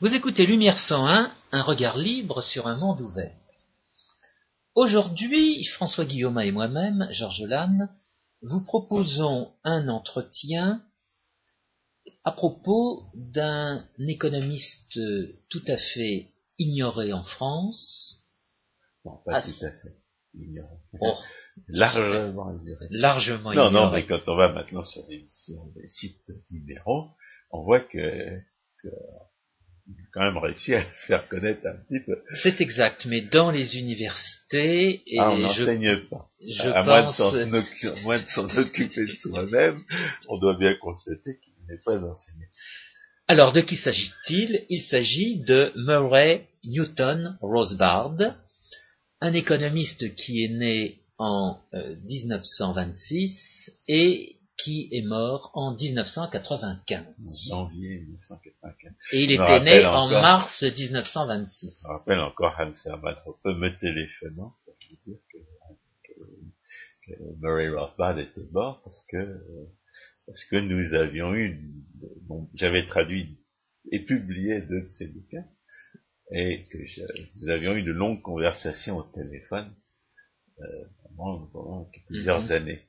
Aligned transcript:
Vous 0.00 0.14
écoutez 0.14 0.46
Lumière 0.46 0.78
101, 0.78 1.30
un 1.52 1.62
regard 1.62 1.98
libre 1.98 2.42
sur 2.42 2.66
un 2.66 2.76
monde 2.76 3.02
ouvert. 3.02 3.36
Aujourd'hui, 4.74 5.62
François 5.74 6.06
Guillaume 6.06 6.38
et 6.40 6.52
moi-même, 6.52 7.06
Georges 7.10 7.42
Lannes, 7.42 7.90
vous 8.40 8.64
proposons 8.64 9.52
un 9.62 9.88
entretien 9.88 10.82
à 12.24 12.32
propos 12.32 13.02
d'un 13.14 13.84
économiste 13.98 14.98
tout 15.50 15.62
à 15.66 15.76
fait 15.76 16.28
ignoré 16.58 17.12
en 17.12 17.22
France. 17.22 18.24
Non, 19.04 19.18
pas 19.26 19.42
tout 19.42 19.66
à 19.66 19.70
fait 19.70 19.96
ignoré. 20.32 20.76
Oh, 20.98 21.12
largement 21.68 22.50
ignoré. 22.52 22.86
largement 22.88 23.52
Non, 23.52 23.68
ignoré. 23.68 23.84
non, 23.84 23.92
mais 23.92 24.06
quand 24.06 24.26
on 24.28 24.36
va 24.36 24.50
maintenant 24.50 24.82
sur 24.82 25.06
des, 25.08 25.22
sur 25.28 25.62
des 25.74 25.88
sites 25.88 26.32
libéraux, 26.50 27.10
on 27.50 27.64
voit 27.64 27.80
que, 27.80 28.40
quand 30.12 30.20
même 30.20 30.38
réussi 30.38 30.74
à 30.74 30.80
le 30.80 30.86
faire 31.06 31.28
connaître 31.28 31.66
un 31.66 31.76
petit 31.88 32.04
peu. 32.04 32.16
C'est 32.32 32.60
exact, 32.60 33.06
mais 33.06 33.20
dans 33.20 33.50
les 33.50 33.78
universités, 33.78 35.02
et 35.06 35.18
ah, 35.18 35.30
on 35.30 35.38
n'enseigne 35.38 36.08
pas. 36.08 36.28
je 36.40 36.68
à 36.68 36.82
moins 36.82 37.02
de 37.02 37.16
pense... 37.16 38.02
moins 38.02 38.20
de 38.20 38.26
s'en 38.26 38.48
occuper 38.56 39.06
soi-même, 39.22 39.82
on 40.28 40.38
doit 40.38 40.56
bien 40.58 40.74
constater 40.74 41.38
qu'il 41.42 41.54
n'est 41.68 41.80
pas 41.84 41.98
enseigné. 41.98 42.46
Alors, 43.28 43.52
de 43.52 43.60
qui 43.60 43.76
s'agit-il? 43.76 44.64
Il 44.68 44.82
s'agit 44.82 45.38
de 45.44 45.72
Murray 45.76 46.48
Newton 46.64 47.38
Rosebard, 47.40 48.16
un 49.20 49.32
économiste 49.32 50.14
qui 50.16 50.44
est 50.44 50.48
né 50.48 51.00
en 51.18 51.60
euh, 51.74 51.96
1926 52.08 53.70
et 53.86 54.39
qui 54.62 54.88
est 54.92 55.02
mort 55.02 55.50
en 55.54 55.74
1995. 55.74 57.04
Janvier 57.48 58.00
1995. 58.00 58.92
Et 59.12 59.24
il 59.24 59.32
était 59.32 59.60
né 59.60 59.86
en 59.86 60.08
mars 60.08 60.62
1926. 60.62 61.82
Je 61.82 61.88
me 61.88 61.92
rappelle 61.98 62.20
encore 62.20 62.54
Hans 62.58 62.72
Hermann 62.86 63.16
me 63.44 63.68
téléphonant 63.78 64.54
pour 64.64 64.74
me 64.90 64.96
dire 65.04 65.18
que, 65.32 65.38
que, 66.08 66.20
que 67.06 67.22
Murray 67.40 67.68
Rothbard 67.70 68.18
était 68.18 68.46
mort 68.52 68.80
parce 68.84 69.04
que 69.10 69.40
parce 70.26 70.44
que 70.44 70.56
nous 70.56 70.94
avions 70.94 71.34
eu, 71.34 71.60
bon, 72.28 72.48
j'avais 72.54 72.86
traduit 72.86 73.38
et 73.90 74.00
publié 74.04 74.60
deux 74.62 74.82
de 74.82 74.88
ses 74.88 75.08
bouquins 75.08 75.44
et 76.32 76.66
que 76.70 76.78
je- 76.84 77.02
nous 77.40 77.48
avions 77.48 77.74
eu 77.74 77.82
de 77.82 77.90
longues 77.92 78.22
conversations 78.22 78.98
au 78.98 79.02
téléphone 79.02 79.74
euh, 80.60 80.64
pendant, 81.16 81.46
pendant 81.46 81.90
plusieurs 82.06 82.42
Mhm. 82.44 82.50
années. 82.52 82.82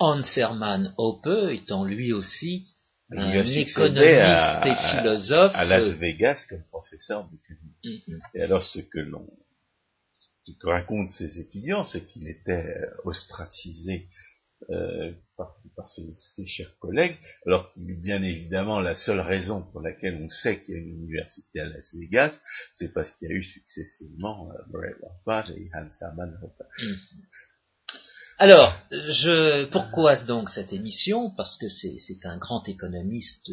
Hans 0.00 0.22
Hermann 0.36 0.94
Hoppe 0.98 1.50
étant 1.50 1.84
lui 1.84 2.12
aussi 2.12 2.66
Il 3.10 3.18
un 3.18 3.30
économiste 3.44 3.78
à- 4.20 4.62
et 4.66 4.74
philosophe. 5.00 5.52
à 5.54 5.64
Las 5.64 5.96
Vegas 5.98 6.44
comme 6.48 6.62
professeur 6.64 7.28
d'économie. 7.30 7.74
Mhm. 7.84 8.20
Et 8.34 8.42
alors 8.42 8.62
ce 8.62 8.80
que 8.80 8.98
l'on 8.98 9.26
que 10.60 10.66
racontent 10.66 11.10
ses 11.10 11.40
étudiants, 11.40 11.84
c'est 11.84 12.06
qu'il 12.06 12.26
était 12.28 12.52
euh, 12.74 12.86
ostracisé 13.04 14.08
euh, 14.70 15.12
par, 15.36 15.54
par 15.76 15.86
ses, 15.88 16.02
ses 16.34 16.46
chers 16.46 16.76
collègues, 16.78 17.16
alors 17.46 17.72
que 17.72 17.80
bien 18.02 18.22
évidemment 18.22 18.80
la 18.80 18.94
seule 18.94 19.20
raison 19.20 19.62
pour 19.70 19.80
laquelle 19.82 20.16
on 20.20 20.28
sait 20.28 20.60
qu'il 20.62 20.74
y 20.74 20.78
a 20.78 20.80
une 20.80 20.88
université 21.04 21.60
à 21.60 21.66
Las 21.66 21.94
Vegas, 21.94 22.32
c'est 22.74 22.92
parce 22.92 23.12
qu'il 23.12 23.28
y 23.28 23.32
a 23.32 23.34
eu 23.34 23.42
successivement 23.42 24.50
euh, 24.50 24.72
et 25.50 25.70
Hans 25.74 25.88
Hermann 26.00 26.36
Hoppe. 26.42 26.62
Alors, 28.38 28.72
je, 28.90 29.64
pourquoi 29.66 30.16
donc 30.20 30.48
cette 30.50 30.72
émission? 30.72 31.30
Parce 31.36 31.56
que 31.56 31.68
c'est 31.68 32.24
un 32.24 32.38
grand 32.38 32.66
économiste 32.68 33.50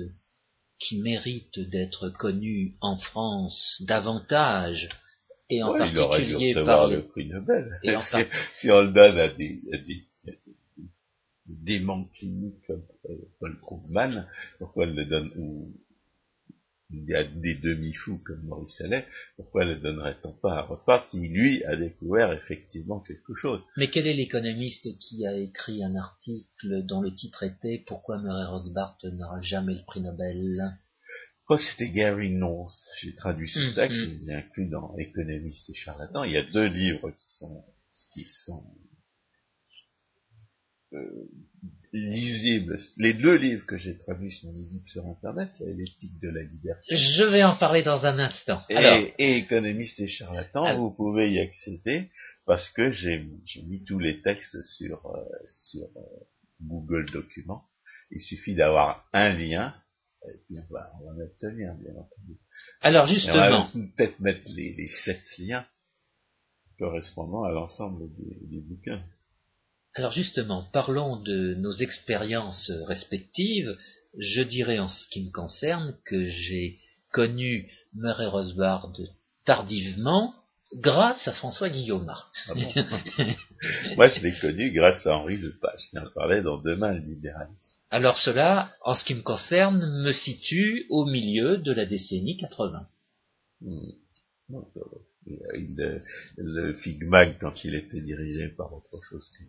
qui 0.79 1.01
mérite 1.01 1.59
d'être 1.59 2.09
connu 2.09 2.75
en 2.81 2.97
France 2.97 3.81
davantage, 3.87 4.89
et 5.49 5.63
en 5.63 5.71
Ouais, 5.73 5.79
particulier 5.93 6.53
par 6.65 6.87
le 6.87 7.07
prix 7.07 7.27
Nobel. 7.27 7.71
et 7.83 7.95
en 7.95 8.01
si, 8.01 8.17
si 8.59 8.71
on 8.71 8.81
le 8.81 8.91
donne 8.91 9.17
à 9.17 9.29
des, 9.29 9.61
à 9.73 9.77
des, 9.77 10.03
à 10.27 10.31
des- 10.31 11.55
démons 11.63 12.05
cliniques 12.17 12.65
comme 12.67 12.83
euh, 13.09 13.15
Paul 13.39 13.57
Krugman, 13.57 14.27
pourquoi 14.59 14.85
elle 14.85 14.95
le 14.95 15.05
donne, 15.05 15.31
ou 15.37 15.71
à 17.13 17.23
des 17.23 17.55
demi-fous 17.55 18.21
comme 18.25 18.43
Maurice 18.43 18.79
Allais, 18.81 19.05
pourquoi 19.35 19.65
le 19.65 19.77
donnerait-on 19.77 20.33
pas 20.33 20.53
à 20.57 20.61
Rothbard 20.61 21.07
qui, 21.07 21.27
lui, 21.29 21.63
a 21.65 21.75
découvert 21.75 22.31
effectivement 22.33 22.99
quelque 22.99 23.33
chose? 23.35 23.61
Mais 23.77 23.89
quel 23.89 24.05
est 24.07 24.13
l'économiste 24.13 24.87
qui 24.99 25.25
a 25.25 25.35
écrit 25.35 25.83
un 25.83 25.95
article 25.95 26.83
dont 26.85 27.01
le 27.01 27.13
titre 27.13 27.43
était 27.43 27.83
Pourquoi 27.87 28.19
Murray 28.19 28.45
Rothbard 28.45 28.97
n'aura 29.03 29.41
jamais 29.41 29.73
le 29.73 29.83
prix 29.85 30.01
Nobel 30.01 30.37
Je 31.39 31.43
crois 31.45 31.57
que 31.57 31.63
c'était 31.63 31.89
Gary 31.89 32.31
North. 32.31 32.75
J'ai 33.01 33.15
traduit 33.15 33.49
ce 33.49 33.59
Mhm. 33.59 33.73
texte, 33.73 33.99
je 33.99 34.25
l'ai 34.27 34.33
inclus 34.35 34.67
dans 34.67 34.95
Économiste 34.97 35.69
et 35.69 35.73
charlatan. 35.73 36.23
Il 36.23 36.31
y 36.33 36.37
a 36.37 36.43
deux 36.43 36.67
livres 36.67 37.09
qui 37.11 37.37
sont, 37.37 37.65
qui 38.13 38.25
sont 38.25 38.63
euh, 40.95 41.29
lisibles. 41.93 42.77
Les 42.97 43.13
deux 43.13 43.35
livres 43.35 43.65
que 43.65 43.77
j'ai 43.77 43.97
traduits 43.97 44.31
sont 44.33 44.51
lisibles 44.53 44.89
sur 44.89 45.05
Internet. 45.05 45.49
L'éthique 45.59 46.19
de 46.21 46.29
la 46.29 46.43
liberté 46.43 46.95
Je 46.95 47.23
vais 47.23 47.43
en 47.43 47.55
parler 47.57 47.83
dans 47.83 48.03
un 48.05 48.19
instant. 48.19 48.61
et, 48.69 48.75
Alors, 48.75 49.07
et 49.17 49.37
Économiste 49.37 49.99
et 49.99 50.07
charlatan. 50.07 50.63
Alors- 50.63 50.81
Vous 50.81 50.95
pouvez 50.95 51.31
y 51.31 51.39
accéder 51.39 52.09
parce 52.45 52.69
que 52.69 52.91
j'ai 52.91 53.25
mis 53.65 53.83
tous 53.85 53.99
les 53.99 54.21
textes 54.21 54.61
sur, 54.63 55.05
euh, 55.05 55.23
sur 55.45 55.85
euh, 55.95 56.01
Google 56.61 57.05
Documents. 57.11 57.63
Il 58.11 58.19
suffit 58.19 58.55
d'avoir 58.55 59.05
un 59.13 59.29
lien. 59.33 59.73
Et 60.27 60.37
puis 60.47 60.55
on 60.57 60.73
va, 60.73 60.81
on 61.01 61.05
va 61.05 61.13
mettre 61.13 61.35
le 61.43 61.49
lien, 61.51 61.75
bien 61.75 61.91
entendu. 61.91 62.39
alors 62.81 63.07
Et 63.07 63.11
on 63.11 63.13
justement, 63.13 63.63
va 63.65 63.71
peut-être 63.95 64.19
mettre 64.19 64.41
les, 64.55 64.73
les 64.75 64.87
sept 64.87 65.21
liens 65.37 65.65
correspondant 66.79 67.43
à 67.43 67.51
l'ensemble 67.51 68.11
des, 68.15 68.37
des 68.47 68.59
bouquins. 68.61 69.03
Alors 69.95 70.11
justement, 70.11 70.63
parlons 70.73 71.15
de 71.15 71.55
nos 71.55 71.71
expériences 71.71 72.69
respectives. 72.85 73.75
Je 74.17 74.41
dirais 74.41 74.79
en 74.79 74.89
ce 74.89 75.07
qui 75.09 75.25
me 75.25 75.31
concerne 75.31 75.97
que 76.05 76.27
j'ai 76.27 76.79
connu 77.11 77.69
Murray 77.93 78.27
Rosebard 78.27 78.91
tardivement 79.45 80.33
grâce 80.79 81.27
à 81.29 81.33
François 81.33 81.69
Guillaume. 81.69 82.11
Ah 82.49 82.53
bon 82.53 82.61
Moi, 83.95 84.09
je 84.09 84.21
l'ai 84.21 84.37
connu 84.39 84.71
grâce 84.71 85.07
à 85.07 85.15
Henri 85.15 85.37
Lepage, 85.37 85.89
qui 85.89 85.97
en 85.97 86.09
parlait 86.13 86.41
dans 86.41 86.57
Demain 86.57 86.91
le 86.91 86.99
libéralisme. 86.99 87.79
Alors 87.89 88.17
cela, 88.17 88.71
en 88.81 88.93
ce 88.93 89.05
qui 89.05 89.15
me 89.15 89.21
concerne, 89.21 90.01
me 90.01 90.11
situe 90.11 90.85
au 90.89 91.05
milieu 91.05 91.57
de 91.57 91.71
la 91.71 91.85
décennie 91.85 92.35
80. 92.35 92.87
Hmm. 93.61 93.91
Non, 94.49 94.65
ça 94.73 94.81
va. 94.81 94.97
Il- 95.27 95.39
il- 95.55 96.01
le 96.37 96.73
Figmag, 96.73 97.37
quand 97.39 97.63
il 97.63 97.75
était 97.75 98.01
dirigé 98.01 98.47
par 98.49 98.73
autre 98.73 99.01
chose 99.09 99.29
que 99.37 99.43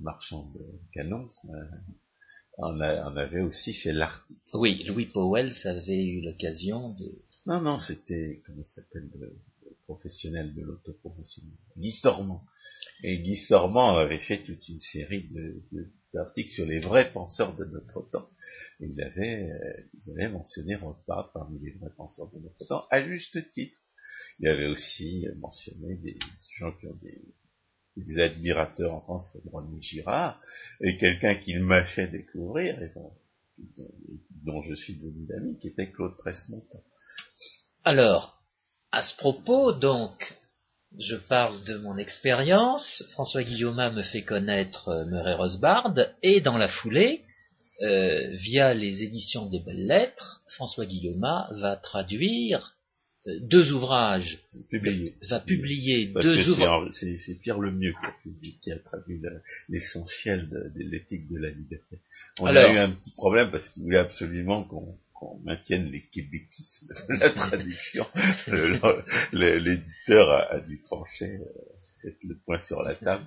marchand 0.00 0.50
de 0.54 0.64
canons, 0.92 1.26
euh, 1.50 1.64
a- 2.58 3.08
en 3.08 3.16
avait 3.16 3.40
aussi 3.40 3.72
fait 3.74 3.92
l'article. 3.92 4.40
Oui, 4.54 4.84
Louis 4.84 5.06
Powell 5.06 5.52
avait 5.64 6.04
eu 6.06 6.20
l'occasion 6.22 6.94
de... 6.94 7.22
Non, 7.46 7.60
non, 7.60 7.78
c'était, 7.78 8.42
comment 8.46 8.60
il 8.60 8.64
s'appelle, 8.64 9.10
le, 9.18 9.26
le 9.64 9.76
professionnel 9.84 10.54
de 10.54 10.62
l'autoprofessionnel, 10.62 11.56
Guy 11.76 11.90
Sormand. 11.92 12.44
Et 13.02 13.18
Guy 13.18 13.36
Sormand 13.36 13.96
avait 13.96 14.18
fait 14.20 14.44
toute 14.44 14.68
une 14.68 14.80
série 14.80 15.24
de, 15.28 15.62
de- 15.72 15.90
d'articles 16.14 16.50
sur 16.50 16.66
les 16.66 16.78
vrais 16.78 17.10
penseurs 17.10 17.54
de 17.56 17.64
notre 17.64 18.02
temps. 18.10 18.26
Et 18.80 18.86
il 18.86 19.02
avait, 19.02 19.50
euh, 19.50 19.82
il 20.06 20.12
avait 20.12 20.28
mentionné 20.28 20.76
Rothbard 20.76 21.32
parmi 21.32 21.58
les 21.58 21.72
vrais 21.72 21.90
penseurs 21.96 22.30
de 22.30 22.38
notre 22.38 22.64
temps, 22.68 22.84
à 22.90 23.02
juste 23.02 23.50
titre. 23.50 23.76
Il 24.40 24.48
avait 24.48 24.66
aussi 24.66 25.26
mentionné 25.38 25.96
des 25.96 26.18
gens 26.58 26.72
qui 26.72 26.86
ont 26.86 26.98
des, 27.02 28.20
admirateurs 28.20 28.94
en 28.94 29.00
France 29.00 29.28
comme 29.32 29.52
René 29.52 29.80
Girard, 29.80 30.40
et 30.80 30.96
quelqu'un 30.96 31.34
qu'il 31.34 31.60
m'a 31.60 31.84
fait 31.84 32.08
découvrir, 32.08 32.78
dont, 34.44 34.62
je 34.62 34.74
suis 34.74 34.96
devenu 34.96 35.26
l'ami, 35.28 35.58
qui 35.58 35.68
était 35.68 35.90
Claude 35.90 36.16
Tresse-Montant. 36.16 36.82
Alors, 37.84 38.42
à 38.90 39.02
ce 39.02 39.16
propos, 39.16 39.72
donc, 39.72 40.34
je 40.98 41.16
parle 41.28 41.62
de 41.64 41.78
mon 41.78 41.96
expérience. 41.96 43.04
François 43.12 43.42
Guillaume 43.42 43.94
me 43.94 44.02
fait 44.02 44.22
connaître 44.22 44.88
euh, 44.88 45.04
Murray 45.06 45.34
Rosebard 45.34 45.94
et 46.22 46.40
dans 46.40 46.58
la 46.58 46.68
foulée, 46.68 47.24
euh, 47.82 48.36
via 48.36 48.74
les 48.74 49.02
éditions 49.02 49.46
des 49.46 49.58
Belles 49.58 49.86
Lettres, 49.86 50.42
François 50.50 50.86
Guillaume 50.86 51.26
va 51.52 51.76
traduire 51.82 52.76
deux 53.42 53.72
ouvrages, 53.72 54.38
publié. 54.70 55.14
va 55.30 55.40
publier 55.40 56.08
Parce 56.12 56.26
deux 56.26 56.50
ouvrages. 56.50 56.90
C'est 56.92 57.38
Pierre 57.40 57.58
Lemieux 57.60 57.92
qui 58.00 58.06
a, 58.06 58.12
publié, 58.22 58.54
qui 58.60 58.72
a 58.72 58.78
traduit 58.78 59.20
l'essentiel 59.68 60.48
de, 60.48 60.72
de 60.74 60.90
l'éthique 60.90 61.28
de 61.30 61.38
la 61.38 61.50
liberté. 61.50 61.98
On 62.40 62.46
Alors- 62.46 62.64
a 62.70 62.72
eu 62.74 62.78
un 62.78 62.92
petit 62.92 63.12
problème 63.12 63.50
parce 63.50 63.68
qu'il 63.68 63.82
voulait 63.84 63.98
absolument 63.98 64.64
qu'on 64.64 64.98
maintienne 65.44 65.84
les 65.90 66.00
québéquismes 66.12 66.88
de 67.08 67.14
la 67.20 67.30
traduction. 67.34 68.04
Le- 68.48 68.80
le- 69.32 69.58
L'éditeur 69.58 70.28
a, 70.28 70.54
a 70.54 70.60
dû 70.60 70.80
trancher, 70.82 71.38
euh, 72.04 72.10
le 72.24 72.34
point 72.44 72.58
sur 72.58 72.82
la 72.82 72.96
table. 72.96 73.24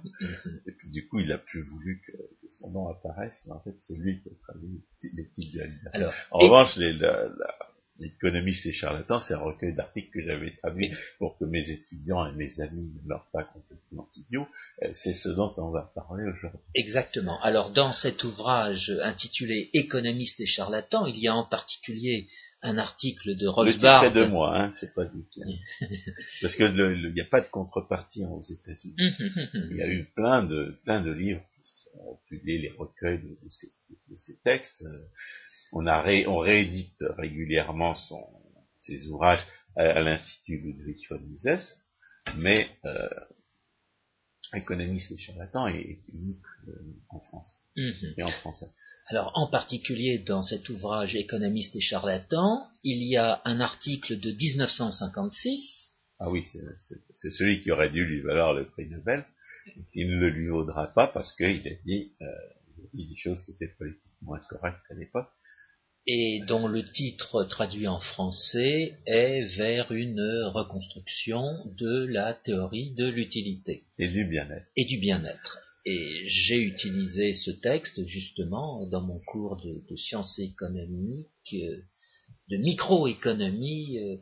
Et 0.67 0.71
puis 0.73 0.89
du 0.89 1.07
coup, 1.07 1.19
il 1.21 1.31
a 1.31 1.37
plus 1.37 1.61
voulu 1.61 2.01
que, 2.05 2.11
que 2.11 2.47
son 2.49 2.69
nom 2.71 2.89
apparaisse, 2.89 3.43
mais 3.47 3.53
en 3.53 3.61
fait, 3.61 3.73
c'est 3.77 3.95
lui 3.95 4.19
qui 4.19 4.27
a 4.27 4.31
traduit 4.45 4.81
l'éthique 5.13 5.53
de 5.53 5.59
la 5.59 5.67
liberté. 5.67 5.97
Alors, 5.97 6.13
En 6.31 6.39
et- 6.41 6.43
revanche, 6.43 6.75
les, 6.75 6.91
la- 6.91 7.29
la- 7.29 7.55
L'économiste 7.97 8.65
et 8.65 8.73
charlatan, 8.73 9.19
c'est 9.19 9.33
un 9.33 9.39
recueil 9.39 9.73
d'articles 9.73 10.11
que 10.11 10.21
j'avais 10.21 10.51
traduit 10.57 10.91
pour 11.17 11.37
que 11.37 11.45
mes 11.45 11.69
étudiants 11.69 12.25
et 12.25 12.33
mes 12.33 12.59
amis 12.59 12.93
ne 12.93 13.07
meurent 13.07 13.29
pas 13.31 13.43
complètement 13.43 14.07
idiots. 14.17 14.47
Euh, 14.83 14.89
c'est 14.93 15.13
ce 15.13 15.29
dont 15.29 15.53
on 15.57 15.71
va 15.71 15.91
parler 15.95 16.25
aujourd'hui. 16.25 16.59
Exactement. 16.73 17.41
Alors, 17.41 17.71
dans 17.71 17.93
cet 17.93 18.23
ouvrage 18.23 18.91
intitulé 19.01 19.69
Économiste 19.73 20.41
et 20.41 20.45
charlatan, 20.45 21.05
il 21.05 21.17
y 21.17 21.29
a 21.29 21.35
en 21.35 21.45
particulier 21.45 22.27
un 22.65 22.77
article 22.77 23.35
de 23.35 23.47
Rosbard. 23.47 24.03
Le 24.03 24.09
titre 24.09 24.17
est 24.17 24.25
de 24.25 24.29
moi, 24.29 24.57
hein, 24.57 24.71
c'est 24.79 24.93
pas 24.93 25.05
du 25.05 25.23
tout. 25.33 25.41
Parce 26.41 26.55
que 26.55 26.63
il 26.63 27.13
n'y 27.13 27.21
a 27.21 27.25
pas 27.25 27.41
de 27.41 27.47
contrepartie 27.47 28.25
aux 28.25 28.41
États-Unis. 28.41 28.95
il 29.71 29.77
y 29.77 29.81
a 29.81 29.87
eu 29.87 30.05
plein 30.15 30.43
de 30.43 30.75
plein 30.83 31.01
de 31.01 31.11
livres 31.11 31.43
qui 31.61 31.89
ont 31.99 32.19
publié 32.27 32.57
les 32.59 32.71
recueils 32.71 33.19
de, 33.19 33.37
ces, 33.49 33.67
de 34.09 34.15
ces, 34.15 34.37
textes. 34.43 34.83
On, 35.71 35.85
a 35.87 36.01
ré, 36.01 36.27
on 36.27 36.37
réédite 36.37 37.03
régulièrement 37.17 37.93
son, 37.93 38.23
ses 38.79 39.07
ouvrages 39.07 39.45
à, 39.75 39.99
l'Institut 40.01 40.59
Ludwig 40.59 40.97
von 41.09 41.19
Mises, 41.19 41.77
mais 42.37 42.69
euh, 42.85 43.09
économiste 44.53 45.11
et 45.11 45.17
charlatan 45.17 45.67
est, 45.67 45.99
unique 46.09 46.45
euh, 46.67 46.71
en 47.09 47.19
France 47.19 47.55
mhm. 47.75 48.13
et 48.17 48.23
en 48.23 48.27
français. 48.27 48.67
Alors, 49.07 49.31
en 49.35 49.47
particulier 49.47 50.19
dans 50.19 50.41
cet 50.41 50.69
ouvrage 50.69 51.15
Économiste 51.15 51.75
et 51.75 51.81
charlatan, 51.81 52.67
il 52.83 53.03
y 53.03 53.17
a 53.17 53.41
un 53.45 53.59
article 53.59 54.19
de 54.19 54.31
1956. 54.31 55.91
Ah 56.19 56.31
oui, 56.31 56.43
c'est 57.13 57.31
celui 57.31 57.61
qui 57.61 57.71
aurait 57.71 57.91
dû 57.91 58.05
lui 58.05 58.21
valoir 58.21 58.53
le 58.53 58.67
prix 58.67 58.87
Nobel. 58.87 59.25
Il 59.93 60.09
ne 60.09 60.17
le 60.17 60.29
lui 60.29 60.47
vaudra 60.47 60.87
pas 60.87 61.07
parce 61.07 61.35
qu'il 61.35 61.67
a 61.67 61.75
dit, 61.85 62.13
euh, 62.21 62.25
il 62.77 62.83
a 62.83 62.87
dit 62.91 63.07
des 63.07 63.15
choses 63.15 63.43
qui 63.43 63.51
étaient 63.51 63.73
politiquement 63.77 64.35
incorrectes 64.35 64.79
à 64.89 64.93
l'époque 64.95 65.29
et 66.07 66.41
dont 66.47 66.67
le 66.67 66.83
titre 66.83 67.43
traduit 67.45 67.87
en 67.87 67.99
français 67.99 68.97
est 69.07 69.41
vers 69.57 69.91
une 69.91 70.21
reconstruction 70.53 71.41
de 71.77 72.05
la 72.05 72.33
théorie 72.33 72.93
de 72.93 73.07
l'utilité. 73.07 73.83
Et 73.97 74.07
du 74.07 74.25
bien-être. 74.25 74.67
Et 74.75 74.85
du 74.85 74.99
bien-être. 74.99 75.59
Et 75.85 76.27
j'ai 76.27 76.61
utilisé 76.61 77.33
ce 77.33 77.51
texte 77.51 78.03
justement 78.05 78.85
dans 78.87 79.01
mon 79.01 79.19
cours 79.27 79.57
de, 79.57 79.95
sciences 79.95 80.37
économiques, 80.39 81.53
euh, 81.53 81.81
de 82.49 82.57
microéconomie 82.57 83.99
euh, 83.99 84.17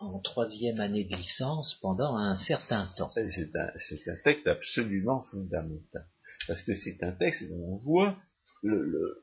en 0.00 0.20
troisième 0.20 0.80
année 0.80 1.04
de 1.04 1.14
licence 1.16 1.76
pendant 1.80 2.16
un 2.16 2.36
certain 2.36 2.88
temps. 2.96 3.10
C'est 3.14 3.56
un, 3.56 4.12
un, 4.12 4.22
texte 4.24 4.46
absolument 4.48 5.22
fondamental. 5.30 6.06
Parce 6.48 6.62
que 6.62 6.74
c'est 6.74 7.02
un 7.04 7.12
texte 7.12 7.44
où 7.50 7.74
on 7.74 7.76
voit 7.76 8.16
le, 8.62 8.84
le, 8.84 9.22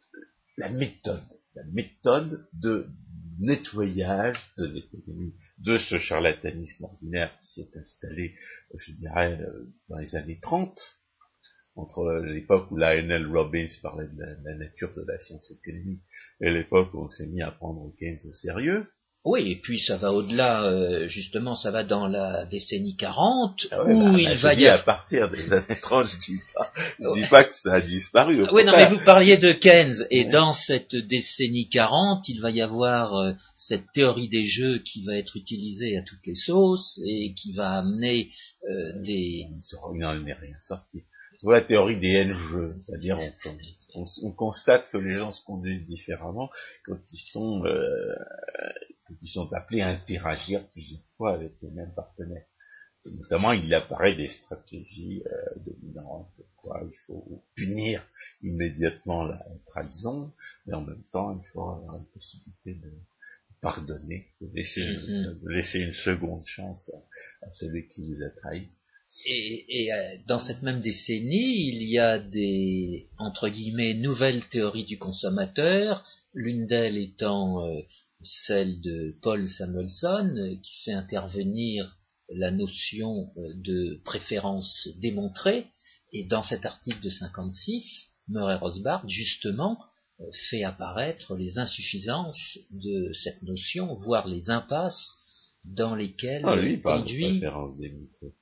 la 0.58 0.70
méthode 0.70 1.39
la 1.56 1.64
méthode 1.72 2.48
de 2.54 2.88
nettoyage 3.40 4.54
de 4.58 4.66
l'économie, 4.66 5.34
de 5.60 5.78
ce 5.78 5.98
charlatanisme 5.98 6.84
ordinaire 6.84 7.32
qui 7.42 7.54
s'est 7.54 7.78
installé, 7.78 8.36
je 8.76 8.92
dirais, 8.94 9.40
euh, 9.42 9.74
dans 9.88 9.98
les 9.98 10.16
années 10.16 10.40
30, 10.42 10.78
entre 11.76 12.22
l'époque 12.26 12.70
où 12.72 12.78
Lionel 12.78 13.26
Robbins 13.28 13.68
parlait 13.82 14.08
de 14.08 14.20
la, 14.20 14.56
nature 14.56 14.92
de 14.94 15.06
la 15.08 15.18
science 15.18 15.52
économique 15.52 16.04
et 16.42 16.52
l'époque 16.52 16.94
où 16.94 17.00
on 17.00 17.10
s'est 17.10 17.28
mis 17.28 17.42
à 17.42 17.52
prendre 17.52 17.94
Keynes 17.98 18.20
au 18.28 18.34
sérieux, 18.34 18.86
oui, 19.26 19.52
et 19.52 19.56
puis 19.58 19.80
ça 19.80 19.98
va 19.98 20.14
au-delà, 20.14 20.64
euh, 20.64 21.10
justement, 21.10 21.54
ça 21.54 21.72
va 21.72 21.84
dans 21.84 22.08
la 22.08 22.46
décennie 22.46 22.96
40, 22.96 23.68
ah 23.72 23.84
où 23.84 24.14
bah, 24.14 24.18
il 24.18 24.38
va 24.38 24.54
y 24.54 24.66
avoir... 24.66 24.80
à 24.80 24.84
partir 24.84 25.30
des 25.30 25.52
années 25.54 25.80
30, 25.82 26.08
je 26.08 26.18
dis 26.20 26.40
pas, 26.54 26.72
dis 27.14 27.28
pas 27.30 27.44
que 27.44 27.54
ça 27.54 27.74
a 27.74 27.82
disparu. 27.82 28.48
Oui, 28.54 28.64
non, 28.64 28.72
mais 28.78 28.90
vous 28.90 29.04
parliez 29.04 29.38
de 29.38 29.52
Keynes, 29.52 30.06
et 30.10 30.24
dans 30.24 30.54
cette 30.54 30.96
décennie 30.96 31.68
40, 31.68 32.30
il 32.30 32.40
va 32.40 32.50
y 32.52 32.62
avoir 32.62 33.16
euh, 33.16 33.34
cette 33.58 33.92
théorie 33.94 34.30
des 34.30 34.46
jeux 34.46 34.80
qui 34.80 35.04
va 35.04 35.18
être 35.18 35.36
utilisée 35.36 35.98
à 35.98 36.02
toutes 36.02 36.26
les 36.26 36.36
sauces, 36.36 36.98
et 37.06 37.34
qui 37.34 37.52
va 37.52 37.80
amener 37.80 38.30
euh, 38.70 39.02
des... 39.04 39.48
Il 39.94 40.00
n'en 40.00 40.26
est 40.26 40.34
rien 40.34 40.56
sorti. 40.62 41.04
Voilà 41.42 41.62
la 41.62 41.68
théorie 41.68 41.98
des 41.98 42.14
N-jeux, 42.16 42.76
c'est-à-dire 42.86 43.18
on, 43.96 44.06
on, 44.24 44.32
constate 44.34 44.90
que 44.92 44.98
les 44.98 45.14
gens 45.14 45.32
se 45.32 45.44
conduisent 45.46 45.86
différemment 45.86 46.50
quand 46.86 47.00
ils 47.14 47.32
sont 47.32 47.64
euh, 47.66 48.14
qui 49.20 49.28
sont 49.28 49.52
appelés 49.54 49.82
à 49.82 49.90
interagir 49.90 50.68
plusieurs 50.72 51.02
fois 51.18 51.34
avec 51.34 51.54
les 51.62 51.72
mêmes 51.72 51.94
partenaires. 51.96 52.46
notamment, 53.06 53.54
il 53.54 53.74
apparaît 53.74 54.16
des 54.16 54.28
stratégies 54.28 55.24
euh, 55.26 55.60
dominantes, 55.66 56.30
quoi. 56.58 56.82
Il 56.86 56.98
faut 57.08 57.44
punir 57.56 58.06
immédiatement 58.42 59.24
la 59.24 59.44
trahison, 59.66 60.34
mais 60.66 60.74
en 60.74 60.82
même 60.82 61.04
temps, 61.12 61.40
il 61.40 61.48
faut 61.52 61.62
avoir 61.62 61.98
la 61.98 62.06
possibilité 62.14 62.76
de 62.76 62.92
pardonner, 63.62 64.28
de 64.42 64.48
laisser, 64.54 64.82
mm-hmm. 64.82 65.42
de 65.42 65.50
laisser 65.50 65.80
une 65.80 65.94
seconde 65.94 66.46
chance 66.46 66.92
à, 67.42 67.52
celui 67.52 67.88
qui 67.88 68.08
vous 68.08 68.24
a 68.24 68.30
trahi. 68.30 68.68
Et, 69.26 69.66
et, 69.68 69.94
euh, 69.94 70.16
dans 70.28 70.40
cette 70.40 70.62
même 70.62 70.82
décennie, 70.82 71.68
il 71.68 71.84
y 71.84 72.00
a 72.00 72.20
des 72.20 73.10
entre 73.18 73.50
guillemets 73.50 73.94
nouvelles 73.94 74.48
théories 74.50 74.86
du 74.86 74.98
consommateur, 74.98 76.06
l'une 76.34 76.68
d'elles 76.68 76.98
étant 76.98 77.66
euh, 77.66 77.82
celle 78.22 78.82
de 78.82 79.16
Paul 79.22 79.48
Samuelson, 79.48 80.36
euh, 80.38 80.56
qui 80.62 80.84
fait 80.84 80.94
intervenir 80.94 81.96
la 82.30 82.52
notion 82.52 83.32
euh, 83.38 83.54
de 83.64 84.02
préférence 84.04 84.90
démontrée, 85.02 85.68
et 86.12 86.26
dans 86.26 86.44
cet 86.44 86.66
article 86.66 87.02
de 87.02 87.10
56, 87.10 88.08
Murray 88.28 88.56
Rosbart, 88.56 89.08
justement, 89.08 89.80
euh, 90.20 90.26
fait 90.50 90.64
apparaître 90.64 91.36
les 91.36 91.58
insuffisances 91.60 92.60
de 92.72 93.12
cette 93.14 93.42
notion, 93.44 93.96
voire 93.96 94.28
les 94.28 94.50
impasses 94.50 95.18
dans 95.66 95.96
lesquelles 95.96 96.44
ah, 96.46 96.56
lui, 96.56 96.74
il 96.74 96.82
conduit. 96.82 97.26
De 97.26 97.40
préférence 97.40 97.78
démontrée. 97.78 98.34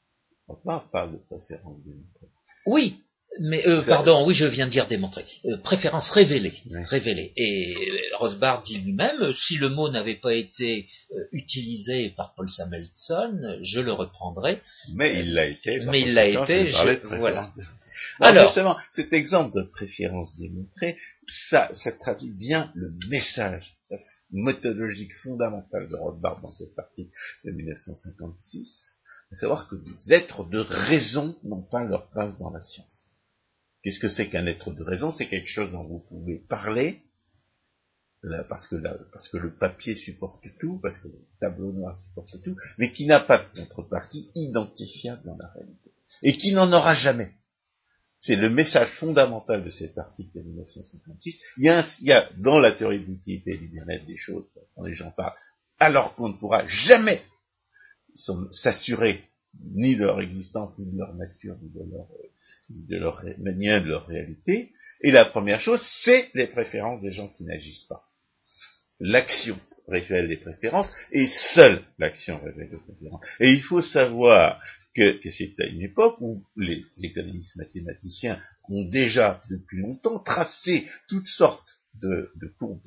Parle 0.92 1.14
de 1.14 1.18
préférence 1.18 1.84
démontrée. 1.84 2.28
Oui, 2.66 3.02
mais 3.40 3.68
euh, 3.68 3.82
pardon, 3.86 4.26
oui, 4.26 4.34
je 4.34 4.46
viens 4.46 4.66
de 4.66 4.72
dire 4.72 4.88
démontrer. 4.88 5.26
Euh, 5.46 5.58
préférence 5.58 6.10
révélée, 6.10 6.54
révélée. 6.86 7.34
Et 7.36 7.76
euh, 7.76 8.18
Rosbard 8.18 8.64
dit 8.64 8.80
lui-même, 8.80 9.32
si 9.34 9.58
le 9.58 9.70
mot 9.70 9.90
n'avait 9.90 10.16
pas 10.16 10.34
été 10.34 10.88
utilisé 11.32 12.10
par 12.16 12.34
Paul 12.36 12.50
Samuelson, 12.50 13.58
je 13.62 13.80
le 13.80 13.92
reprendrais. 13.92 14.62
Mais 14.94 15.20
il 15.20 15.34
l'a 15.34 15.46
été. 15.46 15.82
Mais 15.86 16.02
il 16.02 16.14
l'a 16.14 16.28
été. 16.28 16.72
voilà. 17.20 17.54
Alors, 18.20 18.46
justement, 18.46 18.78
cet 18.92 19.14
exemple 19.14 19.56
de 19.56 19.64
préférence 19.64 20.38
démontrée, 20.38 20.98
ça, 21.28 21.70
ça 21.74 21.92
traduit 21.92 22.32
bien 22.32 22.72
le 22.76 22.90
message 23.10 23.76
méthodologique 24.32 25.14
fondamental 25.24 25.88
de 25.88 25.96
Rothbard 25.96 26.42
dans 26.42 26.52
cette 26.52 26.76
partie 26.76 27.10
de 27.46 27.52
1956, 27.52 28.97
à 29.32 29.36
savoir 29.36 29.68
que 29.68 29.76
les 29.76 30.14
êtres 30.14 30.46
de 30.46 30.60
raison 30.60 31.36
n'ont 31.44 31.64
pas 31.64 31.84
leur 31.84 32.10
place 32.10 32.38
dans 32.38 32.50
la 32.50 32.62
science. 32.62 33.04
Qu'est-ce 33.84 34.00
que 34.00 34.08
c'est 34.08 34.30
qu'un 34.30 34.46
être 34.46 34.72
de 34.72 34.84
raison? 34.84 35.12
C'est 35.12 35.28
quelque 35.28 35.50
chose 35.50 35.72
dont 35.72 35.84
vous 35.84 36.00
pouvez 36.00 36.38
parler, 36.38 37.04
parce, 38.50 38.68
que 38.68 38.76
parce 39.12 39.30
que 39.30 39.38
le 39.38 39.54
papier 39.54 39.96
supporte 39.96 40.46
tout, 40.60 40.80
parce 40.82 40.98
que 41.00 41.08
le 41.08 41.20
tableau 41.40 41.72
noir 41.72 41.96
supporte 41.96 42.42
tout, 42.44 42.56
mais 42.78 42.92
qui 42.92 43.06
n'a 43.06 43.20
pas 43.20 43.40
de 43.40 43.60
contrepartie 43.60 44.32
identifiable 44.36 45.22
dans 45.26 45.38
la 45.38 45.50
réalité. 45.50 45.92
Et 46.24 46.38
qui 46.38 46.54
n'en 46.54 46.72
aura 46.72 46.96
jamais. 46.96 47.32
C'est 48.20 48.36
le 48.36 48.50
message 48.50 48.90
fondamental 49.00 49.64
de 49.64 49.70
cet 49.70 49.98
article 49.98 50.40
de 50.40 50.42
1956. 50.42 51.40
Il 51.58 51.66
y 51.66 51.70
a, 51.70 51.86
il 52.02 52.08
y 52.08 52.12
a 52.12 52.30
dans 52.38 52.58
la 52.58 52.72
théorie 52.72 53.00
de 53.00 53.06
l'utilité 53.06 53.54
et 53.54 53.58
du 53.58 53.68
bien-être 53.68 54.08
des 54.08 54.18
choses, 54.18 54.46
quand 54.76 54.84
les 54.84 54.96
gens 54.96 55.12
parlent, 55.12 55.38
alors 55.80 56.16
qu'on 56.16 56.30
ne 56.30 56.38
pourra 56.38 56.66
jamais 56.66 57.22
s'assurer 58.52 59.24
ni 59.74 59.96
de 59.96 60.04
leur 60.04 60.22
existence, 60.22 60.78
ni 60.78 60.92
de 60.92 60.98
leur 60.98 61.16
nature, 61.16 61.58
ni 61.62 61.70
de 61.70 61.92
leur 61.92 62.08
euh, 62.12 62.28
de 62.70 62.98
leur 62.98 63.24
manière 63.40 63.84
de 63.84 63.90
leur 63.90 64.08
réalité. 64.08 64.72
Et 65.02 65.12
la 65.12 65.26
première 65.26 65.60
chose, 65.60 65.82
c'est 66.04 66.30
les 66.34 66.48
préférences 66.48 67.02
des 67.02 67.12
gens 67.12 67.30
qui 67.30 67.44
n'agissent 67.46 67.86
pas. 67.86 68.04
L'action 69.00 69.58
révèle 69.88 70.28
les 70.28 70.38
préférences, 70.38 70.92
et 71.12 71.28
seule 71.28 71.84
l'action 71.98 72.42
révèle 72.44 72.70
les 72.72 72.80
préférences. 72.80 73.24
Et 73.40 73.52
il 73.52 73.62
faut 73.62 73.82
savoir 73.82 74.62
que, 74.96 75.20
c'est 75.32 75.54
à 75.60 75.66
une 75.66 75.84
époque 75.84 76.18
où 76.20 76.44
les 76.58 76.84
économistes 77.04 77.56
mathématiciens 77.56 78.40
ont 78.70 78.84
déjà 78.86 79.40
depuis 79.50 79.80
longtemps 79.80 80.20
tracé 80.20 80.88
toutes 81.08 81.28
sortes 81.28 81.80
de 82.02 82.32
courbes 82.60 82.82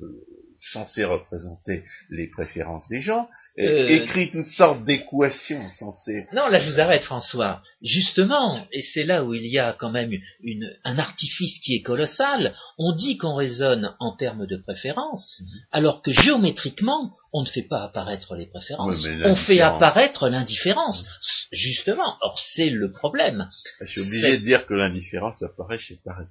censées 0.61 1.03
représenter 1.03 1.83
les 2.09 2.27
préférences 2.27 2.87
des 2.87 3.01
gens, 3.01 3.27
euh, 3.59 3.87
écrit 3.87 4.31
toutes 4.31 4.47
sortes 4.47 4.85
d'équations 4.85 5.69
censées. 5.71 6.25
Non, 6.33 6.47
là 6.47 6.59
je 6.59 6.69
vous 6.69 6.79
arrête 6.79 7.03
François. 7.03 7.61
Justement, 7.81 8.65
et 8.71 8.81
c'est 8.81 9.03
là 9.03 9.25
où 9.25 9.33
il 9.33 9.45
y 9.47 9.59
a 9.59 9.73
quand 9.73 9.89
même 9.89 10.11
une, 10.41 10.71
un 10.83 10.99
artifice 10.99 11.59
qui 11.59 11.75
est 11.75 11.81
colossal, 11.81 12.53
on 12.77 12.93
dit 12.93 13.17
qu'on 13.17 13.35
raisonne 13.35 13.93
en 13.99 14.15
termes 14.15 14.45
de 14.45 14.57
préférences, 14.57 15.41
mhm. 15.41 15.59
alors 15.71 16.01
que 16.01 16.11
géométriquement, 16.11 17.13
on 17.33 17.41
ne 17.41 17.47
fait 17.47 17.63
pas 17.63 17.83
apparaître 17.83 18.35
les 18.35 18.45
préférences, 18.45 19.05
on 19.25 19.35
fait 19.35 19.61
apparaître 19.61 20.29
l'indifférence. 20.29 21.05
Justement, 21.51 22.17
or 22.21 22.39
c'est 22.39 22.69
le 22.69 22.91
problème. 22.91 23.49
Je 23.81 23.85
suis 23.87 24.01
obligé 24.01 24.37
de 24.37 24.45
dire 24.45 24.65
que 24.65 24.73
l'indifférence 24.73 25.41
apparaît 25.43 25.79
chez 25.79 25.99
Pareto. 26.05 26.29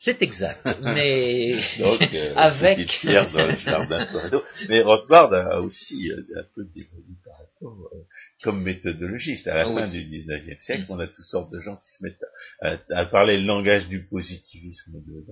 C'est 0.00 0.22
exact, 0.22 0.64
mais 0.82 1.56
Donc, 1.80 2.00
euh, 2.14 2.32
Avec- 2.36 2.76
petite 2.76 3.00
pierre 3.00 3.32
dans 3.32 3.46
le 3.48 3.56
jardin 3.58 4.04
de 4.06 4.12
Pareto. 4.12 4.42
Mais 4.68 4.80
Rothbard 4.80 5.32
a 5.34 5.60
aussi 5.60 6.12
euh, 6.12 6.22
un 6.38 6.44
peu 6.54 6.64
dévolu 6.72 7.16
Pareto 7.24 7.88
euh, 7.92 7.98
comme 8.44 8.62
méthodologiste. 8.62 9.48
À 9.48 9.56
la 9.56 9.62
Ah 9.68 9.74
fin 9.74 9.90
du 9.90 9.98
19e 10.04 10.60
siècle, 10.62 10.84
on 10.88 11.00
a 11.00 11.08
toutes 11.08 11.24
sortes 11.24 11.50
de 11.52 11.58
gens 11.58 11.76
qui 11.78 11.90
se 11.90 12.04
mettent 12.04 12.24
à, 12.60 12.78
à 12.90 13.06
parler 13.06 13.38
le 13.38 13.46
langage 13.46 13.88
du 13.88 14.04
positivisme 14.06 15.02
de, 15.04 15.24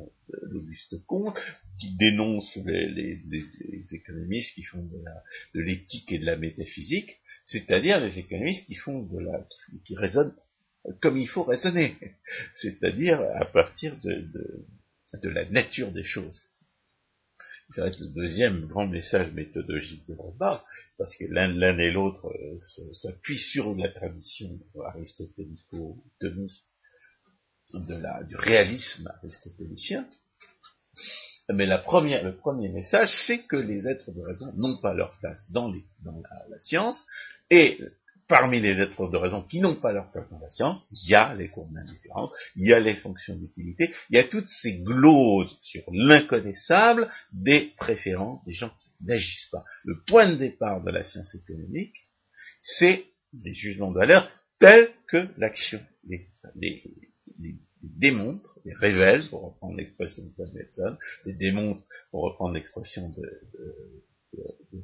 d'Auguste 0.51 0.97
Comte, 1.07 1.41
qui 1.79 1.97
dénoncent 1.97 2.57
les, 2.67 2.89
les- 2.89 3.21
les- 3.25 3.45
les 3.71 3.95
économistes 3.95 4.53
qui 4.57 4.65
font 4.65 4.83
de 5.55 5.61
l'éthique 5.61 6.11
et 6.11 6.19
de 6.19 6.27
la 6.27 6.37
métaphysique, 6.37 7.19
c'est-à-dire 7.45 8.01
les 8.01 8.19
économistes 8.19 8.67
qui 8.67 8.75
font 8.75 9.03
de 9.05 9.21
la, 9.21 9.39
qui, 9.71 9.81
qui 9.85 9.95
raisonnent 9.97 10.35
comme 11.01 11.17
il 11.17 11.29
faut 11.29 11.45
raisonner, 11.45 11.97
c'est-à-dire 12.55 13.21
à 13.21 13.45
partir 13.45 13.97
de, 14.01 14.25
la 15.23 15.49
nature 15.49 15.93
des 15.93 16.03
choses. 16.03 16.43
Ça 17.71 17.83
va 17.83 17.89
être 17.89 17.99
le 17.99 18.15
deuxième 18.15 18.67
grand 18.67 18.87
message 18.87 19.33
méthodologique 19.33 20.07
de 20.07 20.15
Rothbard, 20.15 20.65
parce 20.99 21.17
que 21.17 21.25
l'un 21.25 21.79
et 21.79 21.91
l'autre 21.91 22.29
euh, 22.29 22.93
s'appuient 22.93 23.39
sur 23.39 23.75
la 23.75 23.89
tradition 23.89 24.61
aristotélico-thomiste 24.85 26.69
de 27.75 27.95
la, 27.97 28.23
du 28.23 28.37
réalisme 28.37 29.11
aristotélicien. 29.19 30.09
Mais 31.49 31.67
le 31.67 32.33
premier 32.37 32.69
message, 32.69 33.11
c'est 33.27 33.43
que 33.43 33.57
les 33.57 33.89
êtres 33.89 34.13
de 34.13 34.21
raison 34.21 34.53
n'ont 34.57 34.79
pas 34.79 34.95
leur 34.95 35.17
place 35.19 35.51
dans 35.51 35.73
la, 35.73 36.47
la 36.49 36.59
science, 36.59 37.05
et 37.51 37.81
parmi 38.29 38.61
les 38.61 38.81
êtres 38.81 39.09
de 39.09 39.17
raison 39.17 39.43
qui 39.43 39.61
n'ont 39.61 39.77
pas 39.77 39.93
leur 39.93 40.11
place 40.11 40.29
dans 40.31 40.39
la 40.39 40.51
science, 40.51 40.85
il 40.91 41.11
y 41.11 41.15
a 41.15 41.35
les 41.35 41.49
courbes 41.49 41.73
d'indifférence, 41.73 42.35
il 42.57 42.69
y 42.69 42.73
a 42.73 42.81
les 42.81 42.97
fonctions 42.97 43.37
d'utilité, 43.37 43.91
il 44.11 44.17
y 44.17 44.19
a 44.19 44.25
toutes 44.25 44.49
ces 44.49 44.79
gloses 44.83 45.57
sur 45.63 45.83
l'inconnaissable 45.93 47.09
des 47.33 47.73
préférences 47.77 48.45
des 48.45 48.53
gens 48.53 48.71
qui 48.71 48.91
n'agissent 49.05 49.49
pas. 49.53 49.65
Le 49.85 50.03
point 50.07 50.29
de 50.31 50.37
départ 50.37 50.83
de 50.83 50.91
la 50.91 51.03
science 51.03 51.35
économique, 51.35 51.95
c'est 52.61 53.05
les 53.45 53.55
jugements 53.55 53.91
de 53.93 53.99
valeur 53.99 54.29
tels 54.59 54.91
que 55.09 55.29
l'action 55.39 55.81
les, 56.09 56.29
les, 56.57 56.83
les- 57.39 57.57
démontre, 57.83 58.59
les 58.65 58.73
révèle, 58.75 59.29
pour 59.29 59.43
reprendre 59.43 59.77
l'expression 59.77 60.25
de 60.25 60.31
Paul 60.31 60.49
Nelson, 60.53 60.97
les 61.25 61.35
démontre, 61.35 61.83
pour 62.11 62.23
reprendre 62.25 62.55
l'expression 62.55 63.09
de, 63.11 63.23
de, 64.73 64.81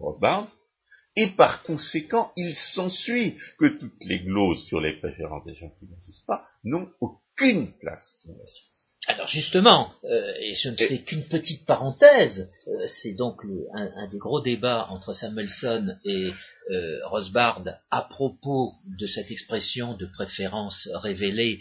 et 1.16 1.28
par 1.28 1.62
conséquent, 1.62 2.33
il 2.37 2.54
s'ensuit 2.54 3.37
que 3.59 3.66
toutes 3.78 4.04
les 4.04 4.21
gloses 4.21 4.64
sur 4.64 4.81
les 4.81 4.99
préférences 4.99 5.45
des 5.45 5.54
gens 5.54 5.71
qui 5.78 5.87
n'agissent 5.87 6.25
pas 6.26 6.45
n'ont 6.64 6.90
aucune 7.00 7.73
place 7.78 8.21
dans 8.25 8.37
la 8.37 8.45
science. 8.45 8.73
Alors 9.09 9.26
justement, 9.26 9.92
euh, 10.04 10.33
et 10.40 10.54
je 10.54 10.69
ne 10.69 10.76
fais 10.76 11.02
qu'une 11.02 11.26
petite 11.26 11.66
parenthèse, 11.66 12.49
euh, 12.69 12.87
c'est 12.87 13.14
donc 13.14 13.40
un, 13.75 14.09
des 14.09 14.19
gros 14.19 14.40
débats 14.40 14.87
entre 14.90 15.12
Samuelson 15.12 15.97
et 16.04 16.31
euh, 16.71 17.07
Rosbard 17.09 17.64
à 17.90 18.02
propos 18.02 18.75
de 18.87 19.07
cette 19.09 19.31
expression 19.33 19.97
de 19.97 20.07
préférence 20.07 20.88
révélée 20.95 21.59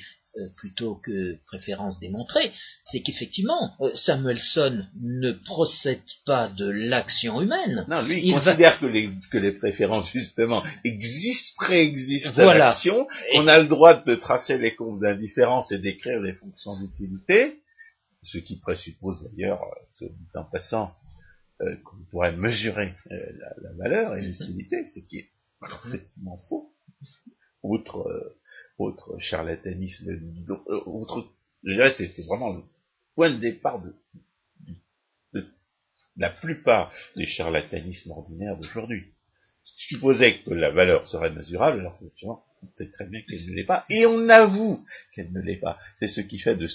plutôt 0.60 0.96
que 0.96 1.38
préférence 1.46 2.00
démontrée, 2.00 2.52
c'est 2.84 3.02
qu'effectivement, 3.02 3.76
euh, 3.82 3.92
Samuelson 3.96 4.86
ne 5.02 5.32
procède 5.34 6.02
pas 6.26 6.48
de 6.50 6.70
l'action 6.70 7.42
humaine. 7.42 7.86
Non, 7.90 8.02
lui, 8.02 8.20
il, 8.20 8.26
Il 8.28 8.34
va- 8.34 8.40
considère 8.40 8.80
que, 8.80 8.86
les, 8.86 9.10
que 9.32 9.38
les 9.38 9.52
préférences, 9.52 10.10
justement, 10.12 10.64
existent, 10.86 11.54
préexistent 11.66 12.40
à 12.40 12.54
l'action. 12.58 13.08
On 13.36 13.48
a 13.48 13.60
le 13.60 13.68
droit 13.68 13.96
de 14.02 14.16
tracer 14.16 14.58
les 14.58 14.76
courbes 14.76 15.02
d'indifférence 15.02 15.72
et 15.72 15.80
d'écrire 15.80 16.20
les 16.22 16.34
fonctions 16.34 16.80
d'utilité, 16.80 17.60
ce 18.24 18.38
qui 18.38 18.60
présuppose 18.60 19.24
d'ailleurs, 19.32 19.62
euh, 19.64 19.80
ce 19.94 20.06
dit 20.06 20.28
en 20.36 20.44
passant, 20.46 20.94
euh, 21.62 21.76
qu'on 21.84 21.98
pourrait 22.10 22.36
mesurer 22.36 22.94
euh, 23.12 23.16
la, 23.40 23.70
la 23.70 23.76
valeur 23.78 24.16
et 24.16 24.22
l'utilité, 24.22 24.86
ce 24.86 25.00
qui 25.00 25.18
est 25.18 25.30
complètement 25.60 26.38
faux. 26.50 26.70
Outre, 27.64 28.08
euh, 28.10 28.38
autre 28.80 29.16
charlatanisme, 29.20 30.10
euh, 30.10 30.82
autre, 30.88 31.28
je 31.64 31.74
dirais, 31.74 31.94
c'est 31.98 32.12
vraiment 32.26 32.54
le 32.54 32.64
point 33.16 33.30
de 33.30 33.38
départ 33.40 33.82
de, 33.82 33.94
de- 35.34 35.42
de 35.42 35.48
la 36.18 36.30
plupart 36.32 36.92
des 37.16 37.28
charlatanismes 37.28 38.12
ordinaires 38.12 38.58
d'aujourd'hui. 38.58 39.14
Supposer 39.64 40.42
que 40.42 40.50
la 40.52 40.72
valeur 40.72 41.06
serait 41.06 41.30
mesurable, 41.30 41.82
alors 41.82 42.00
que 42.00 42.06
finalement, 42.16 42.44
on 42.64 42.68
sait 42.76 42.90
très 42.90 43.06
bien 43.08 43.22
qu'elle 43.28 43.46
ne 43.48 43.54
l'est 43.56 43.64
pas, 43.66 43.86
et 43.92 44.08
on 44.08 44.28
avoue 44.30 44.84
qu'elle 45.14 45.32
ne 45.32 45.40
l'est 45.42 45.60
pas. 45.60 45.78
C'est 46.00 46.08
ce 46.08 46.22
qui 46.22 46.40
fait 46.40 46.56
de, 46.56 46.68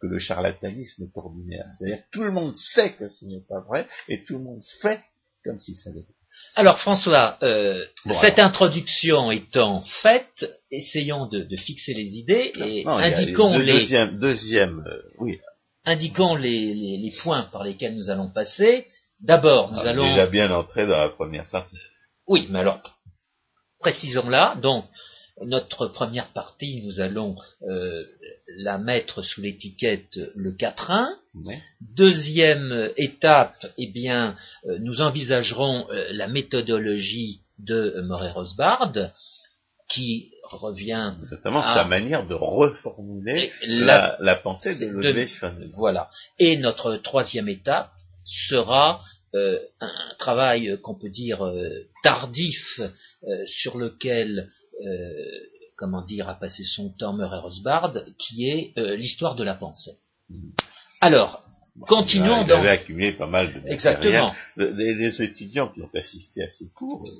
que 0.00 0.06
le 0.06 0.18
charlatanisme 0.20 1.02
est 1.04 1.16
ordinaire. 1.18 1.66
C'est-à-dire 1.76 2.04
tout 2.12 2.22
le 2.22 2.30
monde 2.30 2.54
sait 2.54 2.92
que 2.94 3.08
ce 3.08 3.24
n'est 3.24 3.44
pas 3.48 3.60
vrai, 3.62 3.86
et 4.08 4.22
tout 4.24 4.38
le 4.38 4.44
monde 4.44 4.62
fait 4.80 5.00
comme 5.44 5.58
si 5.58 5.74
ça 5.74 5.90
l'était. 5.90 6.14
Alors 6.56 6.78
François, 6.78 7.38
euh, 7.42 7.84
Bon, 8.04 8.14
cette 8.20 8.38
alors. 8.38 8.48
introduction 8.50 9.30
étant 9.30 9.82
faite, 10.02 10.46
essayons 10.70 11.26
de, 11.26 11.42
de 11.42 11.56
fixer 11.56 11.94
les 11.94 12.16
idées 12.16 12.52
et 12.56 12.84
Non, 12.84 12.96
a 12.96 13.04
indiquons 13.04 13.56
les- 13.58 13.64
les, 13.66 13.72
Deuxième, 13.74 14.18
deuxième 14.18 14.84
euh, 14.86 15.02
oui, 15.20 15.38
indiquons 15.84 16.34
les, 16.34 16.74
les- 16.74 16.96
les 16.98 17.12
points 17.22 17.44
par 17.52 17.62
lesquels 17.64 17.94
nous 17.96 18.10
allons 18.10 18.30
passer. 18.30 18.86
D'abord, 19.22 19.72
nous 19.72 19.80
est 19.80 19.88
allons... 19.88 20.06
déjà 20.08 20.26
bien 20.26 20.50
entré 20.50 20.86
dans 20.86 20.98
la 20.98 21.10
première 21.10 21.46
partie. 21.46 21.76
Oui, 22.26 22.46
mais 22.50 22.60
alors, 22.60 22.80
précisons-la. 23.80 24.56
Donc, 24.56 24.84
notre 25.46 25.86
première 25.86 26.28
partie, 26.32 26.82
nous 26.84 27.00
allons 27.00 27.36
euh, 27.62 28.04
la 28.58 28.78
mettre 28.78 29.22
sous 29.22 29.40
l'étiquette 29.40 30.18
le 30.34 30.52
quatrain. 30.52 31.08
Mais, 31.34 31.58
Deuxième 31.96 32.90
étape, 32.96 33.66
eh 33.78 33.86
bien, 33.86 34.36
euh, 34.66 34.78
nous 34.80 35.00
envisagerons 35.00 35.86
euh, 35.90 36.06
la 36.12 36.28
méthodologie 36.28 37.40
de 37.58 37.94
euh, 37.96 38.02
Murray 38.02 38.30
Rosbard, 38.32 38.92
qui 39.88 40.30
revient 40.44 41.14
notamment 41.30 41.62
Ah. 41.64 41.74
sa 41.74 41.84
manière 41.84 42.26
de 42.26 42.34
reformuler 42.34 43.52
la, 43.62 43.86
la, 43.86 44.16
la 44.20 44.36
pensée 44.36 44.74
de 44.74 44.86
Ludwig. 44.86 45.28
Voilà. 45.76 46.08
Et 46.38 46.56
notre 46.58 46.96
troisième 46.96 47.48
étape 47.48 47.90
sera 48.24 49.00
euh, 49.34 49.58
un 49.80 49.92
travail 50.18 50.78
qu'on 50.82 50.94
peut 50.98 51.08
dire 51.10 51.44
euh, 51.44 51.68
tardif 52.02 52.80
euh, 52.80 53.46
sur 53.46 53.78
lequel, 53.78 54.48
comment 55.76 56.02
dire, 56.02 56.28
a 56.28 56.34
passé 56.34 56.62
son 56.64 56.90
temps 56.90 57.14
Rosbard, 57.40 57.94
qui 58.18 58.48
est 58.48 58.72
euh, 58.78 58.96
l'histoire 58.96 59.34
de 59.36 59.44
la 59.44 59.54
pensée. 59.54 59.92
Mhm. 60.28 60.52
Alors, 61.00 61.42
continuons 61.88 62.42
il 62.42 62.48
dans... 62.48 62.58
avait 62.58 62.68
accumulé 62.68 63.12
pas 63.12 63.26
mal 63.26 63.52
de. 63.54 63.68
Exactement. 63.68 64.34
Le- 64.56 64.72
Les, 64.72 64.94
les 64.94 65.22
étudiants 65.22 65.68
qui 65.68 65.80
ont 65.82 65.90
assisté 65.94 66.42
à 66.42 66.50
ces 66.50 66.68
cours, 66.70 67.02
euh, 67.06 67.10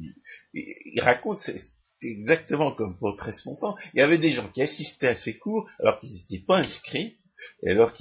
ils, 0.00 0.12
ils- 0.54 0.74
ils 0.94 1.00
racontent, 1.00 1.38
c'est 1.40 1.56
exactement 2.02 2.72
comme 2.72 2.98
pour 2.98 3.16
très 3.16 3.32
longtemps. 3.46 3.76
Il 3.94 3.98
y 3.98 4.02
avait 4.02 4.18
des 4.18 4.30
gens 4.32 4.48
qui 4.48 4.62
assistaient 4.62 5.08
à 5.08 5.16
ces 5.16 5.38
cours 5.38 5.68
alors 5.80 5.98
qu'ils 6.00 6.10
n'étaient 6.12 6.44
pas 6.46 6.58
inscrits 6.58 7.16
et 7.62 7.70
alors 7.70 7.92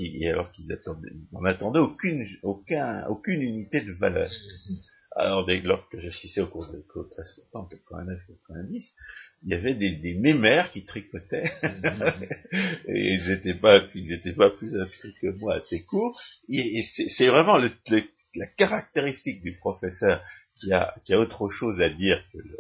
qu'ils 0.52 0.72
attendaient, 0.72 1.10
ils 1.12 1.28
n'en 1.34 1.44
attendaient 1.46 1.80
aucune, 1.80 2.26
aucun, 2.44 3.06
aucune 3.08 3.42
unité 3.42 3.82
de 3.82 3.92
valeur. 3.94 4.30
Alors, 5.16 5.46
dès 5.46 5.60
lors 5.62 5.88
que 5.90 6.00
j'assistais 6.00 6.42
au 6.42 6.48
cours 6.48 6.68
de 6.72 6.80
cours 6.92 7.08
très 7.10 7.24
longtemps, 7.38 7.66
89, 7.70 8.20
90, 8.48 8.94
il 9.44 9.50
y 9.50 9.54
avait 9.54 9.76
des, 9.76 9.92
des 9.98 10.16
mémères 10.16 10.72
qui 10.72 10.86
tricotaient 10.86 11.44
et 12.88 13.14
ils 13.16 13.28
n'étaient 13.30 13.54
pas, 13.54 13.84
ils 13.94 14.12
étaient 14.14 14.34
pas 14.34 14.50
plus 14.50 14.76
inscrits 14.80 15.14
que 15.22 15.28
moi 15.40 15.56
à 15.56 15.62
ces 15.62 15.84
cours. 15.84 16.20
Et, 16.50 16.80
et 16.80 16.82
c'est 16.82 17.28
vraiment 17.28 17.58
le- 17.58 17.72
le- 17.90 18.04
la 18.36 18.48
caractéristique 18.48 19.42
du 19.44 19.52
professeur 19.60 20.24
qui 20.58 20.72
a, 20.74 20.96
qui 21.06 21.14
a 21.14 21.20
autre 21.20 21.50
chose 21.50 21.80
à 21.82 21.90
dire 21.90 22.24
que, 22.32 22.40
le, 22.40 22.58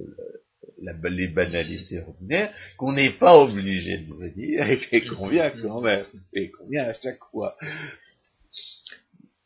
le- 0.00 0.16
la- 0.82 1.10
les 1.10 1.28
banalités 1.28 2.00
ordinaires, 2.00 2.52
qu'on 2.76 2.92
n'est 2.92 3.12
pas 3.12 3.38
obligé 3.38 3.98
de 3.98 4.14
le 4.14 4.30
dire 4.30 4.66
et 4.92 5.04
qu'on 5.06 5.28
vient 5.28 5.50
quand 5.50 5.80
même, 5.80 6.06
et 6.32 6.50
qu'on 6.50 6.66
vient 6.68 6.84
à 6.84 6.92
chaque 6.94 7.22
fois. 7.30 7.56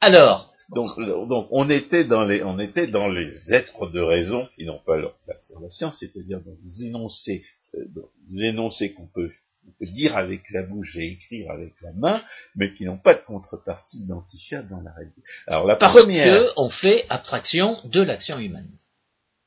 Alors, 0.00 0.54
Donc, 0.70 0.98
donc 1.28 1.48
on 1.50 1.70
était 1.70 2.04
dans 2.04 2.24
les, 2.24 2.42
on 2.42 2.58
était 2.58 2.86
dans 2.86 3.08
les 3.08 3.52
êtres 3.52 3.90
de 3.90 4.00
raison 4.00 4.46
qui 4.54 4.64
n'ont 4.64 4.80
pas 4.84 4.96
leur 4.96 5.16
place 5.24 5.50
dans 5.54 5.60
la 5.60 5.70
science, 5.70 5.96
c'est-à-dire 5.98 6.40
dans 6.40 6.54
des 6.62 6.84
énoncés, 6.84 7.44
euh, 7.74 7.84
dans 7.94 8.08
énoncés 8.42 8.92
qu'on 8.92 9.06
peut, 9.06 9.30
on 9.66 9.84
dire 9.86 10.16
avec 10.16 10.42
la 10.50 10.62
bouche 10.62 10.96
et 10.96 11.06
écrire 11.12 11.50
avec 11.50 11.72
la 11.80 11.92
main, 11.92 12.22
mais 12.54 12.74
qui 12.74 12.84
n'ont 12.84 12.98
pas 12.98 13.14
de 13.14 13.24
contrepartie 13.24 13.98
identifiable 13.98 14.68
dans 14.68 14.80
la 14.80 14.92
réalité. 14.92 15.22
Alors 15.46 15.66
la 15.66 15.76
parce 15.76 16.02
première, 16.02 16.54
qu'on 16.54 16.68
fait 16.68 17.06
abstraction 17.08 17.78
de 17.84 18.02
l'action 18.02 18.38
humaine. 18.38 18.70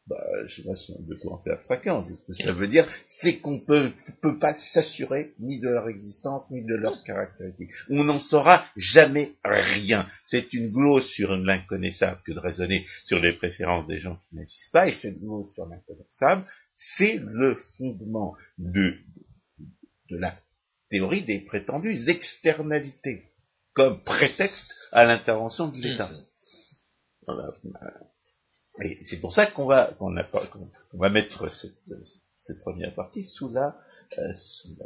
Bah, 0.08 0.18
je 0.48 0.56
sais 0.56 0.68
pas 0.68 0.76
si 0.76 0.92
on 0.98 1.04
peut 1.04 1.18
commencer 1.18 1.52
à 1.52 1.58
fréquent. 1.58 2.06
Ce 2.08 2.26
que 2.26 2.34
ça 2.34 2.54
veut 2.54 2.68
dire, 2.68 2.88
c'est 3.22 3.40
qu'on 3.40 3.60
peut, 3.60 3.92
peut 4.22 4.40
pas 4.40 4.56
s'assurer 4.74 5.34
ni 5.40 5.60
de 5.60 5.70
leur 5.70 5.88
existence, 5.90 6.50
ni 6.50 6.66
de 6.66 6.74
leurs 6.74 7.04
caractéristiques. 7.04 7.72
On 7.90 8.04
n'en 8.04 8.20
saura 8.20 8.66
jamais 8.76 9.34
rien. 9.44 10.08
C'est 10.26 10.54
une 10.54 10.72
glose 10.72 11.06
sur 11.06 11.38
l'inconnaissable 11.38 12.20
que 12.26 12.32
de 12.32 12.40
raisonner 12.40 12.86
sur 13.06 13.20
les 13.20 13.34
préférences 13.34 13.88
des 13.88 14.00
gens 14.00 14.18
qui 14.18 14.36
n'agissent 14.36 14.70
pas, 14.74 14.88
et 14.88 14.94
cette 14.94 15.20
glose 15.20 15.54
sur 15.54 15.68
l'inconnaissable, 15.68 16.46
c'est 16.74 17.18
le 17.24 17.56
fondement 17.78 18.36
de, 18.58 18.96
de 20.10 20.18
la 20.18 20.36
théorie 20.90 21.24
des 21.24 21.42
prétendues 21.42 22.10
externalités, 22.10 23.30
comme 23.74 24.04
prétexte 24.04 24.74
à 24.92 25.06
l'intervention 25.06 25.70
de 25.70 25.78
l'État. 25.78 26.12
Mmh. 27.28 27.72
Et 28.80 29.00
c'est 29.04 29.20
pour 29.20 29.34
ça 29.34 29.48
qu'on 29.48 29.66
va, 29.66 29.94
mettre 31.10 31.52
cette, 31.54 31.74
cette, 32.36 32.60
première 32.60 32.96
partie 32.96 33.24
sous 33.24 33.50
la, 33.50 33.78
euh, 34.18 34.34
sous 34.34 34.70
la 34.80 34.86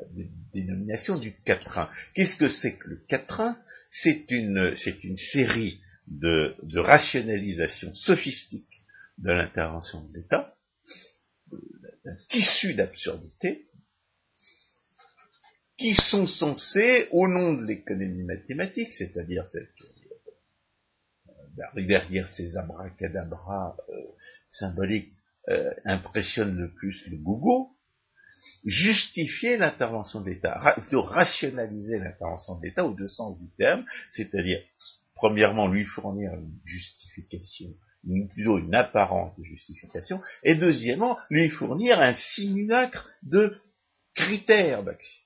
dénomination 0.53 1.17
du 1.17 1.35
quatrain. 1.43 1.89
Qu'est-ce 2.13 2.35
que 2.35 2.49
c'est 2.49 2.77
que 2.77 2.89
le 2.89 2.97
quatrain? 3.07 3.57
C'est 3.89 4.31
une, 4.31 4.75
série 5.15 5.79
de, 6.07 6.55
de 6.63 6.79
rationalisation 6.79 7.93
sophistique 7.93 8.83
de 9.19 9.31
l'intervention 9.31 10.03
de 10.03 10.13
l'État, 10.13 10.55
un 12.05 12.15
tissu 12.27 12.73
d'absurdité, 12.73 13.67
qui 15.77 15.93
sont 15.93 16.25
censés, 16.25 17.07
au 17.11 17.27
nom 17.27 17.53
de 17.53 17.65
l'économie 17.65 18.23
mathématique, 18.23 18.93
c'est-à-dire 18.93 19.43
qui 19.77 19.85
derrière 21.75 22.29
ces 22.29 22.57
abracadabras 22.57 23.75
euh, 23.89 23.93
symboliques 24.49 25.13
euh, 25.49 25.71
impressionne 25.85 26.57
le 26.57 26.73
plus 26.73 27.07
le 27.07 27.17
gogo, 27.17 27.69
justifier 28.65 29.57
l'intervention 29.57 30.21
de 30.21 30.29
l'État, 30.29 30.75
plutôt 30.77 31.03
rationaliser 31.03 31.99
l'intervention 31.99 32.55
de 32.55 32.65
l'État 32.65 32.85
au 32.85 32.93
deux 32.93 33.07
sens 33.07 33.39
du 33.39 33.47
terme, 33.57 33.85
c'est-à-dire 34.11 34.61
premièrement 35.13 35.67
lui 35.67 35.85
fournir 35.85 36.33
une 36.33 36.51
justification, 36.63 37.69
plutôt 38.29 38.57
une 38.57 38.75
apparente 38.75 39.33
justification, 39.41 40.19
et 40.43 40.55
deuxièmement 40.55 41.17
lui 41.29 41.49
fournir 41.49 41.99
un 41.99 42.13
simulacre 42.13 43.09
de 43.23 43.55
critères 44.13 44.83
d'action. 44.83 45.21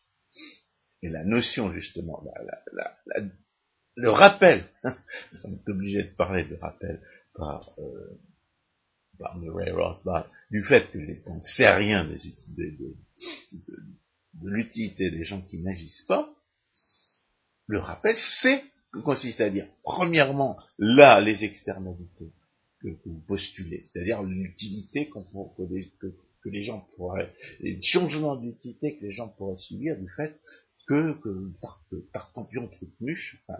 Et 1.02 1.10
la 1.10 1.24
notion 1.24 1.72
justement, 1.72 2.22
le 3.96 4.10
rappel, 4.10 4.66
on 4.84 5.54
est 5.54 5.70
obligé 5.70 6.04
de 6.04 6.16
parler 6.16 6.46
de 6.46 6.56
rappel 6.56 7.02
par, 7.36 7.70
euh, 7.80 8.20
par 9.18 9.38
Murray 9.38 9.72
Rothbard, 9.72 10.30
du 10.52 10.64
fait 10.64 10.90
que 10.92 11.00
on 11.26 11.36
ne 11.36 11.44
sait 11.44 11.70
rien 11.70 12.06
des, 12.06 12.16
de, 12.16 12.78
de, 12.78 12.96
de 14.34 14.50
l'utilité 14.50 15.12
des 15.12 15.24
gens 15.24 15.42
qui 15.42 15.60
n'agissent 15.62 16.06
pas, 16.08 16.34
le 17.68 17.80
rappel, 17.80 18.16
c'est 18.42 18.64
que 18.92 19.00
consiste 19.00 19.42
à 19.42 19.50
dire, 19.50 19.68
premièrement, 19.84 20.58
là, 20.80 21.22
les 21.22 21.44
externalités 21.44 22.32
que, 22.82 22.88
vous 23.06 23.22
postulez, 23.28 23.84
c'est-à-dire 23.84 24.24
l'utilité 24.24 25.10
que, 25.10 26.08
que, 26.42 26.50
les 26.50 26.64
gens 26.64 26.88
pourraient, 26.96 27.32
les 27.60 27.80
changements 27.82 28.36
d'utilité 28.36 28.98
que 28.98 29.06
les 29.06 29.12
gens 29.12 29.28
pourraient 29.30 29.56
subir 29.56 29.98
du 29.98 30.10
fait 30.10 30.40
que, 30.90 31.14
que 31.92 31.96
Tartampion 32.12 32.68
Trucmuche. 32.68 33.38
Enfin, 33.48 33.60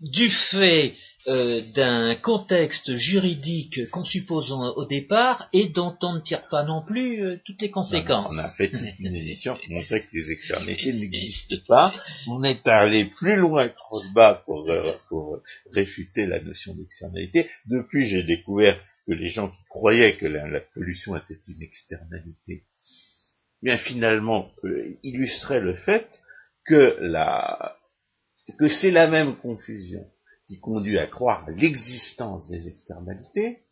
du 0.00 0.28
fait 0.28 0.94
euh, 1.28 1.60
d'un 1.72 2.16
contexte 2.16 2.94
juridique 2.96 3.88
qu'on 3.90 4.02
suppose 4.02 4.50
au 4.50 4.84
départ 4.86 5.48
et 5.52 5.68
dont 5.68 5.96
on 6.02 6.14
ne 6.14 6.20
tire 6.20 6.48
pas 6.48 6.64
non 6.64 6.82
plus 6.84 7.24
euh, 7.24 7.40
toutes 7.46 7.62
les 7.62 7.70
conséquences. 7.70 8.32
on 8.34 8.38
a 8.38 8.50
fait 8.50 8.70
toute 8.70 8.98
une 8.98 9.14
édition 9.14 9.54
qui 9.54 9.72
montrait 9.72 10.00
que 10.00 10.08
les 10.12 10.32
externalités 10.32 10.92
n'existent 10.98 11.56
pas. 11.68 11.94
On 12.26 12.42
est 12.42 12.66
allé 12.66 13.04
plus 13.04 13.36
loin 13.36 13.68
que 13.68 14.12
bas 14.12 14.42
pour, 14.44 14.68
euh, 14.68 14.96
pour 15.08 15.38
réfuter 15.72 16.26
la 16.26 16.40
notion 16.40 16.74
d'externalité. 16.74 17.48
Depuis, 17.66 18.06
j'ai 18.06 18.24
découvert 18.24 18.80
que 19.06 19.12
les 19.12 19.28
gens 19.28 19.48
qui 19.48 19.62
croyaient 19.68 20.16
que 20.16 20.26
la 20.26 20.60
pollution 20.74 21.16
était 21.16 21.38
une 21.48 21.62
externalité 21.62 22.64
bien 23.64 23.78
finalement 23.78 24.52
euh, 24.64 24.94
illustrait 25.02 25.60
le 25.60 25.74
fait 25.74 26.20
que, 26.66 26.98
la, 27.00 27.76
que 28.58 28.68
c'est 28.68 28.90
la 28.90 29.08
même 29.08 29.36
confusion 29.38 30.06
qui 30.46 30.60
conduit 30.60 30.98
à 30.98 31.06
croire 31.06 31.48
l'existence 31.50 32.46
des 32.48 32.68
externalités 32.68 33.62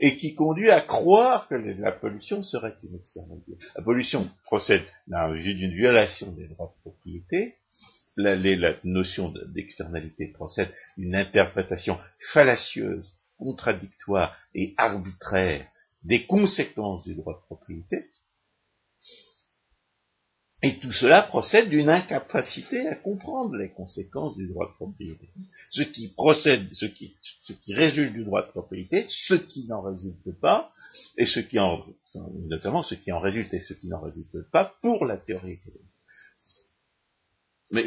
et 0.00 0.16
qui 0.16 0.34
conduit 0.34 0.70
à 0.70 0.80
croire 0.80 1.48
que 1.48 1.54
la 1.54 1.92
pollution 1.92 2.42
serait 2.42 2.74
une 2.82 2.96
externalité. 2.96 3.58
La 3.76 3.82
pollution 3.82 4.28
procède 4.44 4.82
d'une 5.06 5.74
violation 5.74 6.32
des 6.32 6.48
droits 6.48 6.74
de 6.74 6.90
propriété, 6.90 7.56
la, 8.16 8.34
la 8.36 8.74
notion 8.84 9.32
d'externalité 9.54 10.28
procède 10.28 10.72
d'une 10.96 11.14
interprétation 11.14 11.98
fallacieuse, 12.32 13.14
contradictoire 13.38 14.34
et 14.54 14.74
arbitraire 14.78 15.66
des 16.04 16.26
conséquences 16.26 17.04
du 17.04 17.14
droit 17.14 17.34
de 17.34 17.46
propriété, 17.46 18.04
et 20.62 20.78
tout 20.78 20.92
cela 20.92 21.22
procède 21.22 21.68
d'une 21.68 21.88
incapacité 21.88 22.86
à 22.86 22.94
comprendre 22.94 23.56
les 23.56 23.70
conséquences 23.70 24.36
du 24.36 24.46
droit 24.46 24.68
de 24.68 24.74
propriété. 24.74 25.28
Ce 25.68 25.82
qui 25.82 26.08
procède, 26.08 26.68
ce 26.72 26.86
qui, 26.86 27.16
résulte 27.74 28.12
du 28.12 28.24
droit 28.24 28.46
de 28.46 28.50
propriété, 28.50 29.04
ce 29.08 29.34
qui 29.34 29.66
n'en 29.66 29.82
résulte 29.82 30.30
pas, 30.40 30.70
et 31.18 31.26
ce 31.26 31.40
qui 31.40 31.58
en, 31.58 31.84
notamment 32.48 32.82
ce 32.82 32.94
qui 32.94 33.10
en 33.10 33.18
résulte 33.18 33.52
et 33.54 33.58
ce 33.58 33.74
qui 33.74 33.88
n'en 33.88 34.00
résulte 34.00 34.48
pas 34.52 34.76
pour 34.82 35.04
la 35.04 35.16
théorie 35.16 35.54
économique. 35.54 35.88
Mais 37.72 37.84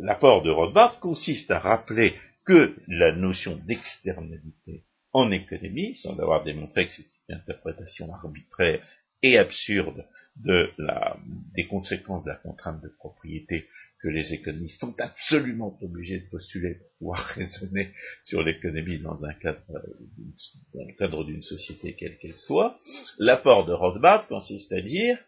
l'apport 0.00 0.42
de 0.42 0.50
Rothbard 0.50 0.98
consiste 0.98 1.50
à 1.52 1.60
rappeler 1.60 2.14
que 2.44 2.74
la 2.88 3.12
notion 3.12 3.56
d'externalité 3.68 4.84
en 5.12 5.30
économie, 5.30 5.94
sans 5.94 6.18
avoir 6.18 6.42
démontré 6.42 6.88
que 6.88 6.94
c'est 6.94 7.06
une 7.28 7.36
interprétation 7.36 8.12
arbitraire 8.12 8.84
et 9.22 9.38
absurde 9.38 10.04
des 10.36 11.66
conséquences 11.68 12.22
de 12.24 12.30
la 12.30 12.36
contrainte 12.36 12.82
de 12.82 12.88
propriété 12.88 13.66
que 14.00 14.08
les 14.08 14.32
économistes 14.32 14.80
sont 14.80 14.94
absolument 14.98 15.78
obligés 15.82 16.20
de 16.20 16.28
postuler 16.28 16.74
pour 16.74 16.88
pouvoir 16.98 17.18
raisonner 17.34 17.92
sur 18.24 18.42
l'économie 18.42 18.98
dans 18.98 19.24
un 19.24 19.34
cadre, 19.34 19.60
dans 19.68 20.84
le 20.86 20.96
cadre 20.98 21.24
d'une 21.24 21.42
société 21.42 21.94
quelle 21.94 22.18
qu'elle 22.18 22.34
soit. 22.34 22.78
L'apport 23.18 23.66
de 23.66 23.72
Rothbard 23.72 24.26
consiste 24.26 24.72
à 24.72 24.80
dire 24.80 25.18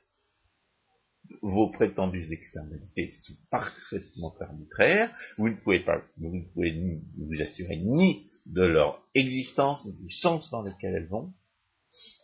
vos 1.43 1.71
prétendues 1.71 2.33
externalités 2.33 3.11
sont 3.23 3.37
parfaitement 3.51 4.35
arbitraires, 4.41 5.11
vous 5.39 5.49
ne 5.49 5.55
pouvez 5.55 5.81
pas, 5.81 6.03
vous 6.19 6.35
ne 6.35 6.43
pouvez 6.53 6.73
ni, 6.73 7.03
vous 7.17 7.43
assurer 7.43 7.77
ni 7.77 8.29
de 8.47 8.63
leur 8.63 9.03
existence, 9.15 9.85
ni 9.87 9.93
du 9.95 10.11
sens 10.11 10.51
dans 10.51 10.63
lequel 10.63 10.95
elles 10.95 11.09
vont, 11.09 11.33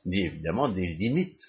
ni 0.05 0.21
évidemment 0.21 0.69
des 0.69 0.87
limites 0.95 1.41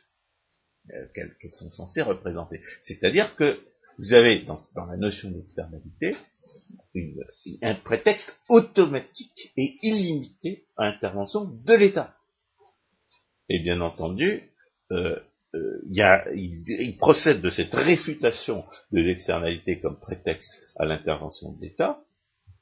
euh, 0.90 1.08
qu'elles 1.14 1.52
sont 1.52 1.70
censées 1.70 2.02
représenter. 2.02 2.60
C'est-à-dire 2.82 3.36
que 3.36 3.60
vous 4.00 4.14
avez 4.14 4.40
dans, 4.40 4.60
la 4.76 4.98
notion 4.98 5.30
d'externalité 5.30 6.16
un 7.62 7.76
prétexte 7.76 8.36
automatique 8.50 9.52
et 9.58 9.78
illimité 9.84 10.66
à 10.78 10.86
l'intervention 10.86 11.46
de 11.46 11.74
l'État. 11.74 12.16
Et 13.50 13.60
bien 13.60 13.80
entendu, 13.82 14.50
euh, 14.92 15.20
euh, 15.54 15.82
il, 15.86 16.96
procède 16.98 17.42
de 17.42 17.50
cette 17.50 17.74
réfutation 17.74 18.66
des 18.92 19.10
externalités 19.10 19.80
comme 19.82 20.00
prétexte 20.00 20.52
à 20.78 20.86
l'intervention 20.86 21.52
de 21.54 21.62
l'État, 21.62 22.02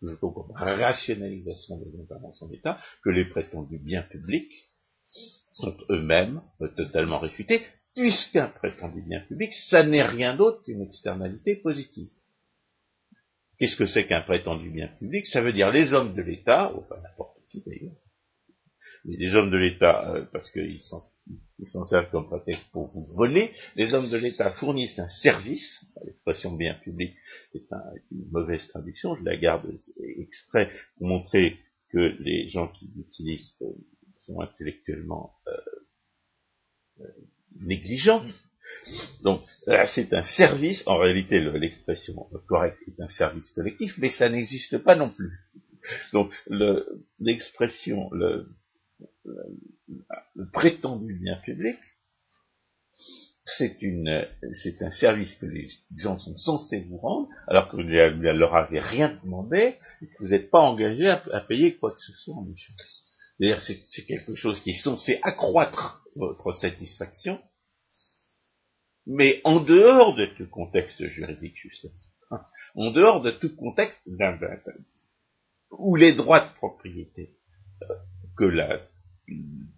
plutôt 0.02 0.32
comme 0.32 0.52
rationalisation 0.52 1.78
des 1.78 2.00
interventions 2.00 2.48
de 2.48 2.54
l'État, 2.54 2.78
que 3.04 3.12
les 3.12 3.26
prétendus 3.26 3.80
biens 3.80 4.02
publics 4.04 4.66
sont 5.54 5.78
eux-mêmes 5.90 6.42
totalement 6.76 7.20
réfutés, 7.20 7.62
puisqu'un 7.96 8.48
prétendu 8.48 9.02
bien 9.02 9.22
public, 9.22 9.52
ça 9.54 9.84
n'est 9.84 10.04
rien 10.04 10.36
d'autre 10.36 10.64
qu'une 10.64 10.82
externalité 10.82 11.56
positive. 11.58 12.10
Qu'est-ce 13.58 13.76
que 13.76 13.86
c'est 13.86 14.08
qu'un 14.08 14.22
prétendu 14.22 14.70
bien 14.70 14.88
public? 14.88 15.26
Ça 15.26 15.42
veut 15.42 15.52
dire 15.52 15.72
les 15.72 15.94
hommes 15.94 16.14
de 16.14 16.22
l'État, 16.22 16.74
enfin 16.76 16.96
n'importe 17.02 17.38
qui 17.50 17.62
d'ailleurs, 17.66 17.96
mais 19.06 19.18
les 19.18 19.36
hommes 19.36 19.52
de 19.52 19.58
l'État, 19.58 20.14
euh, 20.14 20.26
parce 20.32 20.50
qu'ils 20.52 20.80
s'en 20.80 21.86
servent 21.86 22.10
comme 22.10 22.28
prétexte 22.28 22.72
pour 22.72 22.88
vous 22.88 23.06
voler, 23.16 23.52
les 23.76 23.94
hommes 23.94 24.10
de 24.10 24.18
l'État 24.18 24.52
fournissent 24.54 25.00
un 25.00 25.08
service, 25.08 25.84
l'expression 26.06 26.54
bien 26.54 26.76
public 26.76 27.16
est 27.54 27.68
une 28.12 28.30
mauvaise 28.32 28.66
traduction, 28.70 29.16
je 29.16 29.24
la 29.24 29.36
garde 29.36 29.70
exprès 30.20 30.72
pour 30.98 31.08
montrer 31.08 31.60
que 31.92 32.16
les 32.20 32.48
gens 32.50 32.68
qui 32.68 32.90
l'utilisent 32.96 33.54
euh, 33.62 33.74
sont 34.20 34.40
intellectuellement 34.42 35.34
euh, 35.48 37.06
négligent. 37.60 38.24
Donc 39.24 39.42
c'est 39.88 40.14
un 40.14 40.24
service, 40.24 40.84
en 40.86 40.98
réalité 40.98 41.40
l'expression 41.40 42.28
correcte 42.48 42.80
est 42.88 43.02
un 43.02 43.08
service 43.08 43.50
collectif, 43.52 43.96
mais 43.98 44.10
ça 44.10 44.30
n'existe 44.30 44.78
pas 44.80 44.96
non 44.96 45.10
plus. 45.10 45.40
Donc 46.14 46.32
l'expression, 47.20 48.10
le, 48.12 48.48
prétendu 50.54 51.20
bien 51.20 51.38
public, 51.38 51.78
c'est 53.46 53.78
c'est 54.54 54.82
un 54.82 54.90
service 54.90 55.36
que 55.36 55.46
les 55.46 55.68
gens 55.98 56.18
sont 56.18 56.38
censés 56.38 56.86
vous 56.90 56.98
rendre, 56.98 57.30
alors 57.48 57.70
que 57.70 57.78
vous 57.78 57.84
ne 57.84 58.32
leur 58.32 58.56
avez 58.56 58.80
rien 58.80 59.20
demandé 59.24 59.76
et 60.02 60.08
que 60.08 60.24
vous 60.24 60.30
n'êtes 60.30 60.50
pas 60.50 60.62
engagé 60.62 61.08
à, 61.08 61.42
payer 61.42 61.76
quoi 61.78 61.92
que 61.92 62.00
ce 62.00 62.14
soit 62.14 62.36
en 62.36 62.48
échange. 62.50 63.60
C'est 63.92 64.06
quelque 64.06 64.36
chose 64.36 64.60
qui 64.62 64.72
est 64.72 64.84
censé 64.84 65.20
accroître 65.24 66.04
votre 66.16 66.52
satisfaction, 66.52 67.42
mais 69.06 69.42
en 69.44 69.60
dehors 69.60 70.16
de 70.16 70.28
tout 70.38 70.50
contexte 70.50 71.08
juridique, 71.08 71.58
justement. 71.58 71.94
En 72.76 72.92
dehors 72.92 73.22
de 73.22 73.32
tout 73.32 73.56
contexte 73.56 74.02
où 75.72 75.96
les 75.96 76.14
droits 76.14 76.48
de 76.48 76.54
propriété 76.54 77.36
euh, 77.82 77.96
que 78.38 78.44
la 78.46 78.82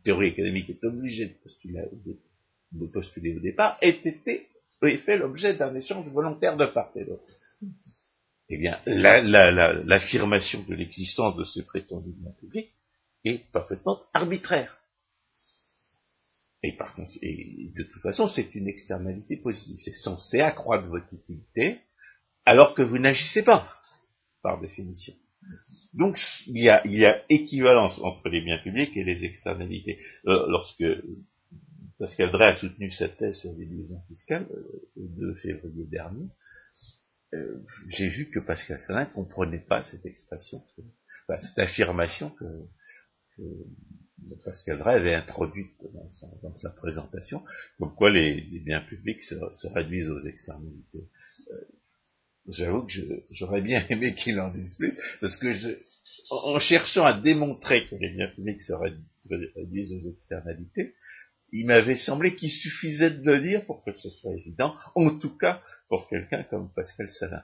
théorie 0.03 0.29
académique 0.29 0.69
est 0.69 0.83
obligée 0.83 1.27
de 1.27 1.33
postuler, 1.43 1.83
de 2.71 2.87
postuler 2.87 3.35
au 3.35 3.39
départ 3.39 3.77
aient 3.81 4.01
été 4.03 4.49
et 4.83 4.97
fait 4.97 5.17
l'objet 5.17 5.53
d'un 5.53 5.75
échange 5.75 6.07
volontaire 6.09 6.57
de 6.57 6.65
part 6.65 6.91
et 6.95 7.05
d'autre. 7.05 7.23
Eh 8.49 8.57
bien, 8.57 8.79
l'affirmation 8.85 10.59
la, 10.59 10.65
la, 10.65 10.69
de 10.69 10.75
l'existence 10.75 11.35
de 11.37 11.43
ce 11.43 11.61
prétendu 11.61 12.11
bien 12.11 12.31
public 12.39 12.71
est 13.23 13.51
parfaitement 13.51 13.99
arbitraire. 14.13 14.80
Et, 16.63 16.73
par 16.73 16.93
contre, 16.93 17.11
et 17.21 17.71
de 17.75 17.83
toute 17.83 18.01
façon, 18.01 18.27
c'est 18.27 18.53
une 18.53 18.67
externalité 18.67 19.37
positive. 19.37 19.77
C'est 19.83 19.93
censé 19.93 20.41
accroître 20.41 20.87
votre 20.89 21.11
utilité, 21.13 21.79
alors 22.45 22.75
que 22.75 22.83
vous 22.83 22.99
n'agissez 22.99 23.43
pas, 23.43 23.67
par 24.43 24.61
définition. 24.61 25.13
Donc, 25.93 26.17
il 26.47 26.63
y, 26.63 26.69
a, 26.69 26.85
il 26.85 26.95
y 26.95 27.05
a 27.05 27.23
équivalence 27.29 27.99
entre 27.99 28.29
les 28.29 28.41
biens 28.41 28.59
publics 28.59 28.95
et 28.95 29.03
les 29.03 29.25
externalités. 29.25 29.99
Euh, 30.27 30.45
lorsque 30.49 30.83
Pascal 31.97 32.31
Drey 32.31 32.45
a 32.45 32.55
soutenu 32.55 32.89
sa 32.91 33.09
thèse 33.09 33.39
sur 33.39 33.53
l'illusion 33.53 34.01
fiscale 34.07 34.47
euh, 34.51 34.89
le 34.95 35.07
2 35.33 35.35
février 35.35 35.85
dernier, 35.85 36.29
euh, 37.33 37.63
j'ai 37.87 38.09
vu 38.09 38.29
que 38.29 38.39
Pascal 38.39 38.77
Salin 38.79 39.05
comprenait 39.05 39.65
pas 39.65 39.83
cette 39.83 40.05
expression, 40.05 40.63
cette 41.27 41.59
affirmation 41.59 42.29
que, 42.31 42.45
Pascal 44.43 44.77
Drey 44.79 44.95
avait 44.95 45.13
introduite 45.13 45.87
dans, 46.43 46.53
sa 46.53 46.69
présentation, 46.71 47.41
comme 47.77 47.93
quoi 47.95 48.09
les, 48.11 48.41
biens 48.65 48.81
publics 48.81 49.23
se, 49.23 49.67
réduisent 49.67 50.09
aux 50.09 50.21
externalités. 50.21 51.09
Euh, 51.51 51.55
j'avoue 52.47 52.85
que 52.85 52.93
j'aurais 53.31 53.61
bien 53.61 53.85
aimé 53.89 54.13
qu'il 54.15 54.39
en 54.39 54.51
dise 54.51 54.75
plus, 54.75 54.97
parce 55.19 55.37
que 55.37 55.49
en 56.29 56.59
cherchant 56.59 57.03
à 57.03 57.13
démontrer 57.13 57.87
que 57.89 57.95
les 57.95 58.11
biens 58.11 58.29
publics 58.29 58.61
se 58.61 58.73
réduisent 58.73 59.93
aux 59.93 60.09
externalités, 60.09 60.95
il 61.51 61.67
m'avait 61.67 61.97
semblé 61.97 62.35
qu'il 62.35 62.49
suffisait 62.49 63.11
de 63.11 63.31
le 63.31 63.41
dire 63.41 63.65
pour 63.65 63.83
que 63.83 63.91
ce 63.97 64.09
soit 64.09 64.33
évident, 64.33 64.73
en 64.95 65.17
tout 65.19 65.37
cas 65.37 65.61
pour 65.89 66.07
quelqu'un 66.07 66.43
comme 66.43 66.71
Pascal 66.73 67.09
Salin. 67.09 67.43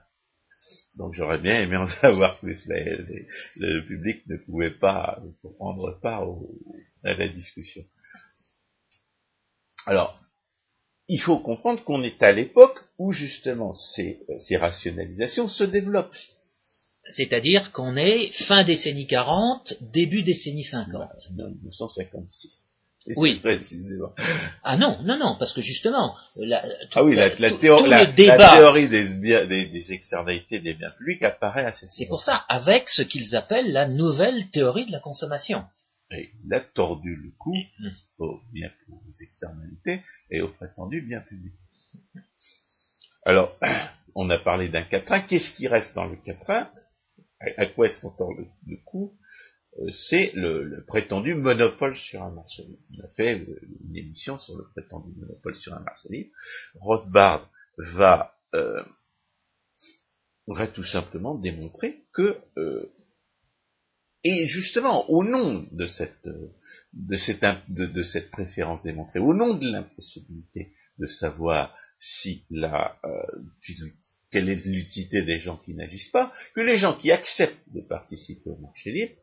Donc 0.98 1.14
j'aurais 1.14 1.40
bien 1.40 1.62
aimé 1.62 1.78
en 1.78 1.88
savoir 2.02 2.40
plus, 2.40 2.66
mais 2.68 2.84
le 3.58 3.86
public 3.86 4.26
ne 4.28 4.38
pouvait 4.38 4.72
pas 4.72 5.22
prendre 5.58 6.00
part 6.02 6.28
à 7.04 7.14
la 7.14 7.28
discussion. 7.28 7.84
Alors, 9.86 10.20
il 11.08 11.22
faut 11.22 11.40
comprendre 11.40 11.84
qu'on 11.84 12.04
est 12.04 12.22
à 12.22 12.32
l'époque 12.32 12.84
où 12.98 13.12
justement 13.12 13.72
ces, 13.74 14.20
ces 14.40 14.58
rationalisations 14.58 15.48
se 15.48 15.64
développent. 15.64 16.14
C'est-à-dire 17.10 17.72
qu'on 17.72 17.96
est 17.96 18.32
fin 18.48 18.66
décennie 18.66 19.08
40, 19.08 19.76
début 19.94 20.24
décennie 20.24 20.66
50. 20.66 21.10
1956. 21.32 22.67
Oui. 23.16 23.42
Ah 24.64 24.78
non, 24.78 25.00
non, 25.04 25.18
non, 25.18 25.36
parce 25.40 25.54
que 25.54 25.62
justement, 25.62 26.14
la, 26.36 26.62
ah 26.94 27.04
oui, 27.04 27.16
la, 27.16 27.30
théorie, 27.30 27.90
la, 27.90 28.06
théorie 28.06 28.90
des, 28.90 29.16
des, 29.68 29.94
externalités 29.94 30.60
des 30.60 30.74
biens 30.74 30.92
publics 30.98 31.24
apparaît 31.24 31.66
assez. 31.66 31.86
C'est 31.90 32.08
pour 32.08 32.22
ça, 32.22 32.36
avec 32.50 32.90
ce 32.90 33.04
qu'ils 33.04 33.36
appellent 33.36 33.72
la 33.72 33.88
nouvelle 33.88 34.50
théorie 34.50 34.86
de 34.86 34.92
la 34.92 35.00
consommation. 35.00 35.64
Et 36.12 36.32
il 36.44 36.54
a 36.54 36.60
tordu 36.60 37.16
le 37.16 37.32
coup 37.38 37.58
mm. 37.80 37.90
aux 38.20 38.40
biens 38.54 38.72
aux 38.90 39.24
externalités 39.24 40.02
et 40.30 40.42
aux 40.42 40.50
prétendus 40.50 41.02
biens 41.02 41.22
publics. 41.22 41.54
Alors, 43.26 43.58
on 44.16 44.30
a 44.30 44.38
parlé 44.38 44.70
d'un 44.70 44.84
quatrain. 44.84 45.22
Qu'est-ce 45.22 45.54
qui 45.56 45.68
reste 45.68 45.94
dans 45.96 46.06
le 46.06 46.18
quatrain? 46.18 46.70
À 47.58 47.68
quoi 47.68 47.88
est-ce 47.88 48.00
qu'on 48.02 48.10
tord 48.10 48.34
le, 48.34 48.48
le 48.66 48.78
coup 48.84 49.14
c'est 49.92 50.32
le, 50.34 50.84
prétendu 50.88 51.36
monopole 51.36 51.96
sur 51.96 52.24
un 52.24 52.32
marché 52.32 52.64
libre. 52.64 52.82
On 52.98 53.04
a 53.04 53.08
fait 53.10 53.40
euh, 53.40 53.60
une 53.88 53.96
émission 53.96 54.38
sur 54.38 54.58
le 54.58 54.66
prétendu 54.70 55.12
monopole 55.16 55.56
sur 55.56 55.74
un 55.74 55.80
marché 55.80 56.10
libre. 56.10 56.32
Rothbard 56.76 57.50
va, 57.78 58.34
euh, 58.56 58.84
va 60.48 60.68
tout 60.68 60.84
simplement 60.84 61.36
démontrer 61.36 62.04
que, 62.14 62.38
et 64.24 64.48
justement, 64.48 65.10
au 65.10 65.24
nom 65.24 65.68
de 65.72 65.86
cette, 65.86 66.28
de 66.94 67.18
cette, 67.18 67.46
de, 67.70 68.04
cette 68.04 68.32
préférence 68.32 68.82
démontrée, 68.84 69.20
au 69.20 69.34
nom 69.34 69.54
de 69.54 69.72
l'impossibilité 69.72 70.74
de 70.98 71.06
savoir 71.06 71.76
si 72.00 72.46
la, 72.50 73.00
quelle 74.32 74.50
est 74.50 74.66
l'utilité 74.66 75.22
des 75.22 75.40
gens 75.40 75.58
qui 75.58 75.76
n'agissent 75.76 76.10
pas, 76.10 76.32
que 76.56 76.62
les 76.62 76.78
gens 76.78 76.98
qui 76.98 77.12
acceptent 77.12 77.72
de 77.74 77.82
participer 77.82 78.50
au 78.50 78.58
marché 78.58 78.92
libre 78.92 79.16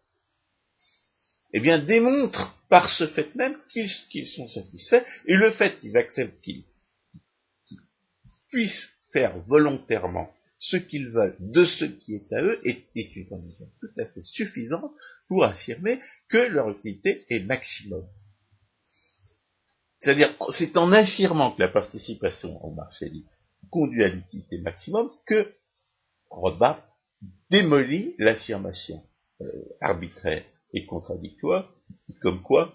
eh 1.56 1.60
bien, 1.60 1.78
démontrent 1.78 2.58
par 2.68 2.90
ce 2.90 3.06
fait 3.06 3.32
même 3.36 3.56
qu'ils 3.70 4.26
sont 4.26 4.48
satisfaits, 4.48 5.04
et 5.26 5.36
le 5.36 5.52
fait 5.52 5.78
qu'ils 5.78 5.96
acceptent 5.96 6.40
qu'ils 6.42 6.64
puissent 8.50 8.88
faire 9.12 9.38
volontairement 9.46 10.28
ce 10.58 10.76
qu'ils 10.76 11.10
veulent 11.10 11.36
de 11.38 11.64
ce 11.64 11.84
qui 11.84 12.16
est 12.16 12.32
à 12.32 12.42
eux 12.42 12.58
est, 12.64 13.16
une 13.16 13.28
condition 13.28 13.70
tout 13.80 14.00
à 14.00 14.06
fait 14.06 14.22
suffisante 14.22 14.92
pour 15.28 15.44
affirmer 15.44 16.00
que 16.28 16.38
leur 16.38 16.70
utilité 16.70 17.24
est 17.28 17.44
maximum. 17.44 18.04
C'est-à-dire, 19.98 20.34
c'est 20.50 20.76
en 20.76 20.90
affirmant 20.90 21.52
que 21.52 21.62
la 21.62 21.68
participation 21.68 22.62
au 22.64 22.72
marché 22.72 23.12
conduit 23.70 24.02
à 24.02 24.08
l'utilité 24.08 24.58
maximum 24.58 25.10
que 25.26 25.54
Rothbard 26.30 26.84
démolit 27.50 28.14
l'affirmation 28.18 29.04
euh, 29.40 29.46
arbitraire 29.80 30.44
et 30.74 30.84
contradictoire, 30.86 31.72
comme 32.20 32.42
quoi 32.42 32.74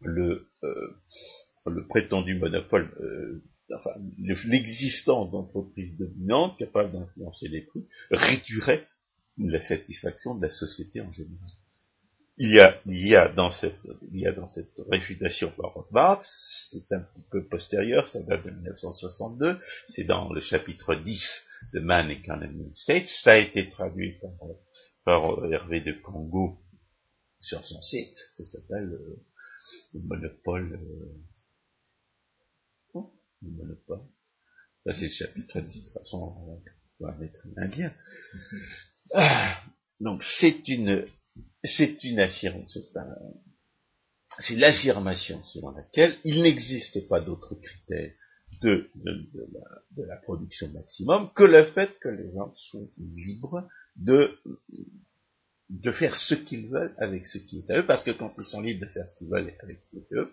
le, 0.00 0.48
euh, 0.64 0.96
le 1.66 1.86
prétendu 1.86 2.34
monopole, 2.38 2.90
euh, 3.00 3.44
enfin, 3.76 3.90
l'existence 4.18 5.30
d'entreprises 5.30 5.96
dominantes 5.96 6.58
capables 6.58 6.92
d'influencer 6.92 7.48
les 7.48 7.60
prix 7.60 7.86
réduirait 8.10 8.88
la 9.36 9.60
satisfaction 9.60 10.34
de 10.34 10.42
la 10.42 10.50
société 10.50 11.00
en 11.00 11.12
général. 11.12 11.38
Il 12.40 12.54
y 12.54 12.60
a, 12.60 12.80
il 12.86 13.06
y 13.06 13.16
a 13.16 13.28
dans 13.28 13.50
cette, 13.50 13.88
il 14.12 14.20
y 14.20 14.26
a 14.26 14.32
dans 14.32 14.46
cette 14.46 14.80
réfutation 14.88 15.52
par 15.56 15.74
Rothbard, 15.74 16.22
c'est 16.70 16.92
un 16.92 17.00
petit 17.00 17.26
peu 17.30 17.44
postérieur, 17.46 18.06
ça 18.06 18.22
date 18.22 18.44
de 18.46 18.50
1962, 18.50 19.58
c'est 19.90 20.04
dans 20.04 20.32
le 20.32 20.40
chapitre 20.40 20.94
10 20.94 21.44
de 21.74 21.80
Man 21.80 22.10
Economy 22.10 22.70
States, 22.74 23.08
ça 23.08 23.32
a 23.32 23.36
été 23.38 23.68
traduit 23.68 24.18
par, 24.20 24.30
par 25.04 25.52
Hervé 25.52 25.80
de 25.80 25.92
Congo 26.00 26.60
sur 27.48 27.64
son 27.64 27.80
site, 27.82 28.16
ça 28.36 28.44
s'appelle 28.44 28.92
euh, 28.92 29.16
le 29.94 30.00
monopole. 30.00 30.74
Euh, 30.74 31.24
le 33.42 33.50
monopole. 33.50 34.02
Ça 34.84 34.92
c'est 34.92 35.04
le 35.04 35.10
chapitre 35.10 35.60
de 35.60 35.66
toute 35.66 35.92
façon, 35.92 36.60
on 37.00 37.04
va 37.04 37.14
mettre 37.16 37.46
un 37.46 37.62
indien. 37.62 37.94
Ah, 39.14 39.62
donc 40.00 40.22
c'est 40.22 40.68
une 40.68 41.06
c'est 41.62 42.02
une 42.04 42.20
affirmation, 42.20 42.82
c'est 44.38 44.56
l'affirmation 44.56 45.40
selon 45.42 45.70
laquelle 45.70 46.16
il 46.24 46.42
n'existe 46.42 47.06
pas 47.08 47.20
d'autre 47.20 47.54
critère 47.54 48.12
de, 48.62 48.90
de, 48.94 50.04
la, 50.04 50.16
production 50.16 50.68
maximum 50.72 51.32
que 51.34 51.44
le 51.44 51.64
fait 51.64 51.98
que 52.00 52.08
les 52.08 52.32
gens 52.32 52.52
sont 52.70 52.90
libres 52.98 53.68
de 53.96 54.38
de 55.70 55.92
faire 55.92 56.14
ce 56.14 56.34
qu'ils 56.34 56.68
veulent 56.68 56.94
avec 56.98 57.26
ce 57.26 57.38
qui 57.38 57.58
est 57.58 57.70
à 57.70 57.78
eux, 57.78 57.86
parce 57.86 58.04
que 58.04 58.10
quand 58.10 58.32
ils 58.38 58.44
sont 58.44 58.60
libres 58.60 58.86
de 58.86 58.90
faire 58.90 59.06
ce 59.06 59.16
qu'ils 59.16 59.28
veulent 59.28 59.52
avec 59.62 59.80
ce 59.80 59.88
qui 59.88 59.98
est 59.98 60.16
à 60.16 60.20
eux, 60.20 60.32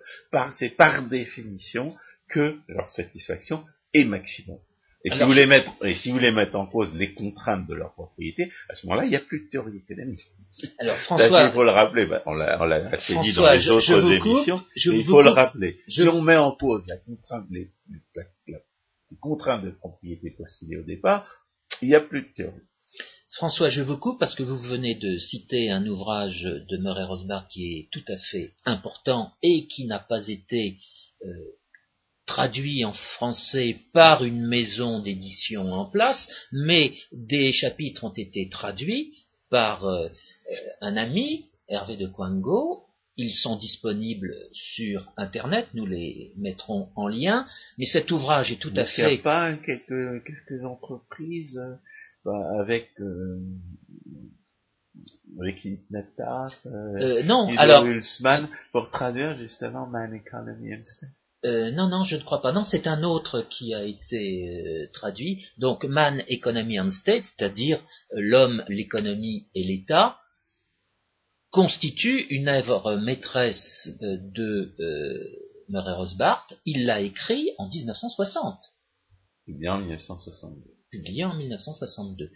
c'est 0.58 0.70
par 0.70 1.08
définition 1.08 1.94
que 2.30 2.58
leur 2.68 2.90
satisfaction 2.90 3.64
est 3.94 4.06
maximum. 4.06 4.60
Et 5.04 5.12
si, 5.12 5.24
vous 5.24 5.34
les 5.34 5.46
mettre, 5.46 5.72
et 5.86 5.94
si 5.94 6.10
vous 6.10 6.16
voulez 6.16 6.32
mettre 6.32 6.56
en 6.56 6.66
cause 6.66 6.92
les 6.96 7.14
contraintes 7.14 7.68
de 7.68 7.76
leur 7.76 7.94
propriété, 7.94 8.50
à 8.70 8.74
ce 8.74 8.88
moment-là, 8.88 9.06
il 9.06 9.12
n'y 9.12 9.16
a 9.16 9.20
plus 9.20 9.46
de 9.46 9.50
théorie 9.50 9.78
économique. 9.78 10.20
Alors, 10.80 10.98
François. 10.98 11.44
il 11.44 11.54
faut 11.54 11.64
le 11.64 11.70
rappeler, 11.70 12.08
ben, 12.08 12.22
on 12.26 12.34
l'a 12.34 12.90
assez 12.92 13.16
dit 13.20 13.34
dans 13.34 13.52
les 13.52 13.70
autres 13.70 14.12
émissions, 14.12 14.64
il 14.76 15.06
faut 15.06 15.22
le 15.22 15.30
rappeler. 15.30 15.80
Si 15.88 16.02
on 16.08 16.22
met 16.22 16.38
en 16.38 16.54
cause 16.54 16.84
la 16.88 16.98
contrainte, 16.98 17.46
les, 17.52 17.70
les 18.48 19.18
contraintes 19.22 19.64
de 19.64 19.70
propriété 19.70 20.32
postulées 20.32 20.78
au 20.78 20.84
départ, 20.84 21.28
il 21.84 21.90
n'y 21.90 21.96
a 21.96 22.02
plus 22.02 22.24
de 22.24 22.34
théorie. 22.34 22.62
François, 23.36 23.68
je 23.68 23.82
vous 23.82 23.98
coupe 23.98 24.18
parce 24.18 24.34
que 24.34 24.44
vous 24.44 24.58
venez 24.62 24.96
de 24.96 25.18
citer 25.18 25.70
un 25.70 25.86
ouvrage 25.88 26.44
de 26.44 26.78
Murray 26.78 27.04
Rosbach 27.04 27.50
qui 27.50 27.66
est 27.66 27.90
tout 27.92 28.04
à 28.08 28.16
fait 28.16 28.54
important 28.64 29.34
et 29.44 29.68
qui 29.68 29.88
n'a 29.88 30.00
pas 30.00 30.26
été 30.30 30.78
euh, 31.22 31.28
traduit 32.26 32.86
en 32.86 32.94
français 32.94 33.76
par 33.92 34.24
une 34.24 34.48
maison 34.48 35.02
d'édition 35.02 35.70
en 35.74 35.84
place, 35.84 36.30
mais 36.54 36.94
des 37.12 37.52
chapitres 37.52 38.06
ont 38.06 38.14
été 38.14 38.48
traduits 38.48 39.12
par 39.50 39.86
euh, 39.86 40.08
un 40.80 40.96
ami, 40.96 41.44
Hervé 41.68 41.98
de 41.98 42.08
Quango, 42.08 42.86
Ils 43.18 43.34
sont 43.34 43.58
disponibles 43.58 44.34
sur 44.54 45.12
Internet, 45.18 45.68
nous 45.74 45.86
les 45.86 46.32
mettrons 46.38 46.88
en 46.96 47.10
lien, 47.10 47.46
mais 47.78 47.86
cet 47.86 48.12
ouvrage 48.12 48.54
est 48.54 48.62
tout 48.62 48.74
à 48.78 48.86
fait... 48.86 49.02
Il 49.02 49.16
n'y 49.16 49.20
a 49.20 49.24
pas 49.24 49.54
quelques, 49.58 50.24
quelques 50.24 50.64
entreprises 50.64 51.58
euh, 51.58 51.76
bah, 52.26 52.60
avec... 52.60 52.90
Euh, 53.00 53.40
avec 55.40 55.66
Nata, 55.90 56.48
euh, 56.66 57.20
euh, 57.20 57.56
alors 57.58 57.84
pour 58.72 58.90
traduire 58.90 59.36
justement 59.36 59.86
Man 59.86 60.14
Economy 60.14 60.76
and 60.76 60.84
State. 60.84 61.10
Euh, 61.46 61.72
non, 61.72 61.88
non, 61.90 62.04
je 62.04 62.16
ne 62.16 62.22
crois 62.22 62.42
pas. 62.42 62.52
Non, 62.52 62.64
c'est 62.64 62.88
un 62.88 63.04
autre 63.04 63.42
qui 63.42 63.74
a 63.74 63.84
été 63.84 64.50
euh, 64.50 64.88
traduit. 64.94 65.46
Donc, 65.60 65.84
Man, 65.86 66.24
Economy 66.28 66.80
and 66.80 66.90
State, 66.90 67.24
c'est-à-dire 67.26 67.80
euh, 68.14 68.18
l'homme, 68.20 68.64
l'économie 68.68 69.48
et 69.54 69.64
l'État, 69.64 70.18
constitue 71.52 72.26
une 72.30 72.50
œuvre 72.50 72.96
maîtresse 72.96 73.90
de 74.02 74.74
Murray 75.70 75.94
Rothbard. 75.94 76.48
Il 76.66 76.86
l'a 76.86 77.00
écrit 77.00 77.52
en 77.58 77.70
1960. 77.70 78.60
Publié 79.46 79.70
en 79.70 79.80
1962. 79.80 80.75
Publié 80.98 81.26
en 81.26 81.36
1962. 81.36 82.30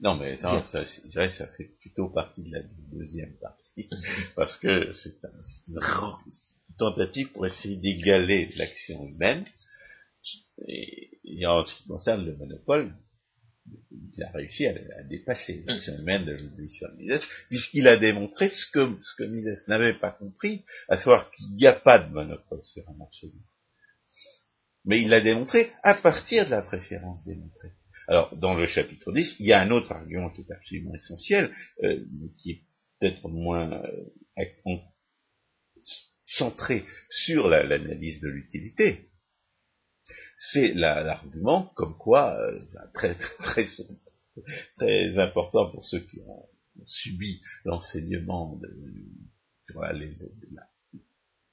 Non, 0.00 0.16
mais 0.16 0.36
ça, 0.36 0.62
ça, 0.64 1.28
ça 1.28 1.46
fait 1.56 1.70
plutôt 1.80 2.08
partie 2.08 2.42
de 2.42 2.50
la 2.50 2.62
deuxième 2.92 3.34
partie, 3.38 3.88
parce 4.36 4.58
que 4.58 4.92
c'est 4.92 5.14
une 5.68 5.78
tentative 6.76 7.30
pour 7.32 7.46
essayer 7.46 7.76
d'égaler 7.76 8.52
l'action 8.56 9.06
humaine. 9.06 9.44
Et, 10.66 11.46
en 11.46 11.64
ce 11.64 11.76
qui 11.76 11.88
concerne 11.88 12.24
le 12.24 12.36
monopole, 12.36 12.92
il 13.90 14.22
a 14.24 14.30
réussi 14.32 14.66
à, 14.66 14.74
dépasser 15.04 15.62
l'action 15.66 15.96
humaine 15.98 16.24
de 16.24 16.32
l'évolution 16.32 16.88
de 16.88 16.96
Mises, 16.96 17.22
puisqu'il 17.48 17.86
a 17.86 17.96
démontré 17.96 18.48
ce 18.48 18.66
que, 18.72 19.00
ce 19.00 19.14
que 19.16 19.24
Mises 19.24 19.64
n'avait 19.68 19.94
pas 19.94 20.10
compris, 20.10 20.64
à 20.88 20.96
savoir 20.96 21.30
qu'il 21.30 21.54
n'y 21.54 21.66
a 21.66 21.74
pas 21.74 22.00
de 22.00 22.12
monopole 22.12 22.62
sur 22.64 22.88
un 22.88 22.94
marché 22.94 23.28
libre. 23.28 23.51
Mais 24.84 25.00
il 25.00 25.08
l'a 25.08 25.20
démontré 25.20 25.70
à 25.82 25.94
partir 25.94 26.44
de 26.44 26.50
la 26.50 26.62
préférence 26.62 27.24
démontrée. 27.24 27.72
Alors, 28.08 28.36
dans 28.36 28.54
le 28.54 28.66
chapitre 28.66 29.12
10, 29.12 29.36
il 29.38 29.46
y 29.46 29.52
a 29.52 29.60
un 29.60 29.70
autre 29.70 29.92
argument 29.92 30.30
qui 30.30 30.42
est 30.42 30.52
absolument 30.52 30.94
essentiel, 30.94 31.52
euh, 31.84 32.04
qui 32.38 32.50
est 32.50 32.62
peut-être 32.98 33.28
moins 33.28 33.70
euh, 33.84 34.76
centré 36.24 36.84
sur 37.08 37.48
l'analyse 37.48 38.20
de 38.20 38.28
l'utilité. 38.28 39.08
C'est 40.36 40.72
l'argument 40.74 41.72
comme 41.76 41.96
quoi, 41.96 42.36
euh, 42.36 42.58
très, 42.94 43.14
très, 43.14 43.64
très, 44.76 45.18
important 45.18 45.70
pour 45.70 45.84
ceux 45.84 46.00
qui 46.00 46.20
ont, 46.26 46.48
subi 46.86 47.40
l'enseignement 47.64 48.56
de, 48.56 48.68
la, 49.74 50.66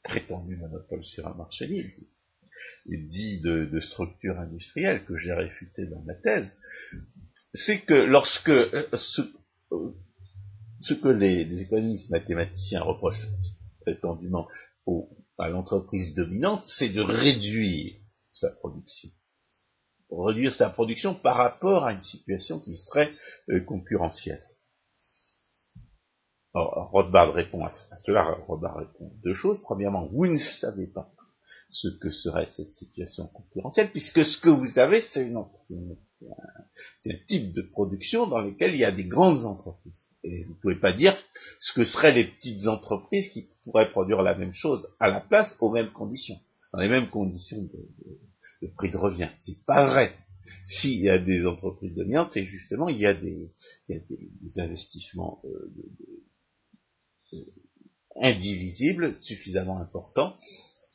prétendu 0.02 0.56
monopole 0.56 1.04
sur 1.04 1.28
un 1.28 1.36
marché 1.36 1.68
libre, 1.68 1.90
dit 2.86 3.40
de, 3.42 3.80
structure 3.80 4.40
industrielle 4.40 5.06
que 5.06 5.18
j'ai 5.18 5.34
réfuté 5.34 5.86
dans 5.86 6.02
ma 6.04 6.16
thèse, 6.16 6.58
c'est 7.54 7.82
que 7.82 7.94
lorsque 7.94 8.50
euh, 8.50 8.88
euh, 9.72 9.92
ce, 10.82 10.94
que 10.94 11.08
les, 11.08 11.42
économistes 11.62 12.10
mathématiciens 12.10 12.82
reprochent 12.82 13.28
prétendument 13.82 14.48
à 15.38 15.50
l'entreprise 15.50 16.14
dominante, 16.16 16.64
c'est 16.66 16.90
de 16.90 17.02
réduire 17.02 17.96
sa 18.34 18.50
production. 18.50 19.10
Réduire 20.12 20.54
sa 20.54 20.70
production 20.70 21.14
par 21.14 21.38
rapport 21.38 21.86
à 21.86 21.94
une 21.94 22.04
situation 22.04 22.60
qui 22.60 22.76
serait 22.76 23.14
euh, 23.50 23.62
concurrentielle. 23.62 24.44
Rothbard 26.54 27.34
répond 27.34 27.64
à 27.64 27.72
cela, 28.06 28.24
Rothbard 28.48 28.78
répond 28.78 29.12
deux 29.24 29.36
choses. 29.36 29.60
Premièrement, 29.62 30.08
vous 30.08 30.26
ne 30.26 30.38
savez 30.38 30.88
pas 30.88 31.12
ce 31.70 31.88
que 31.88 32.10
serait 32.10 32.48
cette 32.56 32.72
situation 32.72 33.28
concurrentielle, 33.28 33.92
puisque 33.92 34.26
ce 34.26 34.38
que 34.40 34.50
vous 34.50 34.80
avez, 34.80 35.02
c'est 35.02 35.32
un 35.32 35.46
type 37.28 37.54
de 37.54 37.62
production 37.62 38.28
dans 38.28 38.42
lequel 38.42 38.74
il 38.74 38.80
y 38.80 38.86
a 38.86 38.92
des 38.92 39.04
grandes 39.04 39.46
entreprises. 39.46 40.08
Et 40.24 40.44
vous 40.46 40.54
ne 40.54 40.60
pouvez 40.60 40.80
pas 40.80 40.94
dire 40.94 41.16
ce 41.60 41.74
que 41.74 41.86
seraient 41.86 42.14
les 42.14 42.26
petites 42.26 42.68
entreprises 42.68 43.30
qui 43.30 43.48
pourraient 43.64 43.90
produire 43.90 44.22
la 44.22 44.36
même 44.36 44.52
chose 44.52 44.88
à 45.00 45.10
la 45.10 45.22
place 45.22 45.56
aux 45.60 45.72
mêmes 45.72 45.92
conditions, 45.92 46.40
dans 46.74 46.80
les 46.80 46.90
mêmes 46.90 47.10
conditions 47.10 47.62
de, 47.62 48.68
prix 48.76 48.90
de 48.90 48.98
revient. 48.98 49.30
C'est 49.42 49.64
pas 49.66 49.86
vrai. 49.86 50.16
S'il 50.66 51.00
y 51.00 51.10
a 51.10 51.20
des 51.20 51.46
entreprises 51.46 51.94
dominantes, 51.94 52.32
c'est 52.34 52.46
justement 52.46 52.90
il 52.90 52.98
y 52.98 53.06
a 53.06 53.14
des, 53.14 53.52
investissements 54.58 55.42
euh, 55.46 57.38
indivisibles 58.22 59.16
suffisamment 59.22 59.80
importants 59.80 60.36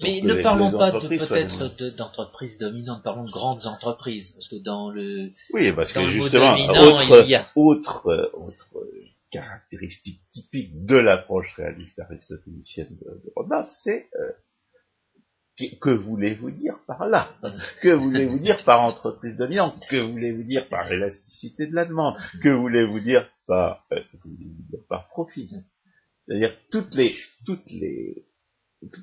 mais 0.01 0.21
ne 0.23 0.43
parlons 0.43 0.73
pas 0.73 0.93
peut-être 0.93 1.97
d'entreprises 1.97 2.59
dominantes, 2.59 3.03
parlons 3.03 3.25
de 3.25 3.31
grandes 3.31 3.67
entreprises, 3.67 4.33
parce 4.33 4.49
que 4.49 4.63
dans 4.63 4.91
le 4.91 5.31
oui, 5.53 5.73
parce 5.73 5.93
que 5.93 6.11
justement, 6.11 6.55
autre, 6.55 7.25
il 7.27 7.47
autre, 7.55 8.07
euh, 8.09 8.31
autre 8.35 8.69
caractéristique 9.31 10.21
typique 10.33 10.85
de 10.85 10.97
l'approche 10.97 11.53
réaliste 11.57 11.99
aristotélicienne 11.99 12.97
de, 13.01 13.23
de 13.25 13.67
c'est 13.85 14.09
euh, 14.19 14.31
que 15.81 15.91
voulez-vous 15.91 16.51
dire 16.51 16.79
par 16.87 17.07
là? 17.07 17.31
Que 17.83 17.95
voulez-vous 17.95 18.39
dire 18.39 18.65
par 18.65 18.83
entreprise 18.83 19.37
dominante? 19.37 19.81
Que 19.89 20.01
voulez-vous 20.01 20.43
dire 20.43 20.69
par 20.69 20.91
élasticité 20.91 21.67
de 21.67 21.75
la 21.75 21.85
demande? 21.85 22.17
Que 22.43 22.49
voulez-vous 22.49 23.01
dire 23.01 23.29
par, 23.47 23.85
euh, 23.93 24.01
voulez-vous 24.25 24.63
dire 24.71 24.81
par 24.89 25.09
profit? 25.09 25.51
C'est-à-dire 26.27 26.57
toutes 26.71 26.95
les, 26.95 27.15
toutes 27.47 27.71
les, 27.71 28.25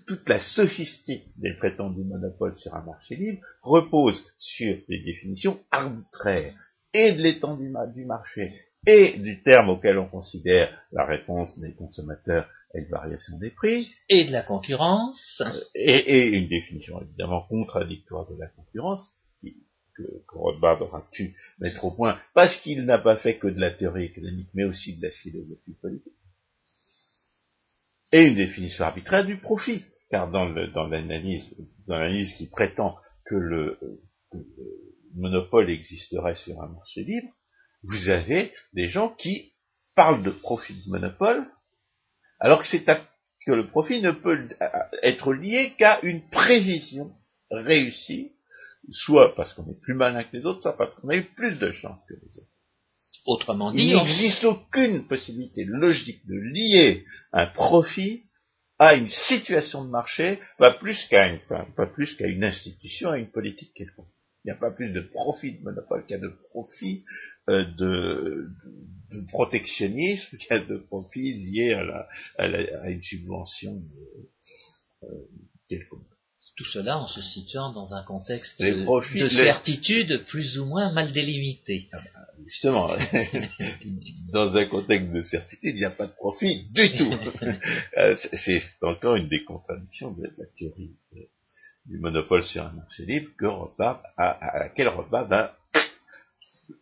toute 0.07 0.27
la 0.27 0.39
sophistique 0.39 1.25
des 1.37 1.53
prétendus 1.53 2.03
monopoles 2.03 2.55
sur 2.55 2.73
un 2.75 2.83
marché 2.83 3.15
libre 3.15 3.41
repose 3.61 4.21
sur 4.37 4.77
des 4.87 4.99
définitions 5.03 5.59
arbitraires 5.71 6.55
et 6.93 7.13
de 7.13 7.21
l'étendue 7.21 7.73
du 7.93 8.05
marché 8.05 8.53
et 8.85 9.19
du 9.19 9.41
terme 9.43 9.69
auquel 9.69 9.97
on 9.97 10.07
considère 10.07 10.75
la 10.91 11.05
réponse 11.05 11.59
des 11.59 11.73
consommateurs 11.73 12.49
à 12.73 12.79
une 12.79 12.89
variation 12.89 13.37
des 13.37 13.51
prix. 13.51 13.93
Et 14.09 14.25
de 14.25 14.31
la 14.31 14.43
concurrence. 14.43 15.41
Euh, 15.41 15.51
et, 15.75 16.29
une 16.29 16.47
définition 16.47 17.01
évidemment 17.01 17.43
contradictoire 17.47 18.27
de 18.29 18.39
la 18.39 18.47
concurrence, 18.47 19.13
qui, 19.39 19.55
que, 19.95 20.03
que 20.03 20.37
Rothbard 20.37 20.81
aura 20.81 21.05
pu 21.11 21.35
mettre 21.59 21.83
au 21.85 21.91
point, 21.91 22.17
parce 22.33 22.57
qu'il 22.61 22.85
n'a 22.85 22.97
pas 22.97 23.17
fait 23.17 23.37
que 23.37 23.47
de 23.47 23.59
la 23.59 23.71
théorie 23.71 24.05
économique, 24.05 24.49
mais 24.53 24.63
aussi 24.63 24.95
de 24.95 25.01
la 25.03 25.11
philosophie 25.11 25.75
politique 25.81 26.15
et 28.11 28.27
une 28.27 28.35
définition 28.35 28.85
arbitraire 28.85 29.25
du 29.25 29.37
profit. 29.37 29.85
Car 30.09 30.29
dans, 30.29 30.49
l'analyse, 30.49 31.55
dans 31.87 31.97
l'analyse 31.97 32.33
qui 32.33 32.47
prétend 32.47 32.97
que 33.25 33.35
le, 33.35 33.79
monopole 35.15 35.69
existerait 35.69 36.35
sur 36.35 36.61
un 36.61 36.67
marché 36.67 37.03
libre, 37.03 37.29
vous 37.83 38.09
avez 38.09 38.51
des 38.73 38.87
gens 38.87 39.09
qui 39.09 39.51
parlent 39.95 40.23
de 40.23 40.31
profit 40.31 40.73
de 40.85 40.89
monopole, 40.89 41.45
alors 42.39 42.61
que 42.61 42.67
c'est 42.67 42.83
que 42.83 43.51
le 43.51 43.67
profit 43.67 44.01
ne 44.01 44.11
peut 44.11 44.47
être 45.01 45.33
lié 45.33 45.73
qu'à 45.77 45.99
une 46.03 46.27
prévision 46.29 47.15
réussie, 47.49 48.33
soit 48.89 49.35
parce 49.35 49.53
qu'on 49.53 49.69
est 49.69 49.79
plus 49.81 49.93
malin 49.93 50.23
que 50.23 50.35
les 50.35 50.45
autres, 50.45 50.61
soit 50.61 50.77
parce 50.77 50.95
qu'on 50.95 51.09
a 51.09 51.15
eu 51.15 51.23
plus 51.23 51.57
de 51.57 51.71
chance 51.71 52.01
que 52.07 52.13
les 52.13 52.37
autres. 52.37 52.50
Autrement 53.25 53.71
dit, 53.71 53.83
il 53.83 53.95
n'existe 53.95 54.43
aucune 54.43 55.07
possibilité 55.07 55.63
logique 55.63 56.25
de 56.25 56.35
lier 56.35 57.05
un 57.31 57.47
profit 57.47 58.23
à 58.79 58.95
une 58.95 59.09
situation 59.09 59.85
de 59.85 59.89
marché, 59.91 60.39
pas 60.57 60.71
plus 60.71 61.05
qu'à 61.05 61.27
une, 61.27 61.39
pas 61.75 61.85
plus 61.85 62.15
qu'à 62.15 62.27
une 62.27 62.43
institution, 62.43 63.09
à 63.09 63.19
une 63.19 63.29
politique 63.29 63.73
quelconque. 63.75 64.07
Il 64.43 64.47
n'y 64.47 64.53
a 64.53 64.55
pas 64.55 64.71
plus 64.71 64.89
de 64.89 65.01
profit 65.01 65.59
de 65.59 65.63
monopole 65.63 66.03
qu'il 66.05 66.15
y 66.15 66.19
a 66.19 66.23
de 66.23 66.33
profit 66.49 67.03
euh, 67.47 67.63
de, 67.77 68.49
de, 69.11 69.25
protectionnisme, 69.27 70.35
qu'il 70.35 70.47
y 70.49 70.53
a 70.53 70.65
de 70.65 70.77
profit 70.77 71.33
lié 71.33 71.73
à, 71.73 71.83
la, 71.83 72.07
à, 72.39 72.47
la, 72.47 72.81
à 72.81 72.89
une 72.89 73.03
subvention 73.03 73.83
euh, 75.03 75.07
quelconque. 75.69 76.01
Tout 76.57 76.65
cela 76.65 76.99
en 76.99 77.07
se 77.07 77.21
situant 77.21 77.71
dans 77.71 77.93
un 77.93 78.03
contexte 78.03 78.61
de 78.61 79.29
certitude 79.29 80.25
plus 80.25 80.59
ou 80.59 80.65
moins 80.65 80.91
mal 80.91 81.11
délimité. 81.11 81.89
Justement, 82.45 82.89
dans 84.33 84.55
un 84.55 84.65
contexte 84.65 85.11
de 85.11 85.21
certitude, 85.21 85.75
il 85.75 85.79
n'y 85.79 85.85
a 85.85 85.91
pas 85.91 86.07
de 86.07 86.13
profit 86.13 86.67
du 86.71 86.91
tout. 86.97 87.13
Euh, 87.97 88.15
c'est 88.15 88.61
encore 88.81 89.15
une 89.15 89.27
des 89.27 89.43
contradictions 89.43 90.11
de 90.11 90.23
la 90.23 90.45
théorie 90.57 90.91
du 91.85 91.97
monopole 91.97 92.43
sur 92.45 92.65
un 92.65 92.71
marché 92.71 93.05
libre 93.05 93.29
que 93.37 93.45
Rothbard 93.45 94.01
à 94.17 94.59
laquelle 94.59 94.87
Rothbard 94.87 95.31
a 95.33 95.57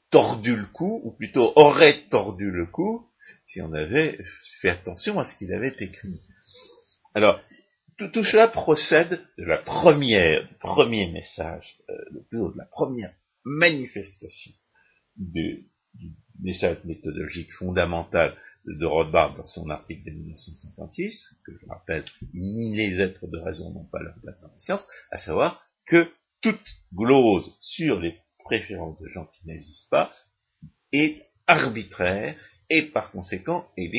tordu 0.10 0.56
le 0.56 0.66
cou, 0.68 1.02
ou 1.04 1.12
plutôt 1.12 1.54
aurait 1.56 2.02
tordu 2.10 2.52
le 2.52 2.66
cou, 2.66 3.08
si 3.46 3.62
on 3.62 3.74
avait 3.74 4.20
fait 4.62 4.70
attention 4.70 5.20
à 5.20 5.26
ce 5.26 5.36
qu'il 5.36 5.54
avait 5.54 5.76
écrit. 5.80 6.20
Alors, 7.14 7.40
tout, 8.08 8.24
cela 8.24 8.48
procède 8.48 9.20
de 9.38 9.44
la 9.44 9.58
première, 9.58 10.48
premier 10.60 11.12
message, 11.12 11.78
euh, 11.90 11.96
de 12.32 12.58
la 12.58 12.66
première 12.66 13.14
manifestation 13.44 14.52
du, 15.18 15.68
message 16.42 16.78
méthodologique 16.86 17.52
fondamental 17.54 18.38
de 18.66 18.86
Rothbard 18.86 19.36
dans 19.36 19.46
son 19.46 19.70
article 19.70 20.06
de 20.06 20.12
1956, 20.12 21.36
que 21.46 21.52
je 21.60 21.66
rappelle, 21.68 22.06
ni 22.34 22.76
les 22.76 23.02
êtres 23.02 23.28
de 23.28 23.38
raison 23.38 23.72
n'ont 23.72 23.86
pas 23.86 24.02
leur 24.02 24.16
place 24.22 24.40
dans 24.40 24.48
la 24.48 24.60
science, 24.60 24.88
à 25.12 25.18
savoir 25.18 25.60
que 25.86 26.08
toute 26.42 26.64
glose 26.94 27.54
sur 27.60 28.00
les 28.00 28.16
préférences 28.40 29.00
de 29.00 29.08
gens 29.08 29.26
qui 29.26 29.48
n'existent 29.48 29.90
pas 29.90 30.14
est 30.94 31.26
arbitraire 31.48 32.38
et 32.70 32.84
par 32.84 33.12
conséquent 33.12 33.68
elle 33.78 33.96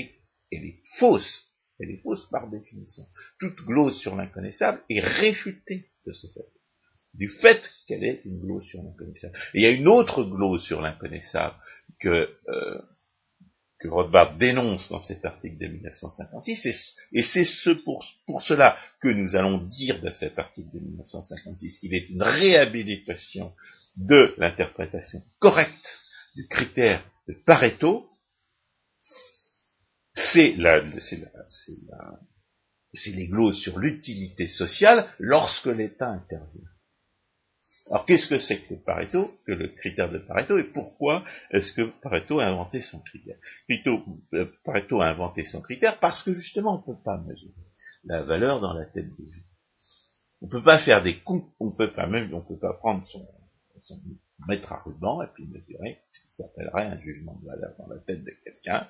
est 0.64 0.82
fausse. 0.98 1.49
Elle 1.80 1.90
est 1.90 2.02
fausse 2.02 2.28
par 2.30 2.48
définition. 2.48 3.04
Toute 3.38 3.56
glose 3.64 3.98
sur 3.98 4.14
l'inconnaissable 4.14 4.82
est 4.88 5.00
réfutée 5.00 5.86
de 6.06 6.12
ce 6.12 6.26
fait 6.28 6.46
du 7.14 7.28
fait 7.28 7.60
qu'elle 7.86 8.04
est 8.04 8.22
une 8.24 8.40
glose 8.40 8.64
sur 8.64 8.82
l'inconnaissable. 8.82 9.34
Et 9.54 9.60
il 9.60 9.62
y 9.62 9.66
a 9.66 9.70
une 9.70 9.88
autre 9.88 10.22
glose 10.24 10.62
sur 10.62 10.80
l'inconnaissable 10.80 11.54
que, 11.98 12.28
euh, 12.48 12.80
que 13.78 13.88
Rothbard 13.88 14.36
dénonce 14.36 14.88
dans 14.88 15.00
cet 15.00 15.24
article 15.24 15.56
de 15.58 15.66
1956, 15.66 16.96
et 17.12 17.22
c'est 17.22 17.44
ce 17.44 17.70
pour, 17.70 18.04
pour 18.26 18.42
cela 18.42 18.76
que 19.00 19.08
nous 19.08 19.34
allons 19.34 19.58
dire 19.58 20.00
de 20.00 20.10
cet 20.10 20.38
article 20.38 20.70
de 20.72 20.80
1956 20.80 21.78
qu'il 21.78 21.94
est 21.94 22.08
une 22.10 22.22
réhabilitation 22.22 23.52
de 23.96 24.34
l'interprétation 24.38 25.22
correcte 25.38 25.98
du 26.36 26.46
critère 26.46 27.04
de 27.26 27.34
Pareto, 27.44 28.06
c'est 30.20 30.54
la, 30.56 30.82
c'est 31.00 31.16
la, 31.16 31.30
c'est 31.48 31.78
la, 31.88 32.20
c'est 32.92 33.12
les 33.12 33.28
gloses 33.28 33.58
sur 33.60 33.78
l'utilité 33.78 34.46
sociale 34.46 35.06
lorsque 35.18 35.66
l'État 35.66 36.10
intervient. 36.10 36.68
Alors 37.90 38.06
qu'est-ce 38.06 38.28
que 38.28 38.38
c'est 38.38 38.60
que 38.66 38.74
Pareto, 38.74 39.32
que 39.46 39.52
le 39.52 39.68
critère 39.68 40.10
de 40.10 40.18
Pareto, 40.18 40.58
et 40.58 40.70
pourquoi 40.72 41.24
est-ce 41.50 41.72
que 41.72 41.90
Pareto 42.02 42.38
a 42.38 42.44
inventé 42.44 42.80
son 42.80 43.00
critère? 43.00 43.36
Euh, 44.34 44.46
Pareto 44.64 45.00
a 45.00 45.08
inventé 45.08 45.42
son 45.42 45.60
critère 45.60 45.98
parce 45.98 46.22
que 46.22 46.32
justement 46.32 46.74
on 46.74 46.78
ne 46.78 46.94
peut 46.94 47.02
pas 47.02 47.18
mesurer 47.18 47.52
la 48.04 48.22
valeur 48.22 48.60
dans 48.60 48.74
la 48.74 48.86
tête 48.86 49.08
des 49.16 49.30
gens. 49.30 49.42
On 50.42 50.46
ne 50.46 50.50
peut 50.50 50.62
pas 50.62 50.78
faire 50.78 51.02
des 51.02 51.20
comptes, 51.20 51.52
on 51.58 51.72
peut 51.72 51.92
pas 51.92 52.06
même, 52.06 52.32
on 52.32 52.42
peut 52.42 52.58
pas 52.58 52.74
prendre 52.74 53.04
son, 53.06 53.26
son 53.80 54.00
mettre 54.48 54.72
à 54.72 54.78
ruban 54.78 55.22
et 55.22 55.28
puis 55.34 55.46
mesurer 55.46 55.98
ce 56.10 56.20
qui 56.20 56.34
s'appellerait 56.34 56.86
un 56.86 56.98
jugement 56.98 57.38
de 57.42 57.46
valeur 57.46 57.72
dans 57.78 57.86
la 57.88 57.98
tête 58.00 58.24
de 58.24 58.32
quelqu'un. 58.44 58.86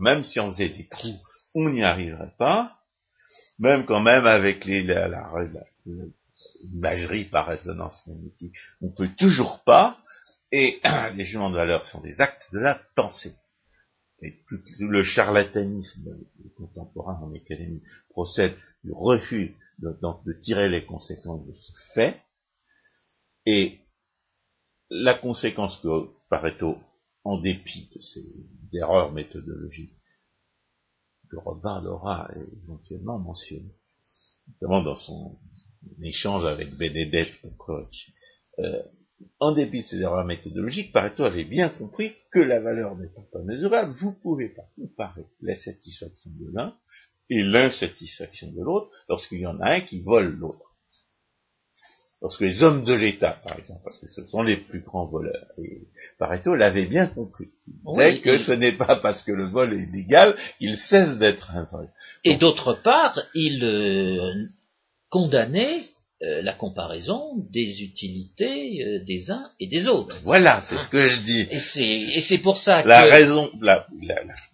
Même 0.00 0.24
si 0.24 0.40
on 0.40 0.50
faisait 0.50 0.70
des 0.70 0.88
trous, 0.88 1.20
on 1.54 1.70
n'y 1.70 1.82
arriverait 1.82 2.34
pas. 2.38 2.78
Même 3.58 3.84
quand 3.84 4.00
même 4.00 4.26
avec 4.26 4.64
la, 4.64 5.08
la, 5.08 5.30
la 5.34 5.64
imagerie 6.64 7.24
par 7.24 7.46
résonance 7.46 8.06
magnétique, 8.06 8.54
on 8.80 8.88
peut 8.90 9.08
toujours 9.18 9.62
pas, 9.64 9.98
et 10.50 10.80
les 11.14 11.24
jugements 11.24 11.50
de 11.50 11.56
valeur 11.56 11.84
sont 11.84 12.00
des 12.00 12.20
actes 12.20 12.52
de 12.52 12.58
la 12.58 12.80
pensée. 12.94 13.34
Et 14.22 14.38
tout, 14.48 14.60
le 14.78 15.02
charlatanisme 15.02 16.16
contemporain 16.56 17.18
en 17.22 17.34
économie 17.34 17.82
procède 18.10 18.54
du 18.84 18.92
refus 18.92 19.56
de, 19.78 19.98
de, 20.24 20.32
tirer 20.40 20.68
les 20.68 20.84
conséquences 20.86 21.44
de 21.46 21.52
ce 21.54 21.72
fait, 21.94 22.20
et 23.46 23.80
la 24.92 25.14
conséquence 25.14 25.78
que 25.78 25.88
Pareto, 26.28 26.76
en 27.24 27.40
dépit 27.40 27.88
de 27.94 28.00
ces 28.00 28.24
erreurs 28.74 29.12
méthodologiques, 29.12 29.96
que 31.30 31.36
Rothbard 31.36 31.86
aura 31.86 32.30
éventuellement 32.64 33.18
mentionné, 33.18 33.74
notamment 34.48 34.82
dans 34.82 34.96
son 34.96 35.38
échange 36.02 36.44
avec 36.44 36.76
Benedetto 36.76 37.48
Croce. 37.58 38.10
Euh, 38.58 38.82
en 39.38 39.52
dépit 39.52 39.82
de 39.82 39.86
ces 39.86 40.00
erreurs 40.00 40.26
méthodologiques, 40.26 40.92
Pareto 40.92 41.24
avait 41.24 41.44
bien 41.44 41.70
compris 41.70 42.12
que 42.30 42.40
la 42.40 42.60
valeur 42.60 42.96
n'étant 42.96 43.26
pas 43.32 43.42
mesurable, 43.42 43.94
vous 43.98 44.12
pouvez 44.12 44.50
pas 44.50 44.68
comparer 44.76 45.24
la 45.40 45.54
satisfaction 45.54 46.32
de 46.34 46.52
l'un 46.52 46.76
et 47.30 47.42
l'insatisfaction 47.42 48.52
de 48.52 48.62
l'autre 48.62 48.90
lorsqu'il 49.08 49.40
y 49.40 49.46
en 49.46 49.58
a 49.60 49.76
un 49.76 49.80
qui 49.80 50.02
vole 50.02 50.36
l'autre. 50.36 50.71
Lorsque 52.22 52.42
les 52.42 52.62
hommes 52.62 52.84
de 52.84 52.94
l'État, 52.94 53.40
par 53.44 53.58
exemple, 53.58 53.80
parce 53.82 53.98
que 53.98 54.06
ce 54.06 54.24
sont 54.24 54.42
les 54.42 54.56
plus 54.56 54.80
grands 54.80 55.06
voleurs, 55.06 55.48
et 55.58 55.80
Pareto 56.20 56.54
l'avait 56.54 56.86
bien 56.86 57.08
compris. 57.08 57.50
Il 57.66 57.74
disait 57.84 58.20
que 58.20 58.38
ce 58.38 58.52
n'est 58.52 58.76
pas 58.76 58.94
parce 58.94 59.24
que 59.24 59.32
le 59.32 59.50
vol 59.50 59.74
est 59.74 59.82
illégal 59.90 60.36
qu'il 60.58 60.76
cesse 60.76 61.18
d'être 61.18 61.50
un 61.50 61.64
vol. 61.64 61.88
Et 62.22 62.36
d'autre 62.36 62.74
part, 62.84 63.18
il 63.34 63.64
euh, 63.64 64.32
condamner 65.10 65.84
euh, 66.22 66.42
la 66.42 66.54
comparaison 66.54 67.44
des 67.50 67.82
utilités 67.82 68.84
euh, 68.84 69.04
des 69.04 69.32
uns 69.32 69.50
et 69.58 69.66
des 69.66 69.88
autres. 69.88 70.16
Voilà, 70.22 70.60
c'est 70.62 70.78
ce 70.78 70.88
que 70.88 71.08
je 71.08 71.20
dis. 71.22 71.48
Et 71.50 72.20
c'est 72.20 72.38
pour 72.38 72.56
ça 72.56 72.84
que... 72.84 72.88
La 72.88 73.02
raison, 73.02 73.50
la, 73.60 73.88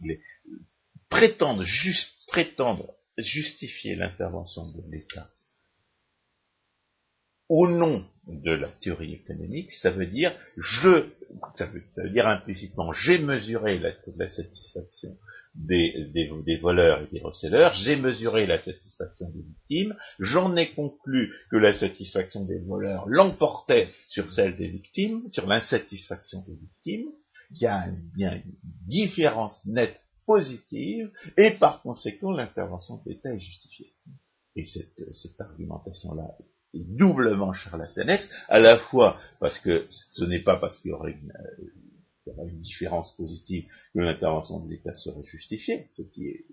les, 0.02 0.20
prétendre, 1.10 1.64
juste, 1.64 2.14
prétendre 2.28 2.94
justifier 3.18 3.94
l'intervention 3.94 4.70
de 4.70 4.80
l'État 4.90 5.28
au 7.48 7.68
nom 7.68 8.04
de 8.26 8.50
la 8.50 8.68
théorie 8.68 9.14
économique, 9.14 9.72
ça 9.72 9.90
veut 9.90 10.06
dire 10.06 10.32
je, 10.56 11.06
ça 11.54 11.66
veut, 11.66 12.10
dire 12.10 12.28
implicitement 12.28 12.92
j'ai 12.92 13.18
mesuré 13.18 13.78
la, 13.78 14.28
satisfaction 14.28 15.16
des, 15.54 15.94
des, 16.12 16.56
voleurs 16.56 17.02
et 17.02 17.06
des 17.06 17.20
receleurs, 17.20 17.72
j'ai 17.72 17.96
mesuré 17.96 18.46
la 18.46 18.58
satisfaction 18.58 19.30
des 19.30 19.42
victimes, 19.42 19.96
j'en 20.18 20.56
ai 20.56 20.72
conclu 20.74 21.32
que 21.50 21.56
la 21.56 21.72
satisfaction 21.72 22.44
des 22.44 22.58
voleurs 22.58 23.04
l'emportait 23.08 23.88
sur 24.08 24.30
celle 24.32 24.56
des 24.56 24.68
victimes, 24.68 25.30
sur 25.30 25.46
l'insatisfaction 25.46 26.44
des 26.46 26.54
victimes, 26.54 27.10
qu'il 27.54 27.62
y 27.62 27.66
a 27.66 27.86
une 27.86 28.42
différence 28.86 29.64
nette 29.64 29.98
positive, 30.26 31.10
et 31.38 31.52
par 31.52 31.80
conséquent 31.80 32.30
l'intervention 32.30 32.96
de 32.96 33.10
l'État 33.10 33.32
est 33.32 33.38
justifiée. 33.38 33.94
Et 34.54 34.64
cette, 34.64 35.14
cette 35.14 35.40
argumentation-là 35.40 36.36
doublement 36.74 37.52
charlatanesque, 37.52 38.30
à 38.48 38.58
la 38.58 38.78
fois 38.78 39.18
parce 39.40 39.58
que 39.58 39.86
ce 39.90 40.24
n'est 40.24 40.42
pas 40.42 40.56
parce 40.56 40.78
qu'il 40.80 40.90
y 40.90 40.94
aurait 40.94 41.12
une, 41.12 41.32
euh, 41.32 42.44
une 42.46 42.58
différence 42.58 43.14
positive 43.16 43.64
que 43.94 44.00
l'intervention 44.00 44.60
de 44.60 44.70
l'État 44.70 44.92
serait 44.92 45.22
justifiée, 45.24 45.86
ce 45.96 46.02
qui 46.02 46.44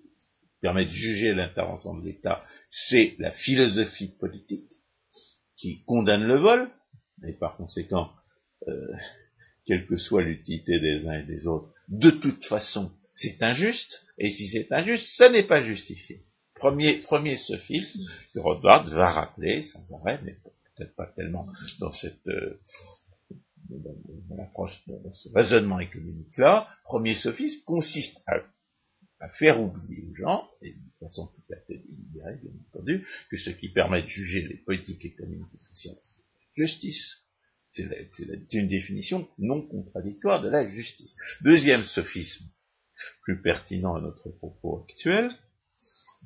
permet 0.62 0.86
de 0.86 0.92
juger 0.92 1.34
l'intervention 1.34 1.96
de 1.96 2.06
l'État, 2.06 2.42
c'est 2.70 3.16
la 3.20 3.32
philosophie 3.32 4.16
politique 4.20 4.72
qui 5.56 5.84
condamne 5.86 6.26
le 6.26 6.38
vol, 6.38 6.70
et 7.28 7.34
par 7.34 7.58
conséquent, 7.58 8.12
euh, 8.68 8.88
quelle 9.66 9.86
que 9.86 9.98
soit 9.98 10.24
l'utilité 10.24 10.80
des 10.80 11.08
uns 11.08 11.20
et 11.20 11.26
des 11.26 11.48
autres, 11.48 11.72
de 11.88 12.10
toute 12.10 12.44
façon, 12.46 12.92
c'est 13.14 13.42
injuste, 13.42 14.04
et 14.18 14.30
si 14.30 14.48
c'est 14.48 14.72
injuste, 14.72 15.06
ça 15.18 15.30
n'est 15.30 15.48
pas 15.48 15.62
justifié. 15.62 16.24
Premier, 16.56 17.38
sophisme 17.38 18.00
que 18.34 18.40
Rothbard 18.40 18.86
va 18.86 19.12
rappeler 19.12 19.62
sans 19.62 19.92
arrêt, 20.00 20.20
mais 20.24 20.38
peut-être 20.76 20.96
pas 20.96 21.08
tellement 21.08 21.46
dans 21.80 21.92
cette 21.92 22.28
euh, 22.28 22.60
l'approche 24.38 24.82
de, 24.88 24.96
ce 25.12 25.30
raisonnement 25.30 25.80
économique-là. 25.80 26.68
Premier 26.84 27.16
sophisme 27.16 27.62
consiste 27.66 28.22
à, 28.28 28.38
à, 29.20 29.30
faire 29.30 29.62
oublier 29.62 30.04
aux 30.10 30.16
gens, 30.16 30.50
et 30.62 30.72
de 30.72 30.80
façon 31.00 31.28
tout 31.28 31.54
à 31.54 31.58
fait 31.68 31.78
délibérée, 31.78 32.38
bien 32.42 32.52
entendu, 32.70 33.06
que 33.30 33.38
ce 33.38 33.50
qui 33.50 33.70
permet 33.70 34.04
de 34.04 34.08
juger 34.08 34.48
les 34.48 34.58
politiques 34.58 35.06
économiques 35.06 35.54
et 35.54 35.60
sociales, 35.60 35.98
c'est 36.02 36.22
la 36.58 36.66
justice. 36.66 37.22
C'est 37.72 38.54
une 38.54 38.70
définition 38.70 39.28
non 39.38 39.62
contradictoire 39.62 40.42
de 40.42 40.48
la 40.48 40.66
justice. 40.66 41.14
Deuxième 41.42 41.84
sophisme, 41.84 42.46
plus 43.24 43.42
pertinent 43.42 43.96
à 43.96 44.02
notre 44.02 44.30
propos 44.30 44.84
actuel, 44.84 45.30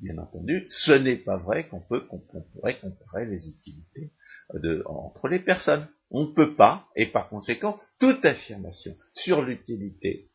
bien 0.00 0.18
entendu, 0.18 0.66
ce 0.68 0.92
n'est 0.92 1.16
pas 1.16 1.36
vrai 1.36 1.68
qu'on 1.68 1.80
peut 1.80 2.06
pourrait 2.52 2.80
comparer 2.80 3.26
les 3.26 3.48
utilités 3.48 4.12
de, 4.54 4.82
entre 4.86 5.28
les 5.28 5.38
personnes. 5.38 5.86
On 6.10 6.24
ne 6.24 6.32
peut 6.32 6.56
pas, 6.56 6.88
et 6.96 7.06
par 7.06 7.28
conséquent, 7.28 7.78
toute 7.98 8.24
affirmation 8.24 8.96
sur 9.12 9.42
l'utilité 9.42 10.30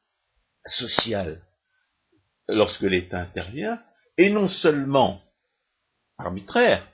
sociale 0.66 1.42
lorsque 2.48 2.82
l'État 2.82 3.22
intervient 3.22 3.82
est 4.18 4.30
non 4.30 4.48
seulement 4.48 5.22
arbitraire, 6.18 6.88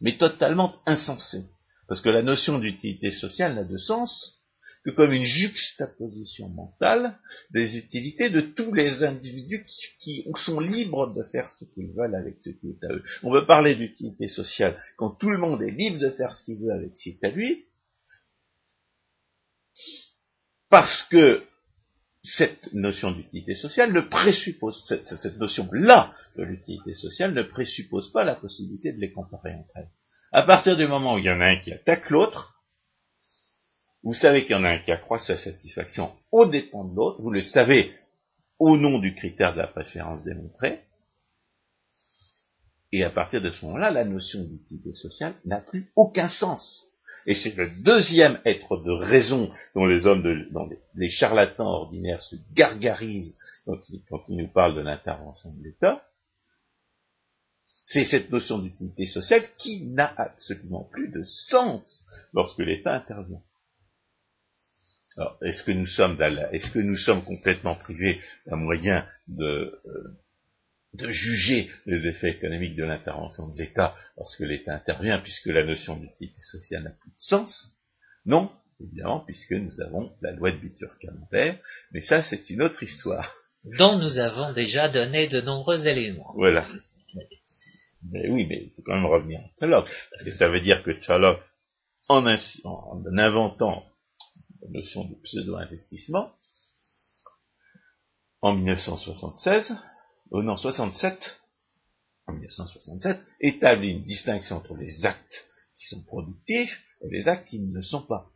mais 0.00 0.18
totalement 0.18 0.74
insensée. 0.86 1.44
Parce 1.88 2.00
que 2.00 2.10
la 2.10 2.22
notion 2.22 2.58
d'utilité 2.58 3.12
sociale 3.12 3.54
n'a 3.54 3.64
de 3.64 3.76
sens 3.76 4.43
que 4.84 4.90
comme 4.90 5.12
une 5.12 5.24
juxtaposition 5.24 6.48
mentale 6.50 7.18
des 7.50 7.76
utilités 7.76 8.28
de 8.28 8.42
tous 8.42 8.72
les 8.74 9.02
individus 9.02 9.64
qui, 9.98 10.26
sont 10.36 10.60
libres 10.60 11.12
de 11.12 11.22
faire 11.22 11.48
ce 11.48 11.64
qu'ils 11.64 11.92
veulent 11.92 12.14
avec 12.14 12.38
ce 12.38 12.50
qui 12.50 12.70
est 12.70 12.84
à 12.84 12.92
eux. 12.92 13.02
On 13.22 13.32
veut 13.32 13.46
parler 13.46 13.74
d'utilité 13.74 14.28
sociale 14.28 14.78
quand 14.96 15.10
tout 15.10 15.30
le 15.30 15.38
monde 15.38 15.62
est 15.62 15.70
libre 15.70 15.98
de 15.98 16.10
faire 16.10 16.32
ce 16.32 16.44
qu'il 16.44 16.60
veut 16.60 16.72
avec 16.72 16.94
ce 16.94 17.04
qui 17.04 17.10
est 17.10 17.24
à 17.24 17.30
lui, 17.30 17.64
parce 20.68 21.02
que 21.04 21.42
cette 22.20 22.72
notion 22.74 23.10
d'utilité 23.10 23.54
sociale 23.54 23.92
ne 23.92 24.00
présuppose, 24.00 24.82
cette, 24.86 25.06
cette 25.06 25.38
notion-là 25.38 26.10
de 26.36 26.42
l'utilité 26.42 26.92
sociale 26.94 27.32
ne 27.32 27.42
présuppose 27.42 28.12
pas 28.12 28.24
la 28.24 28.34
possibilité 28.34 28.92
de 28.92 29.00
les 29.00 29.12
comparer 29.12 29.54
entre 29.54 29.76
elles. 29.76 29.90
À 30.32 30.42
partir 30.42 30.76
du 30.76 30.86
moment 30.86 31.14
où 31.14 31.18
il 31.18 31.24
y 31.24 31.30
en 31.30 31.40
a 31.40 31.46
un 31.46 31.60
qui 31.60 31.72
attaque 31.72 32.10
l'autre, 32.10 32.53
vous 34.04 34.14
savez 34.14 34.42
qu'il 34.42 34.52
y 34.52 34.58
en 34.58 34.64
a 34.64 34.70
un 34.70 34.78
qui 34.80 34.92
accroît 34.92 35.18
sa 35.18 35.36
satisfaction 35.36 36.12
au 36.30 36.46
dépend 36.46 36.84
de 36.84 36.94
l'autre, 36.94 37.22
vous 37.22 37.30
le 37.30 37.40
savez 37.40 37.90
au 38.58 38.76
nom 38.76 38.98
du 38.98 39.14
critère 39.14 39.54
de 39.54 39.58
la 39.58 39.66
préférence 39.66 40.22
démontrée. 40.24 40.80
Et 42.92 43.02
à 43.02 43.10
partir 43.10 43.40
de 43.40 43.50
ce 43.50 43.64
moment-là, 43.64 43.90
la 43.90 44.04
notion 44.04 44.44
d'utilité 44.44 44.92
sociale 44.92 45.34
n'a 45.44 45.60
plus 45.60 45.90
aucun 45.96 46.28
sens. 46.28 46.86
Et 47.26 47.34
c'est 47.34 47.56
le 47.56 47.70
deuxième 47.82 48.38
être 48.44 48.76
de 48.76 48.92
raison 48.92 49.50
dont 49.74 49.86
les 49.86 50.06
hommes, 50.06 50.22
les, 50.94 51.08
charlatans 51.08 51.66
ordinaires 51.66 52.20
se 52.20 52.36
gargarisent 52.52 53.34
quand 53.64 53.80
ils, 53.88 54.36
nous 54.36 54.48
parlent 54.48 54.76
de 54.76 54.82
l'intervention 54.82 55.50
de 55.54 55.64
l'État. 55.64 56.06
C'est 57.86 58.04
cette 58.04 58.30
notion 58.30 58.58
d'utilité 58.58 59.06
sociale 59.06 59.42
qui 59.56 59.86
n'a 59.86 60.12
absolument 60.16 60.84
plus 60.92 61.08
de 61.08 61.22
sens 61.24 62.06
lorsque 62.34 62.58
l'État 62.58 62.94
intervient. 62.94 63.40
Alors, 65.16 65.38
est-ce 65.42 65.62
que 65.62 65.70
nous 65.70 65.86
sommes, 65.86 66.20
est-ce 66.52 66.70
que 66.72 66.80
nous 66.80 66.96
sommes 66.96 67.22
complètement 67.24 67.76
privés 67.76 68.20
d'un 68.46 68.56
moyen 68.56 69.06
de, 69.28 69.78
euh, 69.86 70.18
de 70.94 71.08
juger 71.08 71.70
les 71.86 72.06
effets 72.08 72.30
économiques 72.30 72.74
de 72.74 72.84
l'intervention 72.84 73.48
de 73.48 73.56
l'État 73.56 73.94
lorsque 74.16 74.40
l'État 74.40 74.74
intervient, 74.74 75.18
puisque 75.20 75.46
la 75.46 75.64
notion 75.64 75.96
d'utilité 75.96 76.40
sociale 76.40 76.82
n'a 76.82 76.90
plus 76.90 77.10
de 77.10 77.16
sens? 77.16 77.68
Non, 78.26 78.50
évidemment, 78.80 79.20
puisque 79.20 79.52
nous 79.52 79.80
avons 79.80 80.12
la 80.20 80.32
loi 80.32 80.50
de 80.50 80.56
Bitur-Camembert, 80.56 81.58
mais 81.92 82.00
ça 82.00 82.22
c'est 82.22 82.50
une 82.50 82.62
autre 82.62 82.82
histoire. 82.82 83.32
Dont 83.78 83.98
nous 83.98 84.18
avons 84.18 84.52
déjà 84.52 84.88
donné 84.88 85.28
de 85.28 85.40
nombreux 85.40 85.86
éléments. 85.86 86.32
Voilà. 86.34 86.66
Mais 88.10 88.28
oui, 88.28 88.46
mais 88.46 88.64
il 88.64 88.70
faut 88.74 88.82
quand 88.82 88.94
même 88.94 89.06
revenir 89.06 89.40
à 89.40 89.48
Tchalok, 89.58 89.88
parce 90.10 90.24
que 90.24 90.32
ça 90.32 90.48
veut 90.48 90.60
dire 90.60 90.82
que 90.82 90.92
Tchalok, 90.92 91.40
en, 92.08 92.26
en 92.64 93.18
inventant 93.18 93.84
la 93.86 93.93
notion 94.70 95.04
de 95.04 95.14
pseudo-investissement, 95.22 96.32
en 98.40 98.54
1976, 98.54 99.74
au 100.30 100.42
non 100.42 100.56
67, 100.56 101.40
en 102.26 102.32
1967, 102.32 103.18
établit 103.40 103.90
une 103.90 104.02
distinction 104.02 104.56
entre 104.56 104.74
les 104.76 105.06
actes 105.06 105.48
qui 105.76 105.86
sont 105.86 106.02
productifs 106.02 106.82
et 107.02 107.08
les 107.10 107.28
actes 107.28 107.48
qui 107.48 107.60
ne 107.60 107.74
le 107.74 107.82
sont 107.82 108.02
pas. 108.02 108.30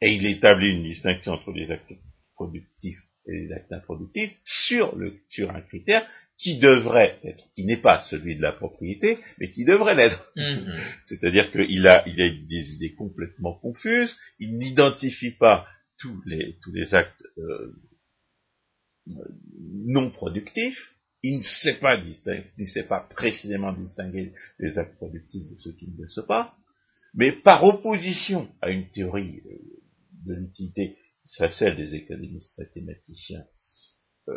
Et 0.00 0.14
il 0.14 0.26
établit 0.26 0.70
une 0.70 0.84
distinction 0.84 1.32
entre 1.32 1.52
les 1.52 1.70
actes 1.70 1.92
productifs 2.34 3.00
et 3.26 3.32
les 3.32 3.52
actes 3.52 3.72
improductifs 3.72 4.36
sur, 4.44 4.96
sur 5.28 5.50
un 5.50 5.60
critère 5.60 6.08
qui 6.38 6.58
devrait 6.58 7.18
être, 7.24 7.44
qui 7.54 7.64
n'est 7.64 7.80
pas 7.80 7.98
celui 7.98 8.36
de 8.36 8.42
la 8.42 8.52
propriété, 8.52 9.18
mais 9.38 9.50
qui 9.50 9.64
devrait 9.64 9.96
l'être. 9.96 10.32
Mm-hmm. 10.36 10.80
C'est-à-dire 11.04 11.50
qu'il 11.50 11.86
a, 11.86 12.06
il 12.06 12.22
a 12.22 12.30
des 12.30 12.72
idées 12.74 12.94
complètement 12.94 13.54
confuses, 13.54 14.16
il 14.38 14.56
n'identifie 14.56 15.32
pas 15.32 15.66
tous 15.98 16.22
les, 16.26 16.56
tous 16.62 16.72
les 16.72 16.94
actes 16.94 17.24
euh, 17.38 17.74
non 19.84 20.10
productif, 20.10 20.94
il 21.22 21.38
ne 21.38 21.42
sait 21.42 21.78
pas 21.78 21.96
distinguer, 21.96 22.44
il 22.56 22.64
ne 22.64 22.70
sait 22.70 22.86
pas 22.86 23.00
précisément 23.00 23.72
distinguer 23.72 24.32
les 24.60 24.78
actes 24.78 24.96
productifs 24.96 25.48
de 25.48 25.56
ceux 25.56 25.72
qui 25.72 25.90
ne 25.90 26.02
le 26.02 26.06
sont 26.06 26.26
pas, 26.26 26.56
mais 27.14 27.32
par 27.32 27.64
opposition 27.64 28.48
à 28.60 28.70
une 28.70 28.88
théorie 28.90 29.42
euh, 29.46 29.58
de 30.26 30.34
l'utilité, 30.34 30.98
c'est 31.24 31.50
celle 31.50 31.76
des 31.76 31.94
économistes 31.94 32.56
mathématiciens, 32.58 33.44
euh, 34.28 34.34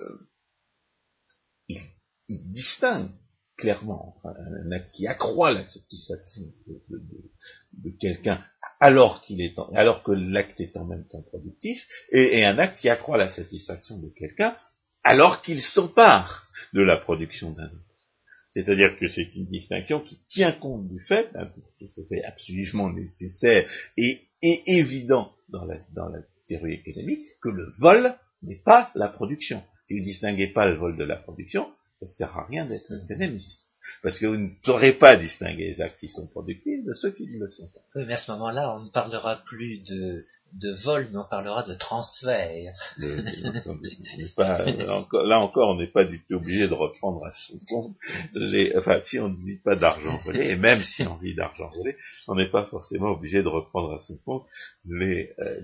il, 2.30 2.52
distingue 2.52 3.10
clairement 3.58 4.16
un 4.24 4.72
acte 4.72 4.92
qui 4.94 5.08
accroît 5.08 5.52
la 5.52 5.64
satisfaction 5.64 6.44
de, 6.68 7.90
quelqu'un 8.00 8.44
alors 8.80 9.22
qu'il 9.22 9.42
est 9.42 9.54
que 9.54 10.12
l'acte 10.12 10.60
est 10.60 10.76
en 10.78 10.86
même 10.86 11.06
temps 11.08 11.22
productif, 11.22 11.86
et, 12.12 12.44
un 12.46 12.58
acte 12.58 12.80
qui 12.80 12.90
accroît 12.90 13.18
la 13.18 13.30
satisfaction 13.30 14.00
de 14.00 14.10
quelqu'un 14.10 14.56
alors 15.04 15.42
qu'il 15.42 15.62
s'empare 15.62 16.48
de 16.74 16.82
la 16.82 16.98
production 16.98 17.52
d'un 17.52 17.66
autre. 17.66 17.92
C'est-à-dire 18.50 18.98
que 19.00 19.08
c'est 19.08 19.34
une 19.36 19.48
distinction 19.48 20.02
qui 20.02 20.20
tient 20.28 20.52
compte 20.52 20.88
du 20.90 21.04
fait, 21.06 21.30
hein, 21.36 21.50
que 21.80 21.86
c'est 22.10 22.24
absolument 22.24 22.92
nécessaire 22.92 23.70
et, 23.98 24.28
évident 24.42 25.34
dans 25.50 25.66
la 25.66 25.78
théorie 26.48 26.74
économique, 26.74 27.26
que 27.42 27.50
le 27.50 27.68
vol 27.80 28.16
n'est 28.42 28.62
pas 28.64 28.92
la 28.96 29.08
production. 29.08 29.64
Si 29.92 29.98
vous 29.98 30.06
ne 30.06 30.10
distinguez 30.10 30.48
pas 30.48 30.68
le 30.68 30.76
vol 30.76 30.96
de 30.96 31.04
la 31.04 31.18
production, 31.18 31.70
ça 32.00 32.06
ne 32.06 32.12
sert 32.12 32.38
à 32.38 32.46
rien 32.46 32.66
d'être 32.66 32.94
économiste. 33.04 33.58
Parce 34.02 34.20
que 34.20 34.26
vous 34.26 34.38
ne 34.38 34.50
saurez 34.64 34.94
pas 34.94 35.18
distinguer 35.18 35.68
les 35.68 35.82
actes 35.82 36.00
qui 36.00 36.08
sont 36.08 36.28
productifs 36.28 36.86
de 36.86 36.94
ceux 36.94 37.12
qui 37.12 37.28
ne 37.28 37.42
le 37.42 37.50
sont 37.50 37.68
pas. 37.68 37.82
Oui, 37.96 38.06
mais 38.08 38.14
à 38.14 38.18
ce 38.18 38.32
moment-là, 38.32 38.74
on 38.78 38.86
ne 38.86 38.89
parlera 38.92 39.44
plus 39.44 39.80
de, 39.80 40.24
de 40.54 40.74
vol, 40.84 41.08
mais 41.12 41.18
on 41.18 41.30
parlera 41.30 41.64
de 41.64 41.74
transfert. 41.74 42.74
là 44.38 45.39
encore, 45.39 45.70
on 45.70 45.76
n'est 45.76 45.91
pas 45.91 46.06
du 46.06 46.22
tout 46.26 46.36
obligé 46.36 46.68
de 46.68 46.74
reprendre 46.74 47.26
à 47.26 47.32
son 47.32 47.58
compte 47.70 47.95
les, 48.34 48.74
enfin, 48.78 48.99
si 49.04 49.20
on 49.20 49.30
ne 49.30 49.45
vit 49.45 49.60
pas 49.64 49.76
d'argent 49.76 50.18
volé, 50.26 50.49
et 50.52 50.56
même 50.56 50.82
si 50.82 51.04
on 51.04 51.16
vit 51.18 51.36
d'argent 51.36 51.70
volé, 51.76 51.95
on 52.28 52.36
n'est 52.36 52.49
pas 52.49 52.66
forcément 52.66 53.12
obligé 53.12 53.43
de 53.43 53.47
reprendre 53.47 53.93
à 53.93 53.99
son 53.99 54.18
compte 54.26 54.45
les, 54.86 55.32
euh, 55.39 55.62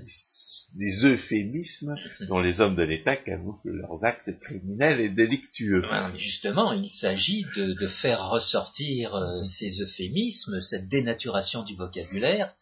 les 0.77 1.05
euphémismes 1.05 1.95
dont 2.27 2.39
les 2.39 2.61
hommes 2.61 2.75
de 2.75 2.83
l'État 2.83 3.15
camouflent 3.15 3.71
leurs 3.71 4.03
actes 4.03 4.38
criminels 4.39 4.99
et 4.99 5.09
délictueux. 5.09 5.83
justement, 6.15 6.73
il 6.73 6.89
s'agit 6.89 7.45
de, 7.55 7.73
de, 7.73 7.88
faire 7.88 8.29
ressortir 8.29 9.15
euh, 9.15 9.41
ces 9.43 9.81
euphémismes, 9.81 10.61
cette 10.61 10.88
dénaturation 10.88 11.63
du 11.63 11.75
vocabulaire, 11.75 12.53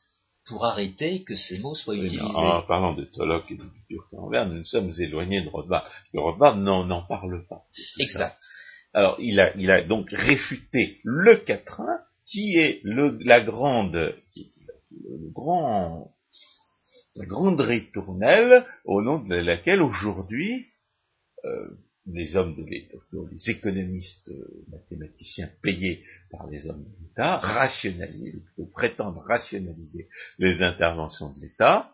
pour 0.46 0.66
arrêter 0.66 1.24
que 1.24 1.36
ces 1.36 1.60
mots 1.60 1.74
soient 1.74 1.96
utilisés. 1.96 2.22
En 2.22 2.62
parlant 2.62 2.93
de 2.93 3.04
Tolok 3.06 3.50
et 3.52 3.58
de 3.58 3.64
Durkheim, 3.89 4.46
nous 4.46 4.58
nous 4.58 4.64
sommes 4.64 4.91
éloignés 5.00 5.41
de 5.41 5.50
Rothbard. 5.50 5.89
Le 6.14 6.22
Rothbard 6.22 6.58
n'en 6.58 7.02
parle 7.04 7.46
pas. 7.48 7.64
Exact. 8.00 8.38
Alors, 8.93 9.18
il 9.20 9.39
a, 9.39 9.56
il 9.58 9.72
a 9.72 9.82
donc 9.82 10.08
réfuté 10.12 11.00
le 11.04 11.36
quatrain, 11.38 12.00
qui 12.26 12.58
est 12.58 12.80
le, 12.84 13.18
la 13.22 13.41
grande, 13.41 14.16
qui, 14.32 14.52
le 14.91 15.32
grand, 15.32 16.16
la 17.16 17.26
grande 17.26 17.60
ritournelle 17.60 18.66
au 18.86 19.02
nom 19.02 19.20
de 19.20 19.36
laquelle 19.36 19.82
aujourd'hui 19.82 20.66
euh, 21.43 21.70
les 22.08 22.36
hommes 22.36 22.56
de 22.56 22.64
l'État, 22.64 22.97
les 23.32 23.49
économistes 23.49 24.30
euh, 24.30 24.66
mathématiciens 24.70 25.49
payés 25.62 26.03
par 26.30 26.47
les 26.47 26.68
hommes 26.68 26.84
de 26.84 27.01
l'État, 27.01 27.38
rationalisent, 27.38 28.36
ou 28.36 28.41
plutôt 28.41 28.72
prétendent 28.72 29.18
rationaliser 29.18 30.08
les 30.38 30.62
interventions 30.62 31.32
de 31.32 31.39
l'État 31.39 31.91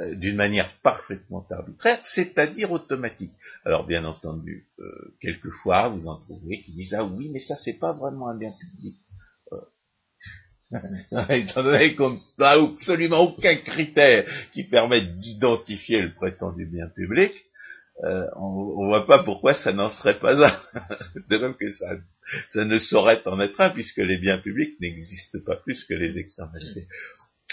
euh, 0.00 0.14
d'une 0.16 0.36
manière 0.36 0.74
parfaitement 0.82 1.46
arbitraire, 1.50 2.00
c'est-à-dire 2.02 2.72
automatique. 2.72 3.32
Alors 3.64 3.86
bien 3.86 4.04
entendu, 4.04 4.68
euh, 4.78 5.14
quelquefois 5.20 5.90
vous 5.90 6.06
en 6.08 6.18
trouvez 6.18 6.62
qui 6.62 6.72
disent 6.72 6.94
ah 6.94 7.04
oui, 7.04 7.28
mais 7.30 7.40
ça 7.40 7.56
c'est 7.56 7.78
pas 7.78 7.92
vraiment 7.92 8.28
un 8.28 8.38
bien 8.38 8.52
public. 8.52 8.94
Étant 11.28 11.62
donné 11.62 11.94
qu'on 11.94 12.18
n'a 12.38 12.52
absolument 12.52 13.20
aucun 13.20 13.56
critère 13.56 14.26
qui 14.52 14.64
permette 14.64 15.18
d'identifier 15.18 16.00
le 16.00 16.14
prétendu 16.14 16.64
bien 16.64 16.88
public, 16.88 17.32
euh, 18.04 18.26
on, 18.36 18.82
ne 18.82 18.88
voit 18.88 19.06
pas 19.06 19.22
pourquoi 19.22 19.54
ça 19.54 19.72
n'en 19.72 19.90
serait 19.90 20.18
pas 20.18 20.34
un. 20.34 20.60
de 21.30 21.38
même 21.38 21.54
que 21.54 21.70
ça, 21.70 21.86
ça 22.50 22.64
ne 22.64 22.78
saurait 22.78 23.26
en 23.26 23.40
être 23.40 23.60
un, 23.60 23.70
puisque 23.70 23.98
les 23.98 24.18
biens 24.18 24.38
publics 24.38 24.80
n'existent 24.80 25.38
pas 25.44 25.56
plus 25.56 25.84
que 25.84 25.94
les 25.94 26.18
externalités. 26.18 26.88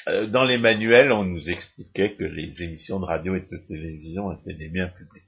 Euh, 0.08 0.28
dans 0.28 0.46
les 0.46 0.58
manuels, 0.58 1.12
on 1.12 1.24
nous 1.24 1.50
expliquait 1.50 2.16
que 2.16 2.24
les 2.24 2.64
émissions 2.64 3.00
de 3.00 3.06
radio 3.06 3.36
et 3.36 3.42
de 3.42 3.58
télévision 3.68 4.32
étaient 4.32 4.58
des 4.58 4.70
biens 4.70 4.88
publics. 4.88 5.24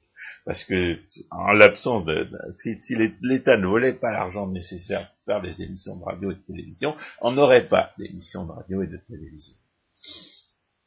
Parce 0.45 0.63
que, 0.63 0.97
en 1.29 1.51
l'absence 1.51 2.05
de, 2.05 2.27
si, 2.61 2.81
si 2.81 2.95
l'État 3.21 3.57
ne 3.57 3.67
volait 3.67 3.93
pas 3.93 4.11
l'argent 4.11 4.47
nécessaire 4.47 5.11
pour 5.11 5.25
faire 5.25 5.41
des 5.41 5.61
émissions 5.61 5.97
de 5.97 6.03
radio 6.03 6.31
et 6.31 6.35
de 6.35 6.41
télévision, 6.41 6.95
on 7.21 7.31
n'aurait 7.31 7.67
pas 7.67 7.93
d'émissions 7.97 8.45
de 8.45 8.51
radio 8.51 8.81
et 8.81 8.87
de 8.87 8.97
télévision. 8.97 9.55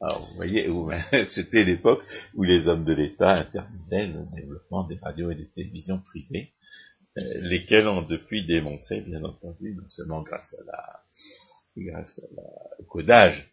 Alors, 0.05 0.27
vous 0.29 0.35
voyez, 0.35 0.69
c'était 1.31 1.63
l'époque 1.63 2.03
où 2.35 2.43
les 2.43 2.67
hommes 2.67 2.85
de 2.85 2.93
l'État 2.93 3.31
interdisaient 3.31 4.05
le 4.05 4.25
développement 4.35 4.83
des 4.83 4.97
radios 4.97 5.31
et 5.31 5.35
des 5.35 5.49
télévisions 5.49 5.97
privées, 5.97 6.51
euh, 7.17 7.21
lesquelles 7.41 7.87
ont 7.87 8.03
depuis 8.03 8.45
démontré, 8.45 9.01
bien 9.01 9.23
entendu, 9.23 9.73
non 9.73 9.87
seulement 9.87 10.21
grâce 10.21 10.55
à 10.61 10.63
la, 10.67 11.03
grâce 11.77 12.19
à 12.19 12.35
la, 12.35 12.85
codage, 12.87 13.49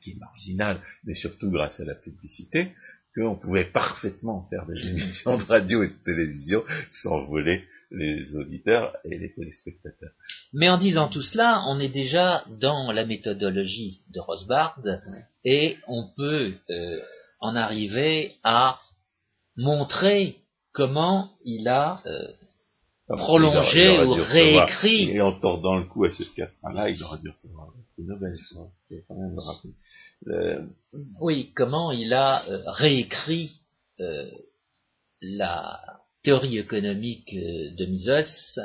qui 0.00 0.10
est 0.12 0.18
marginal, 0.18 0.80
mais 1.04 1.14
surtout 1.14 1.50
grâce 1.52 1.78
à 1.78 1.84
la 1.84 1.94
publicité, 1.94 2.72
qu'on 3.14 3.36
pouvait 3.36 3.70
parfaitement 3.70 4.46
faire 4.50 4.66
des 4.66 4.86
émissions 4.88 5.38
de 5.38 5.44
radio 5.44 5.84
et 5.84 5.88
de 5.88 6.02
télévision 6.04 6.64
sans 6.90 7.26
voler 7.26 7.64
les 7.90 8.36
auditeurs 8.36 8.96
et 9.04 9.18
les 9.18 9.32
téléspectateurs. 9.32 10.12
Mais 10.52 10.68
en 10.68 10.78
disant 10.78 11.08
tout 11.08 11.22
cela, 11.22 11.64
on 11.68 11.80
est 11.80 11.88
déjà 11.88 12.44
dans 12.60 12.92
la 12.92 13.04
méthodologie 13.04 14.02
de 14.10 14.20
Rosbard 14.20 14.80
et 15.44 15.76
on 15.88 16.08
peut 16.16 16.52
euh, 16.70 17.00
en 17.40 17.56
arriver 17.56 18.32
à 18.44 18.78
montrer 19.56 20.36
comment 20.72 21.30
il 21.44 21.66
a 21.68 22.00
euh, 22.06 23.16
prolongé 23.16 24.02
ou 24.04 24.12
réécrit. 24.12 25.10
Et 25.10 25.20
en 25.20 25.38
tordant 25.40 25.76
le 25.76 25.86
cou 25.86 26.04
à 26.04 26.10
ce 26.10 26.22
cas-là, 26.34 26.90
il 26.90 27.02
aurait 27.02 27.18
dû 27.18 27.30
recevoir 27.30 27.72
une 27.98 28.06
Nobel, 28.06 28.36
rappeler. 29.36 30.58
Oui, 31.20 31.52
comment 31.56 31.90
il 31.90 32.12
a 32.14 32.48
euh, 32.48 32.62
réécrit 32.66 33.50
la 35.20 35.78
théorie 36.22 36.58
économique 36.58 37.34
de 37.34 37.86
Mises. 37.86 38.60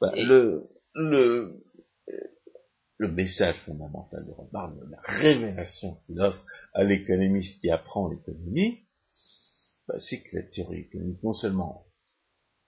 Bah, 0.00 0.12
le, 0.16 0.68
le, 0.94 1.60
le 2.98 3.08
message 3.10 3.56
fondamental 3.66 4.24
de 4.26 4.30
Rothbard, 4.30 4.72
la 4.90 4.98
révélation 5.00 5.96
qu'il 6.06 6.20
offre 6.20 6.44
à 6.72 6.84
l'économiste 6.84 7.60
qui 7.60 7.70
apprend 7.70 8.08
l'économie, 8.08 8.80
bah, 9.88 9.98
c'est 9.98 10.22
que 10.22 10.36
la 10.36 10.42
théorie 10.42 10.80
économique 10.80 11.22
non 11.22 11.32
seulement 11.32 11.86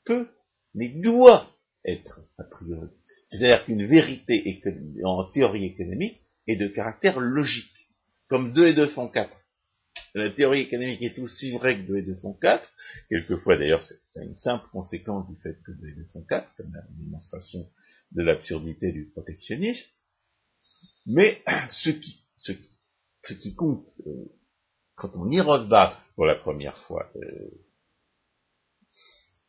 peut, 0.05 0.29
mais 0.75 0.89
doit 1.01 1.49
être 1.85 2.21
a 2.39 2.45
priori. 2.45 2.89
C'est-à-dire 3.29 3.65
qu'une 3.65 3.87
vérité 3.87 4.61
en 5.05 5.25
théorie 5.31 5.67
économique 5.67 6.21
est 6.47 6.57
de 6.57 6.69
caractère 6.69 7.21
logique, 7.21 7.89
comme 8.29 8.53
2 8.53 8.69
et 8.69 8.75
2 8.75 8.89
font 8.89 9.09
4. 9.09 9.31
La 10.15 10.31
théorie 10.31 10.61
économique 10.61 11.03
est 11.03 11.19
aussi 11.19 11.53
vraie 11.53 11.77
que 11.77 11.89
2 11.89 11.97
et 11.97 12.03
2 12.03 12.17
font 12.17 12.35
4, 12.35 12.73
quelquefois 13.09 13.57
d'ailleurs 13.57 13.83
c'est 13.83 13.99
une 14.23 14.37
simple 14.37 14.69
conséquence 14.71 15.29
du 15.29 15.37
fait 15.37 15.61
que 15.65 15.73
2 15.73 15.89
et 15.89 15.93
2 15.93 16.05
font 16.13 16.23
4, 16.23 16.55
comme 16.57 16.73
la 16.73 16.83
démonstration 16.91 17.69
de 18.13 18.23
l'absurdité 18.23 18.93
du 18.93 19.07
protectionnisme, 19.07 19.89
mais 21.07 21.43
ce 21.69 21.91
qui, 21.91 23.55
compte 23.57 23.87
euh, 24.07 24.27
quand 24.95 25.11
on 25.17 25.25
lit 25.25 25.41
Rothbard 25.41 26.05
pour 26.15 26.27
la 26.27 26.37
première 26.37 26.77
fois, 26.87 27.11
euh, 27.17 27.51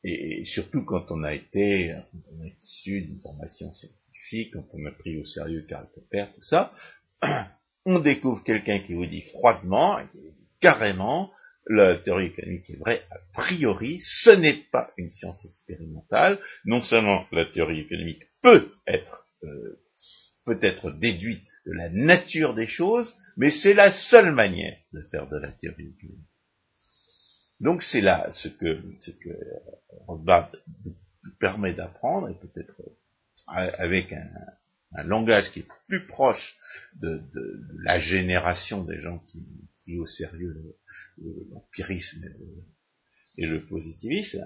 et, 0.03 0.45
surtout 0.45 0.83
quand 0.85 1.11
on 1.11 1.23
a 1.23 1.33
été, 1.33 1.95
on 2.31 2.43
a 2.43 2.47
issu 2.47 3.01
d'une 3.01 3.19
formation 3.21 3.71
scientifique, 3.71 4.53
quand 4.53 4.67
on 4.73 4.85
a 4.85 4.91
pris 4.91 5.17
au 5.17 5.25
sérieux 5.25 5.65
Karl 5.67 5.87
Popper, 5.93 6.27
tout 6.33 6.43
ça, 6.43 6.71
on 7.86 7.99
découvre 7.99 8.43
quelqu'un 8.43 8.79
qui 8.79 8.93
vous 8.93 9.05
dit 9.05 9.21
froidement, 9.21 9.99
carrément, 10.59 11.31
la 11.67 11.97
théorie 11.97 12.27
économique 12.27 12.69
est 12.69 12.79
vraie 12.79 13.03
a 13.11 13.17
priori, 13.33 13.99
ce 13.99 14.29
n'est 14.29 14.65
pas 14.71 14.91
une 14.97 15.09
science 15.09 15.45
expérimentale, 15.45 16.39
non 16.65 16.81
seulement 16.81 17.25
la 17.31 17.45
théorie 17.45 17.81
économique 17.81 18.23
peut 18.41 18.71
être, 18.88 19.25
euh, 19.43 19.79
peut 20.45 20.59
être 20.61 20.91
déduite 20.91 21.43
de 21.65 21.73
la 21.73 21.89
nature 21.89 22.53
des 22.53 22.67
choses, 22.67 23.17
mais 23.38 23.49
c'est 23.49 23.73
la 23.73 23.91
seule 23.91 24.31
manière 24.31 24.77
de 24.93 25.01
faire 25.11 25.27
de 25.27 25.38
la 25.38 25.51
théorie 25.51 25.95
économique. 25.97 26.29
Donc 27.59 27.81
c'est 27.81 28.01
là 28.01 28.27
ce 28.31 28.47
que, 28.47 28.83
ce 28.99 29.11
que 29.11 29.29
Rothbard 30.07 30.51
permet 31.39 31.73
d'apprendre, 31.73 32.29
et 32.29 32.36
peut-être 32.36 32.81
avec 33.47 34.11
un, 34.13 34.27
langage 35.03 35.51
qui 35.51 35.59
est 35.59 35.67
plus 35.87 36.05
proche 36.05 36.57
de, 36.95 37.21
la 37.83 37.97
génération 37.97 38.83
des 38.83 38.97
gens 38.97 39.19
qui 39.19 39.45
au 39.99 40.05
sérieux 40.05 40.75
l'empirisme 41.51 42.25
et, 43.37 43.45
le 43.45 43.65
positivisme, 43.65 44.43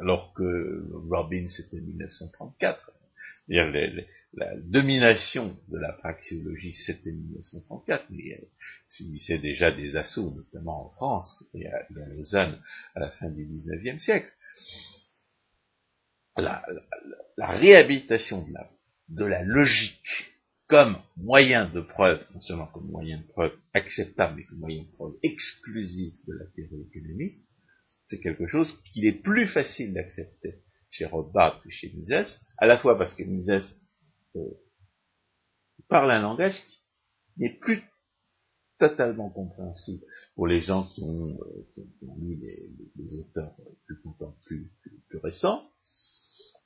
alors 0.00 0.34
que 0.34 0.86
Robin 1.08 1.46
c'était 1.48 1.80
1934, 1.80 2.92
la 3.48 4.56
domination 4.56 5.56
de 5.68 5.78
la 5.78 5.92
praxéologie, 5.92 6.72
c'était 6.72 7.12
1934, 7.12 8.06
mais 8.10 8.28
elle 8.30 8.48
subissait 8.88 9.38
déjà 9.38 9.70
des 9.70 9.96
assauts, 9.96 10.30
notamment 10.30 10.86
en 10.86 10.90
France 10.90 11.44
et 11.54 11.66
à, 11.66 11.86
Lausanne 11.90 12.58
à 12.94 13.00
la 13.00 13.10
fin 13.10 13.30
du 13.30 13.44
XIXe 13.46 14.02
siècle. 14.02 14.30
La, 16.36 16.62
réhabilitation 17.38 18.44
de 19.08 19.24
la, 19.24 19.42
logique 19.42 20.32
comme 20.66 20.96
moyen 21.16 21.68
de 21.68 21.80
preuve, 21.80 22.24
non 22.32 22.40
seulement 22.40 22.66
comme 22.68 22.90
moyen 22.90 23.18
de 23.18 23.26
preuve 23.26 23.52
acceptable, 23.74 24.36
mais 24.36 24.44
comme 24.44 24.58
moyen 24.58 24.82
de 24.82 24.90
preuve 24.92 25.14
exclusif 25.22 26.14
de 26.26 26.32
la 26.34 26.46
théorie 26.46 26.88
économique, 26.92 27.38
c'est 28.08 28.20
quelque 28.20 28.46
chose 28.46 28.72
qu'il 28.84 29.06
est 29.06 29.22
plus 29.22 29.46
facile 29.46 29.92
d'accepter 29.92 30.62
chez 30.90 31.04
Rothbard 31.04 31.60
que 31.62 31.70
chez 31.70 31.92
Mises, 31.92 32.40
à 32.58 32.66
la 32.66 32.78
fois 32.78 32.96
parce 32.96 33.14
que 33.14 33.22
Mises 33.24 33.76
euh, 34.36 34.40
parle 35.88 36.12
un 36.12 36.22
langage 36.22 36.54
qui 36.54 36.80
n'est 37.36 37.58
plus 37.58 37.82
totalement 38.78 39.30
compréhensible 39.30 40.04
pour 40.34 40.46
les 40.46 40.60
gens 40.60 40.86
qui 40.88 41.02
ont, 41.02 41.38
euh, 41.40 41.84
lu 42.20 42.40
les, 42.40 43.16
auteurs 43.16 43.54
plus 43.86 44.00
plus, 44.46 44.70
plus, 45.08 45.18
récents, 45.18 45.68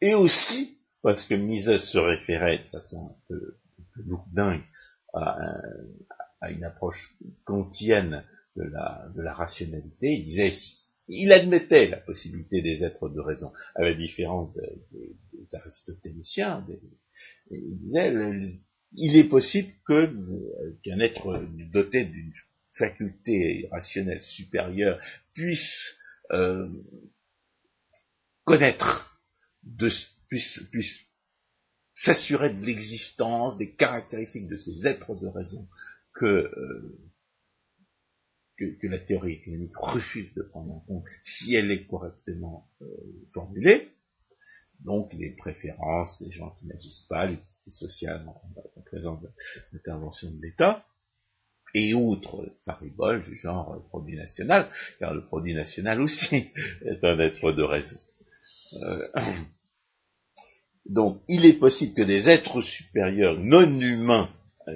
et 0.00 0.14
aussi 0.14 0.78
parce 1.02 1.24
que 1.26 1.34
Mises 1.34 1.76
se 1.76 1.98
référait 1.98 2.58
de 2.58 2.78
façon 2.78 3.10
un 3.10 3.16
peu, 3.28 3.56
lourdingue 4.06 4.62
à, 5.14 6.50
une 6.50 6.64
approche 6.64 7.16
kantienne 7.44 8.24
de 8.56 8.62
la, 9.22 9.32
rationalité. 9.32 10.12
Il 10.12 10.24
disait 10.24 10.52
il 11.08 11.32
admettait 11.32 11.88
la 11.88 11.96
possibilité 11.96 12.60
des 12.60 12.84
êtres 12.84 13.08
de 13.08 13.20
raison, 13.20 13.50
à 13.74 13.82
la 13.82 13.94
différence 13.94 14.54
des, 14.54 15.54
aristotéliciens. 15.54 16.66
il 17.50 17.78
disait, 17.78 18.12
il 18.92 19.16
est 19.16 19.28
possible 19.28 19.72
qu'un 19.86 21.00
être 21.00 21.42
doté 21.72 22.04
d'une 22.04 22.32
faculté 22.76 23.68
rationnelle 23.72 24.22
supérieure 24.22 25.00
puisse 25.34 25.96
euh, 26.32 26.68
connaître, 28.44 29.17
puisse, 30.28 30.60
puisse 30.70 30.98
s'assurer 31.94 32.54
de 32.54 32.64
l'existence, 32.64 33.56
des 33.58 33.74
caractéristiques 33.74 34.48
de 34.48 34.56
ces 34.56 34.86
êtres 34.86 35.16
de 35.16 35.26
raison 35.26 35.68
que 36.14 36.26
euh, 36.26 37.08
la 38.82 38.98
théorie 38.98 39.34
économique 39.34 39.76
refuse 39.76 40.34
de 40.34 40.42
prendre 40.42 40.74
en 40.74 40.80
compte 40.80 41.04
si 41.22 41.54
elle 41.54 41.70
est 41.70 41.86
correctement 41.86 42.68
euh, 42.82 42.86
formulée. 43.32 43.88
Donc 44.80 45.12
les 45.12 45.34
préférences 45.34 46.22
des 46.22 46.30
gens 46.30 46.50
qui 46.50 46.66
n'agissent 46.66 47.06
pas, 47.08 47.26
l'utilité 47.26 47.70
sociale 47.70 48.24
en, 48.28 48.82
présence 48.86 49.20
de 49.20 49.28
l'intervention 49.72 50.30
de 50.30 50.40
l'État, 50.40 50.86
et 51.74 51.92
outre 51.94 52.50
fariboles 52.64 53.22
du 53.24 53.36
genre 53.36 53.74
euh, 53.74 53.80
produit 53.88 54.16
national, 54.16 54.68
car 54.98 55.14
le 55.14 55.24
produit 55.24 55.54
national 55.54 56.00
aussi 56.00 56.50
est 56.82 57.04
un 57.04 57.18
être 57.18 57.52
de 57.52 57.62
raison. 57.62 57.96
Euh, 58.74 59.08
donc 60.86 61.20
il 61.28 61.44
est 61.46 61.58
possible 61.58 61.94
que 61.94 62.02
des 62.02 62.28
êtres 62.28 62.62
supérieurs 62.62 63.38
non 63.38 63.80
humains 63.80 64.30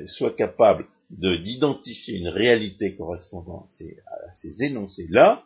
soient 0.07 0.35
capables 0.35 0.87
d'identifier 1.11 2.17
une 2.17 2.29
réalité 2.29 2.97
correspondant 2.97 3.67
à 4.07 4.33
ces 4.33 4.63
énoncés-là, 4.63 5.45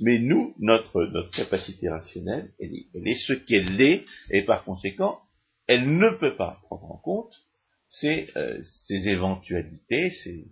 mais 0.00 0.18
nous, 0.18 0.54
notre, 0.58 1.04
notre 1.06 1.30
capacité 1.30 1.88
rationnelle, 1.88 2.52
elle 2.60 3.08
est, 3.08 3.16
ce 3.16 3.32
qu'elle 3.32 3.80
est, 3.80 4.04
et 4.30 4.42
par 4.42 4.64
conséquent, 4.64 5.20
elle 5.66 5.98
ne 5.98 6.10
peut 6.10 6.36
pas 6.36 6.60
prendre 6.64 6.92
en 6.92 6.98
compte 6.98 7.34
ces, 7.88 8.28
euh, 8.36 8.58
ces 8.62 9.08
éventualités, 9.08 10.10
ces, 10.10 10.46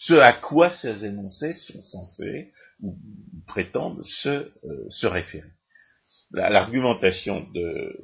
ce 0.00 0.14
à 0.14 0.32
quoi 0.32 0.70
ces 0.70 1.04
énoncés 1.04 1.52
sont 1.52 1.82
censés 1.82 2.52
ou 2.80 2.98
prétendent 3.46 4.02
se, 4.02 4.50
euh, 4.64 4.86
se 4.88 5.06
référer. 5.06 5.50
L'argumentation 6.30 7.46
de, 7.52 7.98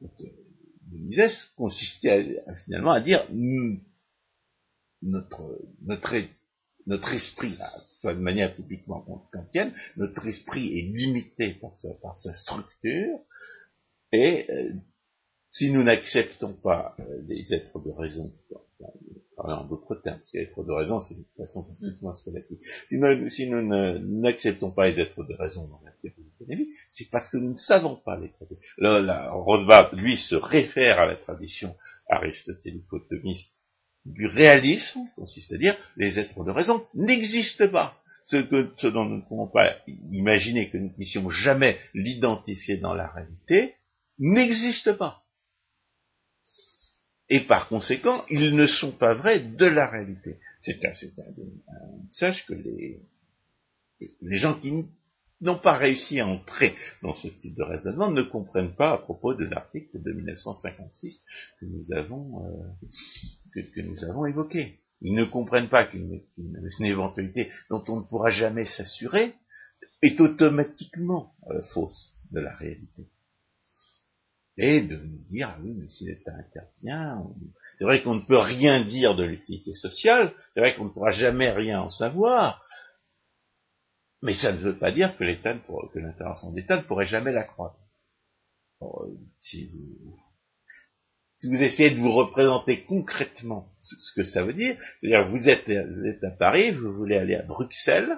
de 0.00 0.32
Mises 0.92 1.44
consistait 1.56 2.36
finalement 2.64 2.92
à 2.92 3.00
dire 3.02 3.26
notre, 5.02 5.60
notre, 5.82 6.14
notre 6.86 7.12
esprit, 7.12 7.58
de 8.04 8.12
manière 8.12 8.54
typiquement 8.54 9.04
kantienne, 9.30 9.74
notre 9.98 10.26
esprit 10.26 10.78
est 10.78 10.96
limité 10.96 11.52
par 11.60 11.76
sa, 11.76 11.92
par 12.00 12.16
sa 12.16 12.32
structure, 12.32 13.18
et 14.12 14.50
euh, 14.50 14.72
si 15.50 15.70
nous 15.70 15.82
n'acceptons 15.82 16.54
pas 16.54 16.96
euh, 17.00 17.22
les 17.28 17.52
êtres 17.52 17.78
de 17.78 17.90
raison, 17.90 18.32
en 19.54 19.64
d'autres 19.64 19.94
termes, 19.96 20.18
parce 20.18 20.30
que 20.30 20.38
l'être 20.38 20.62
de 20.64 20.72
raison, 20.72 21.00
c'est 21.00 21.14
de 21.14 21.22
toute 21.22 21.36
façon 21.36 21.62
complètement 21.64 22.12
scolastique. 22.12 22.60
Si 22.88 23.48
nous, 23.48 23.62
n'acceptons 24.20 24.70
pas 24.70 24.88
les 24.88 25.00
êtres 25.00 25.24
de 25.24 25.34
raison 25.34 25.66
dans 25.68 25.80
la 25.84 25.92
théorie 25.92 26.28
économique, 26.40 26.70
c'est 26.90 27.10
parce 27.10 27.28
que 27.28 27.36
nous 27.36 27.50
ne 27.50 27.56
savons 27.56 27.96
pas 27.96 28.18
les 28.18 28.30
traiter. 28.30 28.56
Là, 28.78 29.30
Rothbard, 29.30 29.94
lui, 29.94 30.16
se 30.16 30.34
réfère 30.34 30.98
à 30.98 31.06
la 31.06 31.16
tradition 31.16 31.74
aristotélico-thomiste 32.08 33.52
du 34.04 34.26
réalisme, 34.26 35.00
consiste 35.16 35.52
à 35.52 35.58
dire 35.58 35.76
les 35.96 36.18
êtres 36.18 36.44
de 36.44 36.50
raison 36.50 36.84
n'existent 36.94 37.68
pas. 37.68 37.96
Ce, 38.22 38.36
que, 38.38 38.72
ce 38.76 38.88
dont 38.88 39.04
nous 39.04 39.18
ne 39.18 39.22
pouvons 39.22 39.46
pas 39.46 39.76
imaginer 40.10 40.68
que 40.68 40.78
nous 40.78 40.88
ne 40.88 40.92
puissions 40.94 41.28
jamais 41.30 41.76
l'identifier 41.94 42.76
dans 42.76 42.92
la 42.92 43.06
réalité, 43.06 43.74
n'existe 44.18 44.92
pas 44.94 45.22
et 47.28 47.40
par 47.40 47.68
conséquent, 47.68 48.24
ils 48.28 48.54
ne 48.54 48.66
sont 48.66 48.92
pas 48.92 49.14
vrais 49.14 49.40
de 49.40 49.66
la 49.66 49.88
réalité. 49.88 50.38
C'est 50.60 50.84
un, 50.84 50.90
un, 50.90 52.04
message 52.04 52.46
que 52.46 52.54
les, 52.54 53.00
les 54.22 54.36
gens 54.36 54.58
qui 54.58 54.84
n'ont 55.40 55.58
pas 55.58 55.76
réussi 55.76 56.20
à 56.20 56.26
entrer 56.26 56.74
dans 57.02 57.14
ce 57.14 57.28
type 57.28 57.56
de 57.56 57.62
raisonnement 57.62 58.10
ne 58.10 58.22
comprennent 58.22 58.74
pas 58.74 58.94
à 58.94 58.98
propos 58.98 59.34
de 59.34 59.44
l'article 59.44 60.02
de 60.02 60.12
1956 60.12 61.20
que 61.60 61.66
nous 61.66 61.92
avons, 61.92 62.46
euh, 62.46 63.62
que, 63.74 63.80
nous 63.80 64.04
avons 64.04 64.26
évoqué. 64.26 64.78
Ils 65.02 65.14
ne 65.14 65.24
comprennent 65.24 65.68
pas 65.68 65.84
qu'une 65.84 66.22
éventualité 66.80 67.50
dont 67.68 67.84
on 67.88 68.00
ne 68.00 68.06
pourra 68.06 68.30
jamais 68.30 68.64
s'assurer 68.64 69.34
est 70.02 70.20
automatiquement 70.20 71.34
euh, 71.50 71.60
fausse 71.74 72.14
de 72.30 72.40
la 72.40 72.50
réalité. 72.52 73.08
Et 74.58 74.80
de 74.80 74.96
nous 74.96 75.22
dire, 75.24 75.50
ah 75.50 75.58
oui, 75.62 75.74
mais 75.76 75.86
si 75.86 76.06
l'État 76.06 76.32
intervient, 76.32 77.22
c'est 77.78 77.84
vrai 77.84 78.02
qu'on 78.02 78.14
ne 78.14 78.26
peut 78.26 78.38
rien 78.38 78.84
dire 78.84 79.14
de 79.14 79.24
l'utilité 79.24 79.74
sociale, 79.74 80.32
c'est 80.54 80.60
vrai 80.60 80.74
qu'on 80.74 80.86
ne 80.86 80.90
pourra 80.90 81.10
jamais 81.10 81.50
rien 81.50 81.80
en 81.82 81.90
savoir, 81.90 82.62
mais 84.22 84.32
ça 84.32 84.52
ne 84.52 84.58
veut 84.58 84.78
pas 84.78 84.92
dire 84.92 85.16
que 85.18 85.24
l'État, 85.24 85.54
que 85.54 85.98
l'intervention 85.98 86.52
de 86.52 86.56
l'État 86.56 86.78
ne 86.78 86.86
pourrait 86.86 87.04
jamais 87.04 87.32
l'accroître. 87.32 87.78
Si 89.40 89.66
vous, 89.68 90.18
si 91.38 91.48
vous 91.48 91.62
essayez 91.62 91.90
de 91.90 92.00
vous 92.00 92.12
représenter 92.12 92.84
concrètement 92.84 93.68
ce 93.80 94.14
que 94.14 94.24
ça 94.24 94.42
veut 94.42 94.54
dire, 94.54 94.76
c'est-à-dire 95.00 95.28
vous 95.28 95.48
êtes, 95.48 95.66
vous 95.66 96.06
êtes 96.06 96.24
à 96.24 96.30
Paris, 96.30 96.72
vous 96.72 96.94
voulez 96.94 97.16
aller 97.16 97.34
à 97.34 97.42
Bruxelles, 97.42 98.16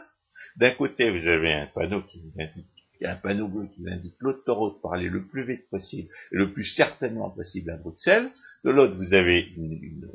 d'un 0.56 0.70
côté 0.70 1.10
vous 1.10 1.26
avez 1.26 1.52
un 1.52 1.66
panneau 1.66 2.02
qui 2.04 2.20
vous 2.20 2.40
indique 2.40 2.77
il 3.00 3.04
y 3.04 3.06
a 3.06 3.12
un 3.12 3.16
panneau 3.16 3.48
bleu 3.48 3.68
qui 3.68 3.88
indique 3.88 4.16
l'autoroute 4.20 4.80
pour 4.80 4.94
aller 4.94 5.08
le 5.08 5.26
plus 5.26 5.44
vite 5.44 5.68
possible 5.70 6.08
et 6.32 6.36
le 6.36 6.52
plus 6.52 6.64
certainement 6.64 7.30
possible 7.30 7.70
à 7.70 7.76
Bruxelles. 7.76 8.30
De 8.64 8.70
l'autre, 8.70 8.96
vous 8.96 9.14
avez 9.14 9.40
une, 9.56 10.08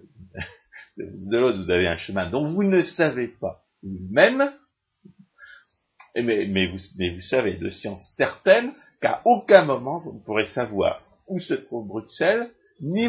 de 0.98 1.38
l'autre, 1.38 1.58
vous 1.58 1.72
avez 1.72 1.88
un 1.88 1.96
chemin 1.96 2.30
dont 2.30 2.54
vous 2.54 2.64
ne 2.64 2.82
savez 2.82 3.28
pas 3.28 3.64
vous-même 3.82 4.52
mais, 6.16 6.46
mais, 6.46 6.68
vous, 6.68 6.78
mais 6.98 7.10
vous 7.10 7.22
savez 7.22 7.56
de 7.56 7.70
science 7.70 8.14
certaine 8.18 8.74
qu'à 9.02 9.22
aucun 9.26 9.66
moment 9.66 10.00
vous 10.02 10.14
ne 10.14 10.20
pourrez 10.20 10.46
savoir 10.46 11.00
où 11.28 11.40
se 11.40 11.54
trouve 11.54 11.88
Bruxelles, 11.88 12.52
ni 12.82 13.08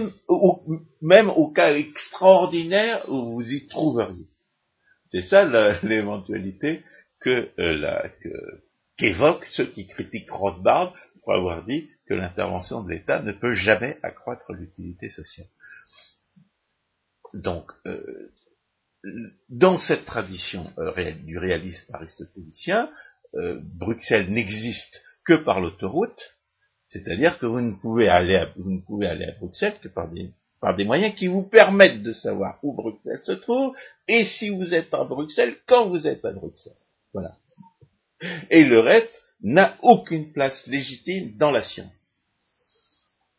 même 1.02 1.30
au 1.30 1.52
cas 1.52 1.74
extraordinaire 1.74 3.04
où 3.08 3.34
vous 3.34 3.50
y 3.50 3.66
trouveriez. 3.66 4.28
C'est 5.08 5.22
ça 5.22 5.44
l'éventualité 5.82 6.82
que, 7.20 7.50
euh, 7.58 8.08
qu'évoquent 8.96 9.46
ceux 9.46 9.66
qui 9.66 9.86
critiquent 9.86 10.30
Rothbard 10.30 10.94
pour 11.22 11.34
avoir 11.34 11.64
dit 11.64 11.88
que 12.06 12.14
l'intervention 12.14 12.82
de 12.82 12.90
l'État 12.90 13.22
ne 13.22 13.32
peut 13.32 13.54
jamais 13.54 13.98
accroître 14.02 14.52
l'utilité 14.52 15.08
sociale. 15.08 15.48
Donc, 17.32 17.70
euh, 17.86 18.32
dans 19.50 19.78
cette 19.78 20.04
tradition 20.04 20.70
euh, 20.78 21.12
du 21.24 21.38
réalisme 21.38 21.92
aristotélicien, 21.94 22.90
euh, 23.34 23.60
Bruxelles 23.62 24.30
n'existe 24.30 25.02
que 25.24 25.34
par 25.34 25.60
l'autoroute, 25.60 26.36
c'est-à-dire 26.86 27.38
que 27.38 27.46
vous 27.46 27.60
ne 27.60 27.74
pouvez 27.74 28.08
aller 28.08 28.36
à, 28.36 28.52
vous 28.56 28.70
ne 28.70 28.80
pouvez 28.80 29.06
aller 29.06 29.24
à 29.24 29.32
Bruxelles 29.32 29.78
que 29.82 29.88
par 29.88 30.08
des, 30.10 30.30
par 30.60 30.74
des 30.74 30.84
moyens 30.84 31.14
qui 31.14 31.26
vous 31.26 31.42
permettent 31.42 32.02
de 32.02 32.12
savoir 32.12 32.58
où 32.62 32.74
Bruxelles 32.74 33.22
se 33.22 33.32
trouve 33.32 33.74
et 34.06 34.24
si 34.24 34.50
vous 34.50 34.74
êtes 34.74 34.94
à 34.94 35.04
Bruxelles 35.04 35.56
quand 35.66 35.88
vous 35.88 36.06
êtes 36.06 36.24
à 36.24 36.32
Bruxelles. 36.32 36.72
Voilà. 37.12 37.36
Et 38.50 38.64
le 38.64 38.80
reste 38.80 39.22
n'a 39.42 39.78
aucune 39.82 40.32
place 40.32 40.66
légitime 40.66 41.36
dans 41.36 41.50
la 41.50 41.62
science. 41.62 42.08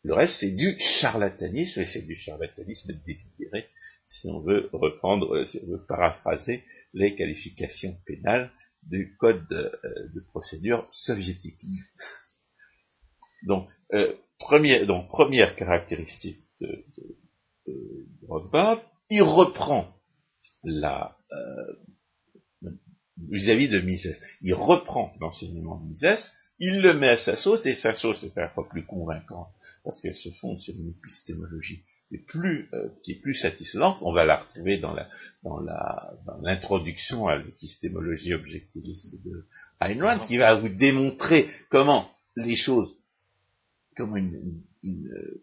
Le 0.02 0.14
reste, 0.14 0.36
c'est 0.40 0.52
du 0.52 0.76
charlatanisme, 0.78 1.80
et 1.80 1.84
c'est 1.84 2.06
du 2.06 2.16
charlatanisme 2.16 2.92
délibéré 3.04 3.68
si 4.06 4.28
on 4.28 4.40
veut 4.40 4.70
reprendre, 4.72 5.34
euh, 5.34 5.44
si 5.44 5.58
on 5.64 5.72
veut 5.72 5.84
paraphraser 5.86 6.62
les 6.94 7.14
qualifications 7.14 7.96
pénales 8.06 8.52
du 8.84 9.16
code 9.16 9.46
de, 9.48 9.72
euh, 9.84 10.24
procédure 10.28 10.86
soviétique. 10.90 11.60
Donc, 13.42 13.68
euh, 13.94 14.14
première, 14.38 14.86
donc, 14.86 15.08
première 15.08 15.56
caractéristique 15.56 16.40
de, 16.60 16.84
Rothbard, 18.28 18.80
il 19.10 19.22
reprend 19.22 19.92
la 20.62 21.16
vis-à-vis 23.30 23.68
de 23.68 23.80
Mises. 23.80 24.18
Il 24.42 24.54
reprend 24.54 25.12
l'enseignement 25.20 25.78
de 25.78 25.88
Mises, 25.88 26.32
il 26.58 26.80
le 26.80 26.94
met 26.94 27.10
à 27.10 27.18
sa 27.18 27.36
sauce, 27.36 27.66
et 27.66 27.74
sa 27.74 27.94
sauce 27.94 28.22
est 28.22 28.38
un 28.38 28.48
fois 28.48 28.68
plus 28.68 28.84
convaincante, 28.84 29.48
parce 29.84 30.00
qu'elle 30.00 30.14
se 30.14 30.30
fonde 30.40 30.58
sur 30.58 30.74
une 30.74 30.90
épistémologie 30.90 31.82
qui 32.08 32.14
est 32.16 32.26
plus, 32.26 32.68
euh, 32.72 32.88
plus 33.22 33.34
satisfaisante. 33.34 33.98
On 34.00 34.12
va 34.12 34.24
la 34.24 34.36
retrouver 34.36 34.78
dans 34.78 34.94
la, 34.94 35.08
dans 35.42 35.58
la, 35.60 36.14
dans 36.24 36.38
l'introduction 36.40 37.26
à 37.26 37.36
l'épistémologie 37.36 38.32
objectiviste 38.32 39.22
de 39.24 39.44
Rand, 39.80 40.24
qui 40.26 40.38
va 40.38 40.54
vous 40.54 40.68
démontrer 40.68 41.48
comment 41.70 42.08
les 42.36 42.56
choses, 42.56 42.96
comment 43.96 44.16
une, 44.16 44.62
une, 44.82 45.08
euh, 45.08 45.42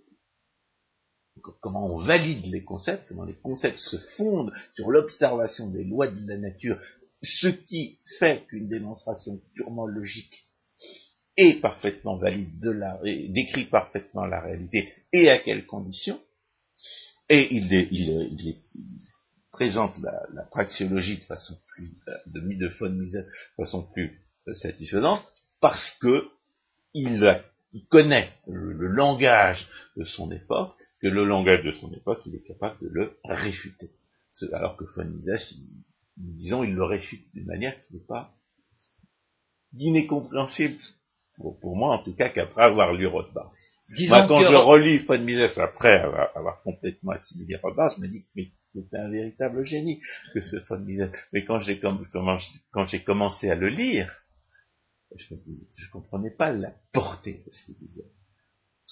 comment 1.59 1.93
on 1.93 1.97
valide 1.97 2.45
les 2.45 2.63
concepts, 2.63 3.07
comment 3.09 3.25
les 3.25 3.35
concepts 3.35 3.79
se 3.79 3.97
fondent 4.17 4.53
sur 4.71 4.89
l'observation 4.89 5.69
des 5.69 5.83
lois 5.83 6.07
de 6.07 6.27
la 6.27 6.37
nature, 6.37 6.79
ce 7.23 7.47
qui 7.47 7.97
fait 8.19 8.45
qu'une 8.47 8.67
démonstration 8.67 9.41
purement 9.55 9.87
logique 9.87 10.45
est 11.37 11.61
parfaitement 11.61 12.17
valide 12.17 12.59
de 12.59 12.69
la, 12.69 12.99
décrit 13.29 13.65
parfaitement 13.65 14.25
la 14.25 14.41
réalité 14.41 14.93
et 15.11 15.29
à 15.29 15.39
quelles 15.39 15.65
conditions, 15.65 16.21
et 17.29 17.55
il, 17.55 18.55
présente 19.51 19.97
la, 19.99 20.43
praxiologie 20.51 21.17
de 21.17 21.23
façon 21.23 21.57
plus, 21.67 21.89
de, 22.27 22.39
de 22.39 22.57
de 22.57 23.25
façon 23.57 23.83
plus 23.93 24.21
euh, 24.47 24.53
satisfaisante, 24.53 25.25
parce 25.61 25.91
que 26.01 26.29
il, 26.93 27.41
connaît 27.89 28.31
le, 28.47 28.87
langage 28.87 29.67
de 29.95 30.03
son 30.03 30.31
époque, 30.31 30.75
que 31.01 31.07
le 31.07 31.25
langage 31.25 31.63
de 31.63 31.71
son 31.71 31.91
époque, 31.93 32.21
il 32.25 32.35
est 32.35 32.43
capable 32.43 32.79
de 32.81 32.89
le 32.89 33.17
réfuter. 33.23 33.89
Alors 34.51 34.75
que 34.77 34.83
von 34.95 35.05
Mises, 35.05 35.55
disons, 36.17 36.63
il 36.63 36.75
le 36.75 36.83
réfute 36.83 37.25
d'une 37.33 37.45
manière 37.45 37.75
qui 37.83 37.95
n'est 37.95 38.05
pas 38.07 38.33
d'inécompréhensible, 39.71 40.79
pour, 41.35 41.59
pour, 41.59 41.75
moi 41.75 41.95
en 41.95 42.03
tout 42.03 42.13
cas, 42.13 42.29
qu'après 42.29 42.63
avoir 42.63 42.93
lu 42.93 43.07
Rothbard. 43.07 43.51
Moi, 44.07 44.27
quand 44.27 44.41
je 44.41 44.55
relis 44.55 44.99
von 44.99 45.19
Mises 45.19 45.57
après 45.57 45.99
avoir, 45.99 46.61
complètement 46.63 47.11
assimilé 47.11 47.57
Robin, 47.57 47.89
je 47.89 48.01
me 48.01 48.07
dis 48.07 48.23
que 48.23 48.41
c'était 48.71 48.97
un 48.97 49.09
véritable 49.09 49.65
génie 49.65 49.99
que 50.33 50.41
ce 50.41 50.57
von 50.67 50.79
Mises. 50.79 51.11
Mais 51.33 51.43
quand 51.43 51.59
j'ai 51.59 51.79
quand 51.79 52.85
j'ai 52.85 53.03
commencé 53.03 53.49
à 53.49 53.55
le 53.55 53.67
lire, 53.67 54.09
je 55.15 55.35
je 55.35 55.89
comprenais 55.91 56.31
pas 56.31 56.51
la 56.53 56.73
portée 56.91 57.43
de 57.45 57.53
ce 57.53 57.65
qu'il 57.65 57.77
disait. 57.77 58.05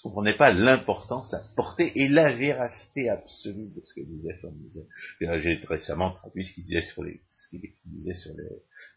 Je 0.01 0.09
comprenais 0.09 0.33
pas 0.33 0.51
l'importance, 0.51 1.31
la 1.31 1.43
portée 1.55 1.91
et 1.93 2.07
la 2.07 2.33
véracité 2.33 3.07
absolue 3.07 3.69
de 3.69 3.83
ce 3.85 3.93
que 3.93 4.01
disait 4.01 4.35
von 4.41 4.51
Mises. 4.51 4.83
J'ai 5.19 5.59
récemment 5.67 6.09
traduit 6.09 6.43
ce 6.43 6.53
qu'il 6.53 6.63
disait 6.63 6.81
sur 6.81 7.03
les, 7.03 7.21
ce 7.23 7.49
qu'il 7.49 7.61
disait 7.85 8.15
sur 8.15 8.31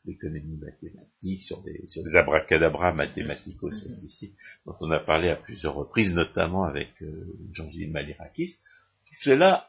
l'économie 0.07 0.57
mathématique, 0.57 1.43
sur 1.43 1.61
des, 1.61 1.87
sur 1.87 2.05
des 2.05 2.17
abracadabras 2.17 2.95
mathématico-statistiques, 2.95 4.35
dont 4.65 4.77
on 4.81 4.91
a 4.93 4.99
parlé 4.99 5.29
à 5.29 5.37
plusieurs 5.37 5.75
reprises, 5.75 6.15
notamment 6.15 6.65
avec 6.65 6.89
euh, 7.03 7.37
Jean-Gilles 7.53 7.93
Malirakis. 7.93 8.57
Tout 9.07 9.25
cela, 9.25 9.69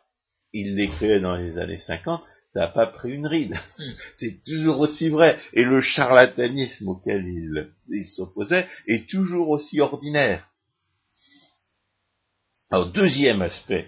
il 0.53 0.77
l'écrivait 0.77 1.19
dans 1.19 1.35
les 1.35 1.57
années 1.57 1.75
50, 1.75 2.23
ça 2.53 2.61
n'a 2.61 2.67
pas 2.69 2.87
pris 2.87 3.11
une 3.11 3.27
ride. 3.27 3.55
Hmm. 3.77 3.91
C'est 4.15 4.41
toujours 4.45 4.79
aussi 4.79 5.09
vrai. 5.09 5.37
Et 5.51 5.65
le 5.65 5.81
charlatanisme 5.81 6.87
auquel 6.87 7.27
il 7.89 8.05
s'opposait 8.05 8.67
est 8.87 9.09
toujours 9.09 9.49
aussi 9.49 9.81
ordinaire. 9.81 10.47
Alors, 12.71 12.91
deuxième 12.91 13.41
aspect 13.41 13.87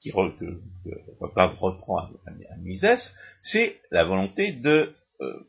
qui 0.00 0.10
que, 0.10 0.16
reprend 0.16 1.98
à, 1.98 2.56
Mises, 2.60 3.12
c'est 3.40 3.80
la 3.90 4.04
volonté 4.04 4.52
de, 4.52 4.92
euh, 5.20 5.40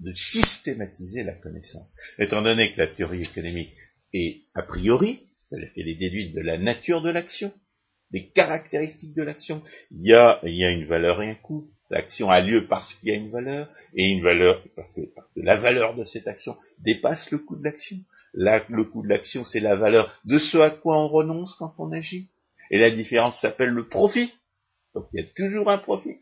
de 0.00 0.12
systématiser 0.14 1.22
la 1.22 1.32
connaissance. 1.32 1.92
Étant 2.18 2.42
donné 2.42 2.72
que 2.72 2.78
la 2.78 2.86
théorie 2.88 3.22
économique 3.22 3.72
est 4.12 4.42
a 4.54 4.62
priori, 4.62 5.20
c'est-à-dire 5.36 5.72
qu'elle 5.74 5.88
est 5.88 5.98
déduite 5.98 6.34
de 6.34 6.40
la 6.40 6.58
nature 6.58 7.02
de 7.02 7.10
l'action, 7.10 7.52
des 8.10 8.30
caractéristiques 8.30 9.14
de 9.14 9.22
l'action, 9.22 9.62
il 9.90 10.06
y 10.06 10.14
a, 10.14 10.40
une 10.44 10.86
valeur 10.86 11.22
et 11.22 11.30
un 11.30 11.34
coût, 11.34 11.70
l'action 11.90 12.30
a 12.30 12.40
lieu 12.40 12.66
parce 12.66 12.94
qu'il 12.94 13.08
y 13.08 13.12
a 13.12 13.16
une 13.16 13.30
valeur, 13.30 13.68
et 13.94 14.04
une 14.04 14.22
valeur 14.22 14.62
parce 14.76 14.92
que 14.94 15.00
la 15.36 15.56
valeur 15.56 15.96
de 15.96 16.04
cette 16.04 16.28
action 16.28 16.56
dépasse 16.78 17.30
le 17.30 17.38
coût 17.38 17.56
de 17.56 17.64
l'action 17.64 17.96
le 18.34 18.84
coût 18.84 19.02
de 19.02 19.08
l'action, 19.08 19.44
c'est 19.44 19.60
la 19.60 19.76
valeur 19.76 20.12
de 20.24 20.38
ce 20.38 20.58
à 20.58 20.70
quoi 20.70 20.98
on 20.98 21.08
renonce 21.08 21.54
quand 21.58 21.74
on 21.78 21.92
agit. 21.92 22.28
Et 22.70 22.78
la 22.78 22.90
différence 22.90 23.40
s'appelle 23.40 23.70
le 23.70 23.88
profit. 23.88 24.32
Donc 24.94 25.06
il 25.12 25.20
y 25.20 25.24
a 25.24 25.28
toujours 25.36 25.70
un 25.70 25.78
profit. 25.78 26.18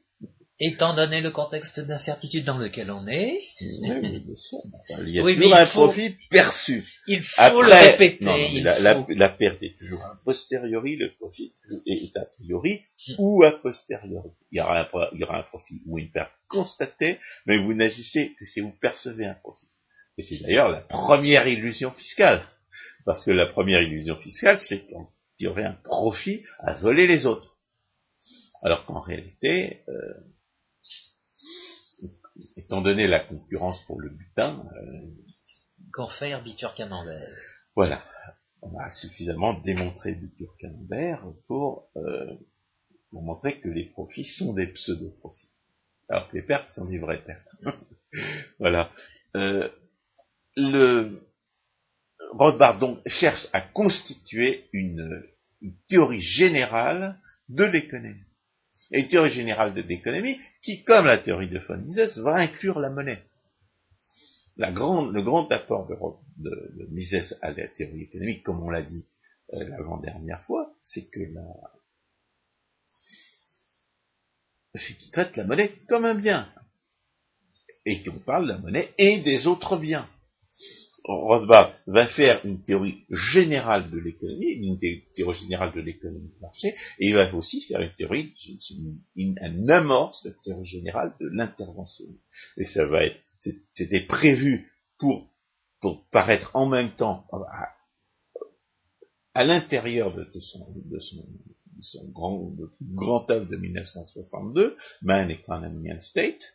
Étant 0.64 0.94
donné 0.94 1.20
le 1.20 1.32
contexte 1.32 1.80
d'incertitude 1.80 2.44
dans 2.44 2.58
lequel 2.58 2.90
on 2.92 3.08
est, 3.08 3.40
il 3.60 3.80
y 5.08 5.18
a 5.18 5.22
toujours 5.22 5.56
un 5.56 5.66
profit 5.66 6.14
perçu. 6.30 6.86
Il 7.08 7.22
faut 7.22 7.62
le 7.62 7.90
répéter. 7.90 8.60
la, 8.60 9.28
perte 9.30 9.62
est 9.62 9.76
toujours 9.76 10.02
a 10.04 10.20
posteriori, 10.24 10.94
le 10.96 11.14
profit 11.14 11.52
est 11.86 12.16
a 12.16 12.26
priori 12.26 12.80
ou 13.18 13.42
a 13.42 13.50
posteriori. 13.52 14.30
Il 14.52 14.58
y, 14.58 14.60
aura 14.60 14.82
un, 14.82 14.88
il 15.14 15.20
y 15.20 15.24
aura 15.24 15.38
un 15.38 15.42
profit 15.42 15.82
ou 15.86 15.98
une 15.98 16.12
perte 16.12 16.34
constatée, 16.48 17.18
mais 17.46 17.58
vous 17.58 17.74
n'agissez 17.74 18.34
que 18.38 18.44
si 18.44 18.60
vous 18.60 18.72
percevez 18.80 19.24
un 19.24 19.34
profit. 19.34 19.66
Et 20.18 20.22
c'est 20.22 20.40
d'ailleurs 20.40 20.68
la 20.68 20.80
première 20.80 21.46
illusion 21.46 21.90
fiscale. 21.92 22.42
Parce 23.04 23.24
que 23.24 23.30
la 23.30 23.46
première 23.46 23.82
illusion 23.82 24.16
fiscale, 24.16 24.58
c'est 24.60 24.86
qu'il 24.86 24.96
y 25.40 25.46
aurait 25.46 25.64
un 25.64 25.78
profit 25.84 26.44
à 26.60 26.74
voler 26.74 27.06
les 27.06 27.26
autres. 27.26 27.56
Alors 28.62 28.84
qu'en 28.86 29.00
réalité, 29.00 29.82
euh, 29.88 30.14
étant 32.56 32.80
donné 32.80 33.06
la 33.06 33.20
concurrence 33.20 33.84
pour 33.86 34.00
le 34.00 34.10
butin... 34.10 34.64
Euh, 34.76 35.08
Qu'en 35.92 36.06
faire 36.06 36.42
Bitur 36.42 36.74
Camembert? 36.74 37.28
Voilà. 37.74 38.02
On 38.62 38.78
a 38.78 38.88
suffisamment 38.88 39.54
démontré 39.54 40.14
Bitur 40.14 40.56
Camembert 40.58 41.24
pour, 41.48 41.88
euh, 41.96 42.34
pour 43.10 43.22
montrer 43.22 43.60
que 43.60 43.68
les 43.68 43.86
profits 43.86 44.24
sont 44.24 44.52
des 44.52 44.68
pseudo-profits. 44.68 45.50
Alors 46.08 46.28
que 46.28 46.36
les 46.36 46.42
pertes 46.42 46.70
sont 46.72 46.86
des 46.86 46.98
vraies 46.98 47.22
pertes. 47.24 47.48
voilà. 48.58 48.90
Euh, 49.36 49.68
le 50.56 51.20
Rothbard 52.32 52.78
donc 52.78 53.00
cherche 53.06 53.46
à 53.52 53.60
constituer 53.60 54.68
une, 54.72 55.22
théorie 55.88 56.20
générale 56.20 57.18
de 57.48 57.64
l'économie. 57.64 58.24
Et 58.90 59.00
une 59.00 59.08
théorie 59.08 59.30
générale 59.30 59.74
de 59.74 59.82
l'économie 59.82 60.38
qui, 60.60 60.82
comme 60.82 61.06
la 61.06 61.18
théorie 61.18 61.48
de 61.48 61.60
von 61.60 61.78
Mises, 61.78 62.18
va 62.18 62.34
inclure 62.34 62.80
la 62.80 62.90
monnaie. 62.90 63.22
Le 64.56 65.22
grand 65.22 65.50
apport 65.52 65.86
de, 66.36 66.50
de, 66.50 66.86
Mises 66.90 67.38
à 67.42 67.52
la 67.52 67.68
théorie 67.68 68.02
économique, 68.02 68.42
comme 68.42 68.62
on 68.62 68.70
l'a 68.70 68.82
dit 68.82 69.06
euh, 69.54 69.68
l'avant-dernière 69.68 70.42
fois, 70.42 70.74
c'est 70.82 71.08
que 71.10 71.20
la, 71.20 71.44
c'est 74.74 74.96
qu'il 74.96 75.10
traite 75.10 75.36
la 75.36 75.44
monnaie 75.44 75.72
comme 75.88 76.04
un 76.04 76.14
bien. 76.14 76.52
Et 77.84 78.02
qu'on 78.02 78.20
parle 78.20 78.44
de 78.44 78.52
la 78.52 78.58
monnaie 78.58 78.92
et 78.98 79.20
des 79.22 79.46
autres 79.46 79.76
biens. 79.76 80.08
Rothbard 81.04 81.74
va 81.86 82.06
faire 82.06 82.44
une 82.44 82.62
théorie 82.62 83.04
générale 83.10 83.90
de 83.90 83.98
l'économie, 83.98 84.52
une 84.52 84.78
théorie 85.14 85.36
générale 85.36 85.72
de 85.72 85.80
l'économie 85.80 86.28
de 86.28 86.40
marché, 86.40 86.68
et 86.98 87.08
il 87.08 87.14
va 87.14 87.32
aussi 87.34 87.62
faire 87.62 87.80
une 87.80 87.92
théorie, 87.94 88.32
une, 89.16 89.38
un 89.40 89.68
amorce 89.68 90.22
de 90.22 90.34
théorie 90.44 90.64
générale 90.64 91.14
de 91.20 91.28
l'intervention. 91.28 92.04
Et 92.56 92.66
ça 92.66 92.86
va 92.86 93.04
être, 93.04 93.20
c'était 93.74 94.06
prévu 94.06 94.70
pour, 94.98 95.28
paraître 96.12 96.54
en 96.54 96.66
même 96.66 96.94
temps 96.94 97.26
à, 97.32 97.68
à 99.34 99.44
l'intérieur 99.44 100.14
de, 100.14 100.28
son, 100.38 100.64
grand, 102.12 102.50
de 102.50 102.70
grand 102.94 103.28
œuvre 103.30 103.48
de 103.48 103.56
1962, 103.56 104.76
Man, 105.02 105.30
Economy 105.30 105.92
and 105.92 106.00
State, 106.00 106.54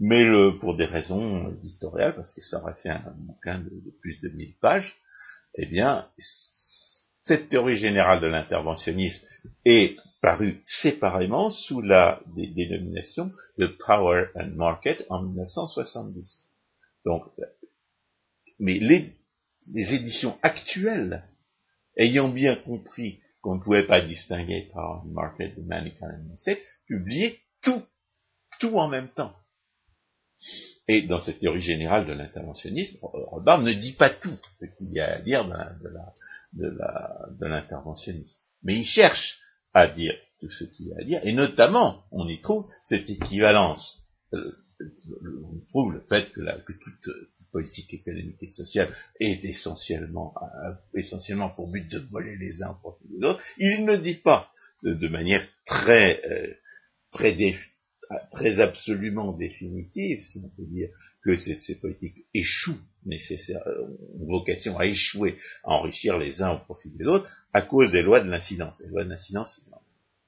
mais 0.00 0.24
le, 0.24 0.58
pour 0.58 0.76
des 0.76 0.86
raisons 0.86 1.52
éditoriales, 1.52 2.16
parce 2.16 2.32
que 2.34 2.40
ça 2.40 2.58
aurait 2.60 2.74
fait 2.82 2.88
un 2.88 3.14
bouquin 3.18 3.58
de, 3.58 3.70
plus 4.00 4.18
de 4.20 4.30
1000 4.30 4.56
pages, 4.58 4.96
eh 5.56 5.66
bien, 5.66 6.08
cette 7.22 7.50
théorie 7.50 7.76
générale 7.76 8.20
de 8.20 8.26
l'interventionnisme 8.26 9.26
est 9.66 9.96
parue 10.22 10.62
séparément 10.64 11.50
sous 11.50 11.82
la 11.82 12.20
dénomination 12.34 13.30
de 13.58 13.66
Power 13.66 14.28
and 14.34 14.52
Market 14.56 15.04
en 15.10 15.22
1970. 15.22 16.46
Donc, 17.04 17.24
mais 18.58 18.78
les, 18.78 19.14
éditions 19.94 20.38
actuelles, 20.42 21.24
ayant 21.96 22.28
bien 22.28 22.56
compris 22.56 23.20
qu'on 23.42 23.56
ne 23.56 23.60
pouvait 23.60 23.86
pas 23.86 24.00
distinguer 24.00 24.70
Power 24.72 25.00
and 25.04 25.12
Market 25.12 25.56
de 25.56 25.62
Man 25.62 25.86
Economy 25.86 26.36
State, 26.36 26.60
publiaient 26.86 27.38
tout, 27.62 27.82
tout 28.60 28.76
en 28.76 28.88
même 28.88 29.08
temps. 29.08 29.34
Et 30.92 31.02
dans 31.02 31.20
cette 31.20 31.38
théorie 31.38 31.60
générale 31.60 32.04
de 32.04 32.12
l'interventionnisme, 32.12 32.98
Rothbard 33.00 33.62
ne 33.62 33.72
dit 33.72 33.92
pas 33.92 34.10
tout 34.10 34.36
ce 34.58 34.64
qu'il 34.64 34.90
y 34.90 34.98
a 34.98 35.14
à 35.14 35.20
dire 35.20 35.46
de 36.52 37.46
l'interventionnisme. 37.46 38.40
Mais 38.64 38.74
il 38.74 38.84
cherche 38.84 39.38
à 39.72 39.86
dire 39.86 40.12
tout 40.40 40.50
ce 40.50 40.64
qu'il 40.64 40.88
y 40.88 40.92
a 40.92 40.96
à 40.98 41.04
dire, 41.04 41.20
et 41.22 41.32
notamment, 41.32 42.02
on 42.10 42.28
y 42.28 42.40
trouve 42.40 42.66
cette 42.82 43.08
équivalence. 43.08 44.02
Euh, 44.34 44.50
on 44.80 45.60
trouve 45.68 45.92
le 45.92 46.00
fait 46.08 46.32
que, 46.32 46.40
toute, 46.72 47.14
politique 47.52 47.94
économique 47.94 48.42
et 48.42 48.48
sociale 48.48 48.92
est 49.20 49.44
essentiellement, 49.44 50.34
euh, 50.42 50.72
essentiellement 50.94 51.50
pour 51.50 51.70
but 51.70 51.88
de 51.88 52.00
voler 52.10 52.36
les 52.36 52.64
uns 52.64 52.74
profit 52.74 53.06
des 53.10 53.24
autres. 53.24 53.40
Il 53.58 53.84
ne 53.84 53.96
dit 53.96 54.14
pas 54.14 54.50
de, 54.82 55.06
manière 55.06 55.46
très, 55.66 56.20
euh, 56.24 56.52
très 57.12 57.34
très 58.30 58.60
absolument 58.60 59.32
définitive, 59.32 60.20
si 60.20 60.40
on 60.44 60.48
peut 60.48 60.66
dire, 60.66 60.88
que 61.22 61.36
ces, 61.36 61.78
politiques 61.80 62.26
échouent 62.34 62.80
nécessaire, 63.06 63.62
euh, 63.66 63.86
ont 64.18 64.26
vocation 64.26 64.78
à 64.78 64.86
échouer, 64.86 65.38
à 65.64 65.70
enrichir 65.70 66.18
les 66.18 66.42
uns 66.42 66.52
au 66.52 66.58
profit 66.58 66.90
des 66.90 67.06
autres, 67.06 67.28
à 67.52 67.62
cause 67.62 67.90
des 67.92 68.02
lois 68.02 68.20
de 68.20 68.28
l'incidence. 68.28 68.80
Les 68.80 68.88
lois 68.88 69.04
de 69.04 69.10
l'incidence, 69.10 69.64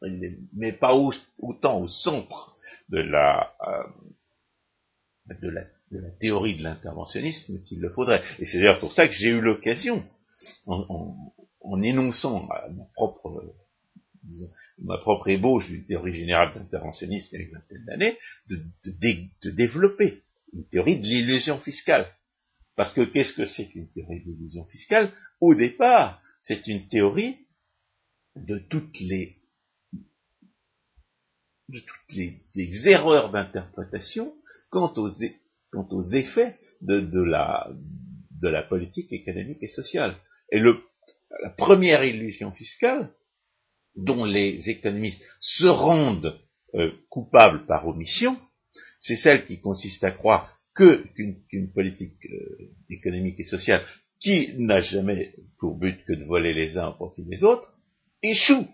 il 0.02 0.18
ne 0.18 0.28
met 0.54 0.72
pas 0.72 0.94
autant 1.38 1.80
au 1.80 1.88
centre 1.88 2.56
de 2.88 2.98
la, 2.98 3.52
euh, 3.66 5.34
de 5.40 5.48
la, 5.48 5.62
de 5.90 5.98
la 5.98 6.10
théorie 6.20 6.56
de 6.56 6.62
l'interventionnisme 6.62 7.62
qu'il 7.64 7.80
le 7.80 7.90
faudrait. 7.90 8.22
Et 8.38 8.44
c'est 8.44 8.58
d'ailleurs 8.58 8.80
pour 8.80 8.92
ça 8.92 9.06
que 9.06 9.14
j'ai 9.14 9.28
eu 9.28 9.40
l'occasion, 9.40 10.04
en, 10.66 11.32
en, 11.60 11.82
énonçant 11.82 12.46
ma 12.46 12.84
propre 12.94 13.54
ma 14.78 14.98
propre 14.98 15.28
ébauche 15.28 15.68
d'une 15.68 15.84
théorie 15.84 16.12
générale 16.12 16.52
d'interventionnisme 16.54 17.28
il 17.32 17.38
y 17.38 17.42
a 17.42 17.44
une 17.46 17.52
vingtaine 17.52 17.84
d'années, 17.84 18.18
de, 18.48 19.50
développer 19.50 20.22
une 20.52 20.66
théorie 20.68 21.00
de 21.00 21.06
l'illusion 21.06 21.58
fiscale. 21.58 22.06
Parce 22.76 22.94
que 22.94 23.02
qu'est-ce 23.02 23.34
que 23.34 23.44
c'est 23.44 23.68
qu'une 23.68 23.90
théorie 23.90 24.20
de 24.20 24.30
l'illusion 24.30 24.64
fiscale? 24.66 25.12
Au 25.40 25.54
départ, 25.54 26.22
c'est 26.40 26.66
une 26.66 26.88
théorie 26.88 27.36
de 28.36 28.58
toutes 28.58 28.98
les 29.00 29.38
toutes 31.80 32.12
les, 32.54 32.88
erreurs 32.88 33.30
d'interprétation 33.30 34.34
quant 34.68 34.92
aux, 34.96 35.10
effets 36.12 36.54
de, 36.82 37.22
la, 37.22 38.62
politique 38.68 39.10
économique 39.12 39.62
et 39.62 39.68
sociale. 39.68 40.16
Et 40.50 40.58
la 40.60 41.50
première 41.50 42.04
illusion 42.04 42.52
fiscale, 42.52 43.10
dont 43.96 44.24
les 44.24 44.70
économistes 44.70 45.22
se 45.38 45.66
rendent 45.66 46.38
euh, 46.74 46.90
coupables 47.10 47.66
par 47.66 47.86
omission, 47.86 48.38
c'est 49.00 49.16
celle 49.16 49.44
qui 49.44 49.60
consiste 49.60 50.04
à 50.04 50.10
croire 50.10 50.58
que 50.74 51.04
qu'une 51.14 51.72
politique 51.72 52.24
euh, 52.26 52.70
économique 52.88 53.38
et 53.40 53.44
sociale 53.44 53.82
qui 54.22 54.54
n'a 54.58 54.80
jamais 54.80 55.34
pour 55.58 55.76
but 55.76 56.04
que 56.04 56.12
de 56.12 56.24
voler 56.24 56.54
les 56.54 56.78
uns 56.78 56.88
au 56.88 56.94
profit 56.94 57.24
des 57.24 57.42
autres, 57.42 57.76
échoue 58.22 58.66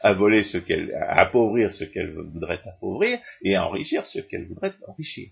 à 0.00 0.14
voler 0.14 0.42
ce 0.42 0.58
qu'elle, 0.58 0.92
à 0.94 1.22
appauvrir 1.22 1.70
ce 1.70 1.84
qu'elle 1.84 2.12
voudrait 2.12 2.60
appauvrir 2.64 3.18
et 3.42 3.54
à 3.54 3.66
enrichir 3.66 4.06
ce 4.06 4.20
qu'elle 4.20 4.46
voudrait 4.46 4.72
enrichir. 4.88 5.28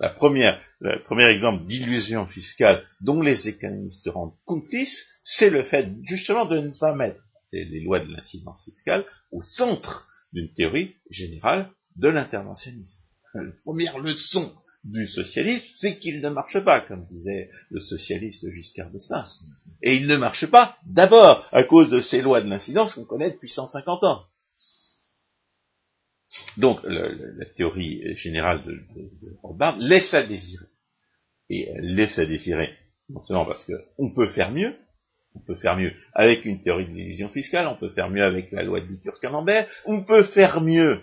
La 0.00 0.10
première, 0.10 0.60
le 0.80 1.02
premier 1.02 1.26
exemple 1.26 1.66
d'illusion 1.66 2.26
fiscale 2.26 2.84
dont 3.00 3.20
les 3.20 3.48
économistes 3.48 4.04
se 4.04 4.10
rendent 4.10 4.36
complices, 4.44 5.04
c'est 5.22 5.50
le 5.50 5.64
fait 5.64 5.88
justement 6.04 6.46
de 6.46 6.60
ne 6.60 6.78
pas 6.78 6.94
mettre 6.94 7.20
les, 7.52 7.80
lois 7.80 8.00
de 8.00 8.12
l'incidence 8.12 8.64
fiscale 8.64 9.04
au 9.32 9.42
centre 9.42 10.06
d'une 10.32 10.52
théorie 10.52 10.94
générale 11.10 11.70
de 11.96 12.08
l'interventionnisme. 12.08 13.00
La 13.34 13.52
première 13.64 13.98
leçon 13.98 14.52
du 14.84 15.06
socialisme, 15.06 15.66
c'est 15.76 15.98
qu'il 15.98 16.20
ne 16.20 16.28
marche 16.28 16.58
pas, 16.60 16.80
comme 16.80 17.04
disait 17.04 17.50
le 17.70 17.80
socialiste 17.80 18.48
Giscard 18.50 18.90
d'Estaing. 18.90 19.26
Et 19.82 19.96
il 19.96 20.06
ne 20.06 20.16
marche 20.16 20.46
pas 20.46 20.78
d'abord 20.86 21.48
à 21.52 21.64
cause 21.64 21.90
de 21.90 22.00
ces 22.00 22.22
lois 22.22 22.40
de 22.40 22.48
l'incidence 22.48 22.94
qu'on 22.94 23.04
connaît 23.04 23.30
depuis 23.30 23.48
150 23.48 24.04
ans. 24.04 24.24
Donc 26.56 26.80
la 26.84 27.46
théorie 27.56 28.16
générale 28.16 28.62
de, 28.64 28.72
de, 28.72 29.36
Rothbard 29.42 29.78
laisse 29.78 30.14
à 30.14 30.22
désirer. 30.22 30.66
Et 31.50 31.68
elle 31.68 31.94
laisse 31.94 32.18
à 32.18 32.26
désirer, 32.26 32.70
non 33.08 33.24
seulement 33.24 33.46
parce 33.46 33.64
qu'on 33.64 34.12
peut 34.12 34.28
faire 34.28 34.52
mieux, 34.52 34.76
on 35.34 35.40
peut 35.40 35.54
faire 35.54 35.76
mieux 35.76 35.92
avec 36.14 36.44
une 36.44 36.60
théorie 36.60 36.86
de 36.86 36.92
l'illusion 36.92 37.28
fiscale, 37.28 37.66
on 37.68 37.76
peut 37.76 37.90
faire 37.90 38.10
mieux 38.10 38.24
avec 38.24 38.50
la 38.52 38.62
loi 38.62 38.80
de 38.80 38.86
Bitur-Camembert, 38.86 39.68
on 39.84 40.02
peut 40.02 40.24
faire 40.24 40.60
mieux 40.60 41.02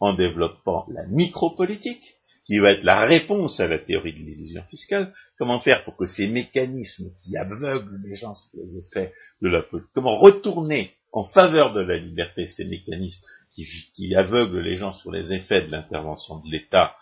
en 0.00 0.14
développant 0.14 0.84
la 0.88 1.06
micropolitique, 1.06 2.16
qui 2.44 2.58
va 2.58 2.72
être 2.72 2.82
la 2.82 3.04
réponse 3.04 3.60
à 3.60 3.68
la 3.68 3.78
théorie 3.78 4.12
de 4.12 4.18
l'illusion 4.18 4.62
fiscale. 4.64 5.12
Comment 5.38 5.60
faire 5.60 5.84
pour 5.84 5.96
que 5.96 6.06
ces 6.06 6.26
mécanismes 6.26 7.10
qui 7.16 7.36
aveuglent 7.36 8.00
les 8.04 8.16
gens 8.16 8.34
sur 8.34 8.50
les 8.54 8.78
effets 8.78 9.12
de 9.40 9.48
la 9.48 9.62
politique, 9.62 9.92
comment 9.94 10.16
retourner 10.16 10.92
en 11.12 11.24
faveur 11.24 11.72
de 11.72 11.80
la 11.80 11.98
liberté 11.98 12.46
ces 12.46 12.64
mécanismes 12.64 13.22
qui, 13.54 13.66
qui 13.94 14.14
aveuglent 14.14 14.60
les 14.60 14.76
gens 14.76 14.92
sur 14.92 15.12
les 15.12 15.32
effets 15.32 15.62
de 15.62 15.70
l'intervention 15.70 16.40
de 16.40 16.50
l'État, 16.50 16.96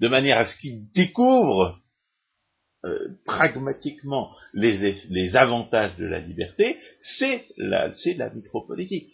de 0.00 0.08
manière 0.08 0.38
à 0.38 0.44
ce 0.44 0.56
qu'ils 0.56 0.90
découvrent 0.90 1.78
euh, 2.84 3.16
pragmatiquement 3.24 4.30
les, 4.52 4.94
les, 5.08 5.36
avantages 5.36 5.96
de 5.96 6.04
la 6.04 6.18
liberté, 6.18 6.76
c'est 7.00 7.46
la, 7.56 7.90
la 8.16 8.30
micropolitique. 8.30 9.10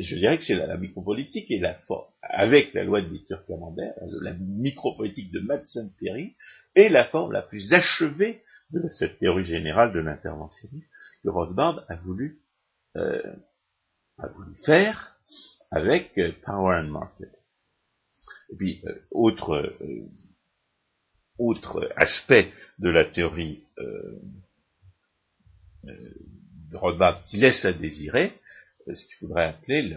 je 0.00 0.16
dirais 0.16 0.36
que 0.36 0.42
c'est 0.42 0.56
la, 0.56 0.76
micropolitique 0.76 1.48
et 1.50 1.60
la 1.60 1.74
forme, 1.74 2.10
avec 2.22 2.74
la 2.74 2.82
loi 2.82 3.00
de 3.00 3.06
Victor 3.06 3.44
Camembert, 3.46 3.94
la 4.22 4.34
micropolitique 4.34 5.30
de 5.30 5.38
Madsen 5.38 5.92
Perry, 6.00 6.34
est 6.74 6.88
la 6.88 7.04
forme 7.04 7.32
la 7.32 7.42
plus 7.42 7.72
achevée 7.72 8.42
de 8.70 8.88
cette 8.88 9.18
théorie 9.18 9.44
générale 9.44 9.92
de 9.92 10.00
l'interventionnisme 10.00 10.90
que 11.22 11.28
Rothbard 11.28 11.84
a 11.88 11.94
voulu, 11.96 12.40
euh, 12.96 13.22
a 14.18 14.28
voulu 14.28 14.54
faire 14.64 15.16
avec 15.70 16.18
euh, 16.18 16.32
Power 16.44 16.80
and 16.80 16.88
Market. 16.88 17.30
Et 18.50 18.56
puis, 18.56 18.82
euh, 18.86 18.94
autre, 19.10 19.72
autre 21.38 21.88
aspect 21.96 22.52
de 22.78 22.88
la 22.88 23.04
théorie 23.04 23.62
de 25.84 26.76
Rothbard 26.76 27.24
qui 27.24 27.38
laisse 27.38 27.64
à 27.64 27.72
désirer, 27.72 28.32
ce 28.86 29.04
qu'il 29.04 29.16
faudrait 29.20 29.46
appeler 29.46 29.94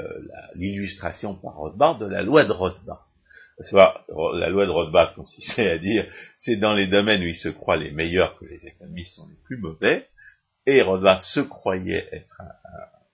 l'illustration 0.55 1.35
par 1.35 1.55
Rothbard 1.55 1.97
de 1.97 2.05
la 2.05 2.23
loi 2.23 2.45
de 2.45 2.51
Rothbard. 2.51 3.07
la 3.73 4.49
loi 4.49 4.65
de 4.65 4.71
Rothbard 4.71 5.15
consistait 5.15 5.69
à 5.69 5.77
dire, 5.77 6.05
c'est 6.37 6.57
dans 6.57 6.73
les 6.73 6.87
domaines 6.87 7.21
où 7.21 7.27
il 7.27 7.35
se 7.35 7.49
croit 7.49 7.77
les 7.77 7.91
meilleurs 7.91 8.37
que 8.37 8.45
les 8.45 8.65
économistes 8.67 9.15
sont 9.15 9.27
les 9.27 9.37
plus 9.43 9.57
mauvais, 9.57 10.07
et 10.65 10.81
Rothbard 10.81 11.23
se 11.23 11.39
croyait 11.39 12.07
être 12.11 12.41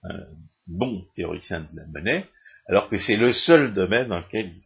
un, 0.04 0.26
bon 0.66 1.04
théoricien 1.14 1.60
de 1.60 1.76
la 1.76 1.86
monnaie, 1.86 2.26
alors 2.66 2.90
que 2.90 2.98
c'est 2.98 3.16
le 3.16 3.32
seul 3.32 3.72
domaine 3.72 4.08
dans 4.08 4.18
lequel 4.18 4.52
il, 4.54 4.62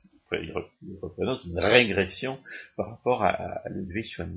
représente 1.03 1.45
une 1.45 1.59
régression 1.59 2.39
par 2.77 2.89
rapport 2.89 3.23
à, 3.23 3.63
Ludwig 3.71 4.07
von. 4.17 4.29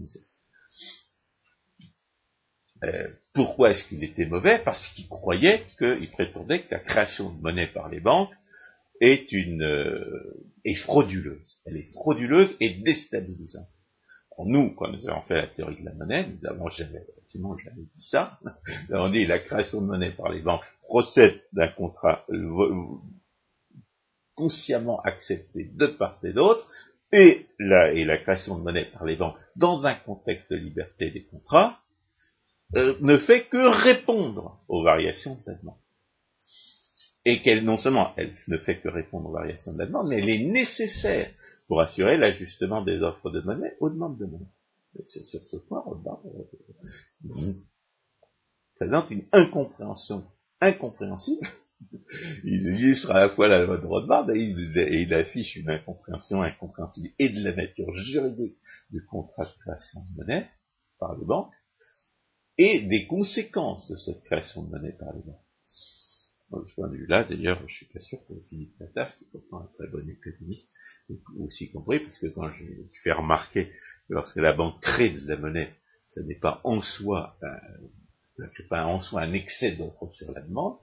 Euh, 2.83 3.07
pourquoi 3.33 3.71
est-ce 3.71 3.85
qu'il 3.85 4.03
était 4.03 4.25
mauvais? 4.25 4.61
Parce 4.63 4.89
qu'il 4.89 5.07
croyait 5.07 5.63
qu'il 5.77 6.11
prétendait 6.11 6.63
que 6.63 6.71
la 6.71 6.79
création 6.79 7.31
de 7.31 7.41
monnaie 7.41 7.67
par 7.67 7.89
les 7.89 7.99
banques 7.99 8.33
est 9.01 9.31
une 9.31 9.63
euh, 9.63 10.45
est 10.63 10.75
frauduleuse. 10.75 11.57
Elle 11.65 11.77
est 11.77 11.91
frauduleuse 11.93 12.55
et 12.59 12.69
déstabilisante. 12.81 13.67
nous, 14.39 14.73
quand 14.75 14.91
nous 14.91 15.09
avons 15.09 15.21
fait 15.23 15.35
la 15.35 15.47
théorie 15.47 15.79
de 15.79 15.85
la 15.85 15.93
monnaie, 15.93 16.27
nous 16.27 16.49
avons 16.49 16.67
jamais, 16.69 17.05
jamais 17.33 17.83
dit 17.95 18.01
ça. 18.01 18.39
Nous 18.89 18.95
avons 18.95 19.09
dit 19.09 19.23
que 19.23 19.29
la 19.29 19.39
création 19.39 19.81
de 19.81 19.87
monnaie 19.87 20.11
par 20.11 20.31
les 20.31 20.41
banques 20.41 20.63
procède 20.81 21.41
d'un 21.53 21.67
contrat 21.69 22.25
consciemment 24.35 25.01
accepté 25.01 25.71
de 25.73 25.87
part 25.87 26.19
et 26.23 26.33
d'autre, 26.33 26.67
et 27.11 27.47
la, 27.59 27.93
et 27.93 28.03
la 28.03 28.17
création 28.17 28.57
de 28.57 28.63
monnaie 28.63 28.85
par 28.85 29.05
les 29.05 29.15
banques 29.15 29.37
dans 29.55 29.85
un 29.85 29.95
contexte 29.95 30.51
de 30.51 30.57
liberté 30.57 31.11
des 31.11 31.23
contrats, 31.23 31.79
euh, 32.75 32.97
ne 32.99 33.17
fait 33.17 33.45
que 33.45 33.83
répondre 33.83 34.59
aux 34.67 34.83
variations 34.83 35.35
de 35.35 35.41
la 35.47 35.53
demande. 35.55 35.77
Et 37.23 37.41
qu'elle, 37.41 37.63
non 37.63 37.77
seulement, 37.77 38.13
elle 38.17 38.33
ne 38.47 38.57
fait 38.57 38.81
que 38.81 38.89
répondre 38.89 39.29
aux 39.29 39.33
variations 39.33 39.73
de 39.73 39.79
la 39.79 39.85
demande, 39.85 40.09
mais 40.09 40.17
elle 40.17 40.29
est 40.29 40.45
nécessaire 40.45 41.31
pour 41.67 41.81
assurer 41.81 42.17
l'ajustement 42.17 42.81
des 42.81 43.01
offres 43.01 43.31
de 43.31 43.41
monnaie 43.41 43.75
aux 43.79 43.89
demandes 43.89 44.17
de 44.17 44.25
monnaie. 44.25 44.51
sur 45.03 45.45
ce 45.45 45.57
point, 45.57 45.79
Rothbard 45.79 46.21
euh, 46.25 47.53
présente 48.75 49.09
une 49.09 49.25
incompréhension 49.31 50.25
incompréhensible. 50.59 51.47
Il 52.43 52.61
illustre 52.61 53.11
à 53.11 53.19
la 53.19 53.29
fois 53.29 53.47
la 53.47 53.65
loi 53.65 53.77
de 53.77 53.85
Rothbard 53.85 54.29
et 54.31 54.39
il, 54.39 55.13
affiche 55.13 55.55
une 55.55 55.69
incompréhension 55.69 56.41
incompréhensible 56.41 57.09
et 57.19 57.29
de 57.29 57.43
la 57.43 57.53
nature 57.53 57.93
juridique 57.95 58.57
du 58.91 59.03
contrat 59.05 59.45
de 59.45 59.61
création 59.61 60.01
de 60.01 60.17
monnaie 60.17 60.49
par 60.99 61.17
les 61.17 61.25
banques, 61.25 61.53
et 62.57 62.87
des 62.87 63.05
conséquences 63.07 63.89
de 63.89 63.97
cette 63.97 64.23
création 64.23 64.63
de 64.63 64.69
monnaie 64.69 64.95
par 64.97 65.13
les 65.13 65.21
banques. 65.21 65.41
De 66.51 66.65
ce 66.65 66.75
point 66.75 66.87
de 66.87 66.95
vue-là, 66.95 67.23
d'ailleurs, 67.25 67.61
je 67.67 67.75
suis 67.75 67.87
pas 67.87 67.99
sûr 67.99 68.19
que 68.27 68.33
Philippe 68.47 68.79
Lataf, 68.79 69.17
qui 69.17 69.25
est 69.25 69.27
pourtant 69.31 69.61
un 69.61 69.69
très 69.73 69.87
bon 69.87 70.07
économiste, 70.07 70.69
ait 71.09 71.19
aussi 71.39 71.71
compris, 71.71 71.99
parce 71.99 72.17
que 72.19 72.27
quand 72.27 72.49
je 72.51 72.63
fais 73.03 73.11
remarquer 73.11 73.67
que 73.67 74.13
lorsque 74.13 74.37
la 74.37 74.53
banque 74.53 74.81
crée 74.81 75.09
de 75.09 75.27
la 75.27 75.37
monnaie, 75.37 75.75
ce 76.07 76.21
n'est 76.21 76.39
pas 76.39 76.61
en 76.63 76.81
soi, 76.81 77.37
euh, 77.43 78.47
pas 78.69 78.85
en 78.85 78.99
soi 78.99 79.21
un 79.21 79.33
excès 79.33 79.75
d'offre 79.75 80.09
sur 80.11 80.31
la 80.31 80.41
demande, 80.41 80.77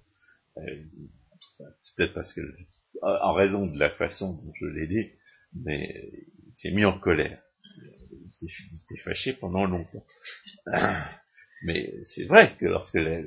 euh, 0.59 0.85
peut-être 1.97 2.15
parce 2.15 2.33
que, 2.33 2.41
en 3.03 3.33
raison 3.33 3.67
de 3.67 3.79
la 3.79 3.91
façon 3.91 4.35
dont 4.35 4.53
je 4.55 4.67
l'ai 4.67 4.87
dit, 4.87 5.11
mais 5.55 6.11
il 6.49 6.55
s'est 6.55 6.71
mis 6.71 6.85
en 6.85 6.99
colère. 6.99 7.43
Il 8.41 8.49
s'est 8.89 9.03
fâché 9.05 9.33
pendant 9.35 9.65
longtemps. 9.65 10.05
Mais 11.65 11.95
c'est 12.03 12.25
vrai 12.25 12.57
que 12.59 12.67
lorsque 12.67 12.95
les, 12.95 13.25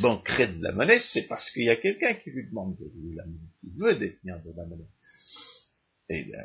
banques 0.00 0.24
créent 0.24 0.46
de 0.46 0.62
la 0.62 0.72
monnaie, 0.72 1.00
c'est 1.00 1.22
parce 1.22 1.50
qu'il 1.50 1.64
y 1.64 1.70
a 1.70 1.76
quelqu'un 1.76 2.14
qui 2.14 2.30
lui 2.30 2.46
demande 2.46 2.76
de, 2.76 3.16
la 3.16 3.26
monnaie, 3.26 3.50
qui 3.58 3.72
veut 3.76 3.96
détenir 3.96 4.40
de 4.44 4.52
la 4.56 4.64
monnaie. 4.64 4.86
Et 6.08 6.24
la 6.26 6.44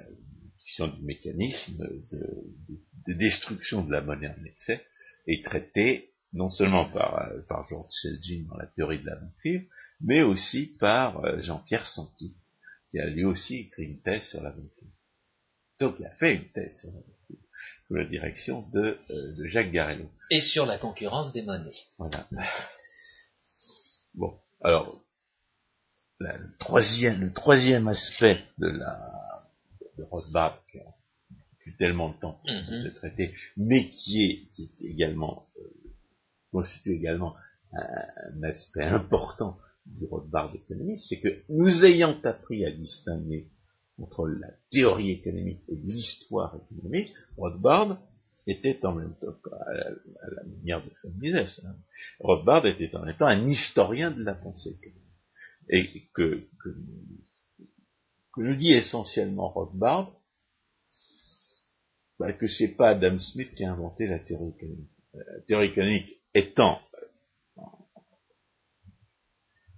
question 0.60 0.88
du 0.88 1.04
mécanisme 1.04 1.88
de, 2.12 3.14
destruction 3.14 3.84
de 3.84 3.92
la 3.92 4.02
monnaie 4.02 4.30
en 4.30 4.44
excès 4.44 4.84
est 5.28 5.46
traitée 5.46 6.13
non 6.34 6.50
seulement 6.50 6.90
par, 6.90 7.30
par 7.48 7.68
George 7.68 7.92
Selgin 7.92 8.46
dans 8.50 8.58
la 8.58 8.68
théorie 8.68 9.00
de 9.00 9.06
la 9.06 9.16
banque 9.16 9.68
mais 10.02 10.22
aussi 10.22 10.76
par 10.80 11.24
euh, 11.24 11.42
Jean-Pierre 11.42 11.88
Santi, 11.88 12.36
qui 12.92 13.00
a 13.00 13.06
lui 13.06 13.24
aussi 13.24 13.56
écrit 13.56 13.84
une 13.84 14.02
thèse 14.02 14.24
sur 14.24 14.42
la 14.42 14.52
banque 14.52 14.72
Donc 15.80 15.96
il 16.00 16.06
a 16.06 16.12
fait 16.12 16.36
une 16.36 16.50
thèse 16.52 16.76
sur 16.80 16.90
la 16.90 17.00
banque 17.00 17.40
sous 17.88 17.96
la 17.96 18.06
direction 18.06 18.68
de, 18.70 18.98
euh, 19.10 19.34
de 19.36 19.46
Jacques 19.48 19.72
Garello. 19.72 20.10
Et 20.30 20.42
sur 20.42 20.66
la 20.66 20.78
concurrence 20.78 21.32
des 21.34 21.42
monnaies. 21.42 21.76
Voilà. 21.98 22.28
Bon, 24.16 24.38
alors, 24.62 25.02
le, 26.20 26.58
troisième, 26.60 27.20
le 27.20 27.34
troisième 27.34 27.88
aspect 27.88 28.40
de 28.60 28.68
la 28.68 29.14
de 29.98 30.04
Rothbard, 30.04 30.60
qui 30.72 30.80
a 30.80 30.96
plus 31.60 31.76
tellement 31.78 32.10
de 32.10 32.20
temps 32.20 32.42
mm 32.46 32.84
de 32.84 32.90
traiter, 32.90 33.34
mais 33.58 33.90
qui 33.90 34.24
est, 34.24 34.42
également 34.82 35.48
euh, 35.58 35.83
constitue 36.54 36.94
également 36.94 37.36
un, 37.74 38.44
aspect 38.44 38.84
important 38.84 39.58
du 39.86 40.06
Rothbard 40.06 40.56
économiste, 40.56 41.08
c'est 41.10 41.20
que 41.20 41.44
nous 41.50 41.84
ayant 41.84 42.18
appris 42.24 42.66
à 42.66 42.72
distinguer 42.72 43.50
entre 44.00 44.28
la 44.28 44.48
théorie 44.72 45.12
économique 45.12 45.62
et 45.68 45.76
l'histoire 45.76 46.56
économique, 46.56 47.12
Rothbard 47.38 48.02
était 48.48 48.86
en 48.86 48.94
même 48.94 49.16
temps, 49.20 49.36
à 49.52 49.74
la, 49.74 50.44
manière 50.46 50.84
de 50.84 51.10
Mises, 51.20 51.62
hein, 51.66 51.76
Rothbard 52.20 52.66
était 52.66 52.94
en 52.96 53.06
même 53.06 53.18
temps 53.18 53.28
un 53.28 53.46
historien 53.46 54.12
de 54.12 54.24
la 54.24 54.36
pensée 54.36 54.70
économique. 54.70 55.02
Et 55.70 56.10
que, 56.14 56.48
que, 56.62 56.70
nous 58.38 58.56
dit 58.56 58.74
essentiellement 58.74 59.50
Rothbard, 59.50 60.12
bah, 62.20 62.34
que 62.34 62.48
c'est 62.48 62.76
pas 62.76 62.90
Adam 62.90 63.18
Smith 63.18 63.54
qui 63.56 63.64
a 63.64 63.72
inventé 63.72 64.08
la 64.08 64.20
théorie 64.20 64.50
économique. 64.50 64.90
La 65.14 65.42
théorie 65.48 65.68
économique 65.68 66.23
étant 66.34 66.82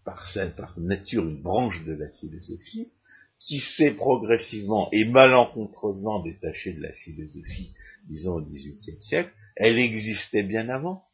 par, 0.06 0.24
par 0.56 0.80
nature 0.80 1.28
une 1.28 1.42
branche 1.42 1.84
de 1.84 1.94
la 1.94 2.10
philosophie, 2.10 2.92
qui 3.40 3.60
s'est 3.60 3.92
progressivement 3.92 4.90
et 4.92 5.06
malencontreusement 5.06 6.24
détachée 6.24 6.74
de 6.74 6.82
la 6.82 6.94
philosophie, 6.94 7.74
disons 8.08 8.36
au 8.36 8.42
XVIIIe 8.42 9.02
siècle, 9.02 9.32
elle 9.56 9.78
existait 9.78 10.44
bien 10.44 10.70
avant. 10.70 11.06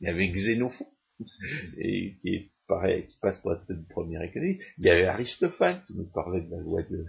Il 0.00 0.06
y 0.06 0.10
avait 0.10 0.28
Xénophon, 0.28 0.86
et 1.78 2.16
qui 2.20 2.34
est 2.34 2.50
pareil, 2.66 3.06
passe 3.20 3.38
pour 3.38 3.52
être 3.52 3.64
le 3.68 3.84
premier 3.88 4.24
économiste. 4.24 4.62
Il 4.78 4.84
y 4.84 4.90
avait 4.90 5.06
Aristophane 5.06 5.82
qui 5.86 5.94
nous 5.94 6.10
parlait 6.10 6.40
de 6.40 6.50
la 6.50 6.58
loi 6.58 6.82
de, 6.82 7.04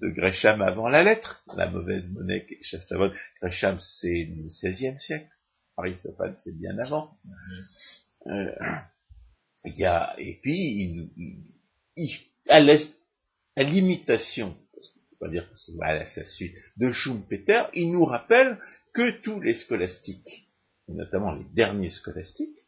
de 0.00 0.08
Gresham 0.10 0.62
avant 0.62 0.88
la 0.88 1.02
lettre, 1.02 1.42
la 1.56 1.68
mauvaise 1.68 2.08
monnaie 2.10 2.46
Chastavon. 2.62 3.12
Gresham, 3.40 3.78
c'est 3.78 4.24
le 4.24 4.46
XVIe 4.46 4.98
siècle. 5.00 5.28
Aristophane, 5.76 6.36
c'est 6.36 6.56
bien 6.56 6.78
avant. 6.78 7.16
Euh, 8.26 8.50
il 9.64 9.76
y 9.76 9.84
a, 9.84 10.14
et 10.18 10.38
puis, 10.42 10.56
il, 10.56 11.10
il, 11.96 12.10
à 12.48 12.60
l'est, 12.60 12.90
à 13.56 13.62
l'imitation, 13.62 14.56
faut 14.72 15.16
pas 15.20 15.28
dire 15.28 15.48
que 15.50 15.56
c'est 15.56 15.72
à 15.82 16.06
sa 16.06 16.24
suite, 16.24 16.54
de 16.76 16.90
Schumpeter, 16.90 17.64
il 17.74 17.90
nous 17.90 18.04
rappelle 18.04 18.58
que 18.94 19.10
tous 19.22 19.40
les 19.40 19.54
scolastiques, 19.54 20.48
et 20.88 20.92
notamment 20.92 21.34
les 21.34 21.44
derniers 21.54 21.90
scolastiques, 21.90 22.58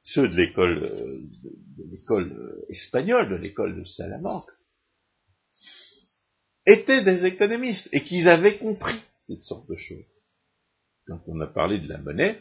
ceux 0.00 0.28
de 0.28 0.36
l'école 0.36 0.82
euh, 0.84 1.20
de, 1.42 1.90
l'école 1.90 2.32
euh, 2.32 2.66
espagnole, 2.68 3.28
de 3.30 3.36
l'école 3.36 3.78
de 3.78 3.84
Salamanque, 3.84 4.50
étaient 6.66 7.02
des 7.02 7.24
économistes 7.24 7.88
et 7.92 8.02
qu'ils 8.02 8.28
avaient 8.28 8.58
compris 8.58 9.00
toutes 9.26 9.42
sortes 9.42 9.68
de 9.68 9.76
choses. 9.76 10.04
Quand 11.06 11.20
on 11.26 11.40
a 11.40 11.46
parlé 11.46 11.78
de 11.78 11.88
la 11.88 11.98
monnaie, 11.98 12.40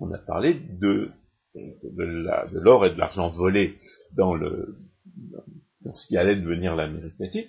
on 0.00 0.10
a 0.12 0.18
parlé 0.18 0.54
de, 0.54 1.10
de 1.54 2.58
l'or 2.58 2.86
et 2.86 2.94
de 2.94 2.98
l'argent 2.98 3.30
volés 3.30 3.78
dans 4.12 4.34
le, 4.34 4.76
dans 5.80 5.94
ce 5.94 6.06
qui 6.06 6.16
allait 6.16 6.36
devenir 6.36 6.74
l'Amérique 6.74 7.18
latine, 7.18 7.48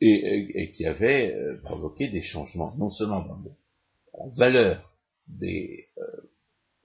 et, 0.00 0.70
qui 0.72 0.86
avait 0.86 1.34
euh, 1.34 1.60
provoqué 1.62 2.08
des 2.08 2.20
changements, 2.20 2.74
non 2.76 2.90
seulement 2.90 3.24
dans 3.24 3.42
la 4.14 4.28
valeur 4.36 4.92
des, 5.26 5.88
euh, 5.98 6.30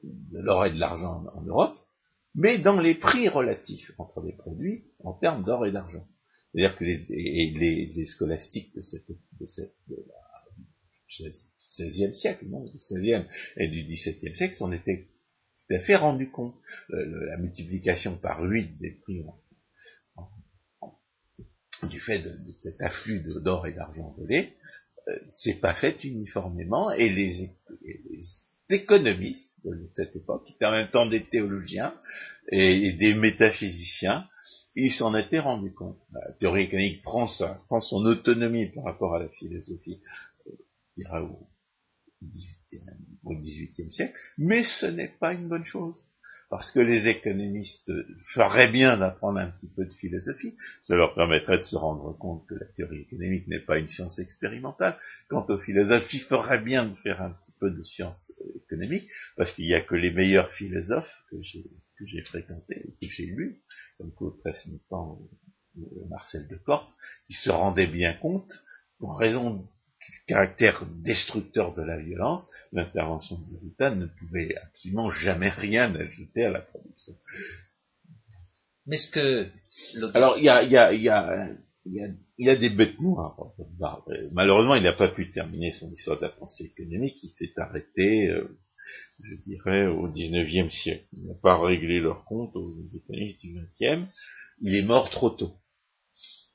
de 0.03 0.39
l'or 0.39 0.65
et 0.65 0.71
de 0.71 0.80
l'argent 0.80 1.24
en, 1.34 1.41
Europe, 1.41 1.78
mais 2.36 2.57
dans 2.57 2.80
les 2.80 2.95
prix 2.95 3.30
relatifs 3.30 3.91
entre 3.99 4.21
les 4.21 4.34
produits 4.34 4.86
en 5.03 5.13
termes 5.13 5.43
d'or 5.43 5.65
et 5.65 5.71
d'argent. 5.71 6.05
C'est-à-dire 6.51 6.78
que 6.78 6.84
les, 6.84 7.89
les, 7.95 8.05
scolastiques 8.05 8.76
de, 8.76 8.82
cette, 8.82 9.09
de, 9.39 9.45
cette, 9.45 9.76
16e 11.22 12.14
siècle, 12.14 12.45
non, 12.47 12.64
du 12.66 12.78
16e 12.78 13.26
et 13.57 13.68
du 13.68 13.84
17e 13.84 14.36
siècle 14.36 14.55
s'en 14.55 14.72
étaient 14.72 15.07
tout 15.55 15.74
à 15.76 15.80
fait 15.80 15.95
rendu 15.95 16.30
compte. 16.30 16.55
la 16.89 17.38
multiplication 17.38 18.18
par 18.18 18.41
8 18.43 18.78
des 18.80 18.91
prix 18.91 19.24
du 21.88 21.99
fait 21.99 22.20
de, 22.20 22.32
cet 22.61 22.82
afflux 22.82 23.22
d'or 23.43 23.68
et 23.68 23.74
d'argent 23.74 24.14
volé, 24.18 24.53
euh, 25.07 25.20
c'est 25.30 25.59
pas 25.59 25.74
fait 25.74 26.03
uniformément 26.03 26.91
et 26.91 27.09
les, 27.09 27.49
économistes 28.70 29.51
de 29.66 29.88
cette 29.93 30.16
époque, 30.16 30.45
qui 30.45 30.53
étaient 30.53 30.66
en 30.66 30.72
même 30.72 30.89
temps 30.89 31.05
des 31.05 31.26
théologiens 31.26 31.93
et, 32.49 32.93
des 32.93 33.14
métaphysiciens, 33.14 34.28
ils 34.76 34.91
s'en 34.91 35.14
étaient 35.16 35.39
rendus 35.39 35.74
compte. 35.74 35.97
La 36.11 36.34
théorie 36.39 36.64
économique 36.64 37.01
prend, 37.01 37.28
prend 37.68 37.82
son 37.82 38.05
autonomie 38.05 38.68
par 38.68 38.86
rapport 38.86 39.16
à 39.16 39.20
la 39.20 39.30
philosophie, 39.30 39.99
euh, 40.99 41.27
au 43.23 43.35
XVIIIe 43.35 43.91
siècle, 43.91 44.17
mais 44.37 44.63
ce 44.63 44.85
n'est 44.85 45.13
pas 45.19 45.33
une 45.33 45.49
bonne 45.49 45.65
chose 45.65 46.05
parce 46.53 46.71
que 46.71 46.79
les 46.79 47.07
économistes 47.07 47.91
feraient 48.33 48.71
bien 48.71 48.97
d'apprendre 48.97 49.39
un 49.39 49.49
petit 49.49 49.69
peu 49.69 49.85
de 49.85 49.93
philosophie, 49.93 50.55
ça 50.83 50.95
leur 50.95 51.15
permettrait 51.15 51.57
de 51.57 51.63
se 51.63 51.75
rendre 51.75 52.15
compte 52.19 52.45
que 52.45 52.53
la 52.53 52.67
théorie 52.67 53.01
économique 53.01 53.47
n'est 53.47 53.65
pas 53.65 53.79
une 53.79 53.87
science 53.87 54.19
expérimentale. 54.19 54.95
Quant 55.29 55.43
aux 55.49 55.57
philosophes, 55.57 56.13
ils 56.13 56.21
feraient 56.21 56.61
bien 56.61 56.85
de 56.85 56.93
faire 56.97 57.23
un 57.23 57.31
petit 57.31 57.53
peu 57.59 57.71
de 57.71 57.81
science 57.81 58.31
économique, 58.55 59.09
parce 59.35 59.51
qu'il 59.53 59.65
n'y 59.65 59.73
a 59.73 59.81
que 59.81 59.95
les 59.95 60.11
meilleurs 60.11 60.51
philosophes 60.53 61.23
que 61.31 61.41
j'ai 61.41 62.21
fréquentés, 62.25 62.83
que 63.01 63.07
j'ai 63.07 63.25
lus, 63.25 63.63
comme 63.97 64.13
Claude 64.13 64.35
longtemps 64.67 65.19
Marcel 66.07 66.47
de 66.47 66.57
Corte, 66.57 66.87
qui 67.25 67.33
se 67.33 67.49
rendaient 67.49 67.87
bien 67.87 68.13
compte, 68.13 68.53
pour 68.99 69.17
raison 69.17 69.67
caractère 70.27 70.85
destructeur 71.03 71.73
de 71.73 71.81
la 71.81 71.97
violence, 71.97 72.47
l'intervention 72.71 73.37
de 73.37 73.59
l'État 73.63 73.93
ne 73.93 74.05
pouvait 74.05 74.55
absolument 74.55 75.09
jamais 75.09 75.49
rien 75.49 75.93
ajouter 75.95 76.45
à 76.45 76.49
la 76.49 76.61
production. 76.61 77.13
Mais 78.85 78.97
ce 78.97 79.11
que... 79.11 79.49
Alors, 80.13 80.37
il 80.37 80.45
y 80.45 80.49
a, 80.49 80.63
y, 80.63 80.77
a, 80.77 80.93
y, 80.93 81.09
a, 81.09 81.49
y 81.85 82.49
a 82.49 82.55
des 82.55 82.69
bêtes 82.69 82.99
noires. 82.99 83.37
Malheureusement, 84.31 84.75
il 84.75 84.83
n'a 84.83 84.93
pas 84.93 85.09
pu 85.09 85.31
terminer 85.31 85.71
son 85.71 85.91
histoire 85.91 86.17
de 86.17 86.23
la 86.23 86.31
pensée 86.31 86.65
économique. 86.65 87.17
Il 87.23 87.29
s'est 87.29 87.53
arrêté, 87.57 88.27
euh, 88.27 88.57
je 89.23 89.35
dirais, 89.43 89.87
au 89.87 90.09
19e 90.09 90.69
siècle. 90.69 91.05
Il 91.13 91.27
n'a 91.27 91.35
pas 91.41 91.59
réglé 91.59 91.99
leur 91.99 92.25
compte 92.25 92.55
aux 92.55 92.69
économistes 92.93 93.41
du 93.41 93.55
20e. 93.55 94.07
Il 94.61 94.75
est 94.75 94.83
mort 94.83 95.09
trop 95.09 95.29
tôt 95.29 95.55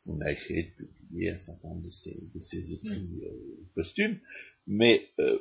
on 0.09 0.21
a 0.21 0.33
essayé 0.33 0.73
de 0.79 0.85
publier 0.87 1.31
un 1.31 1.39
certain 1.39 1.69
nombre 1.69 1.85
de 1.85 1.91
ces, 1.91 2.73
écrits 2.73 3.21
euh, 3.25 3.67
posthumes, 3.75 4.19
mais 4.67 5.09
euh, 5.21 5.39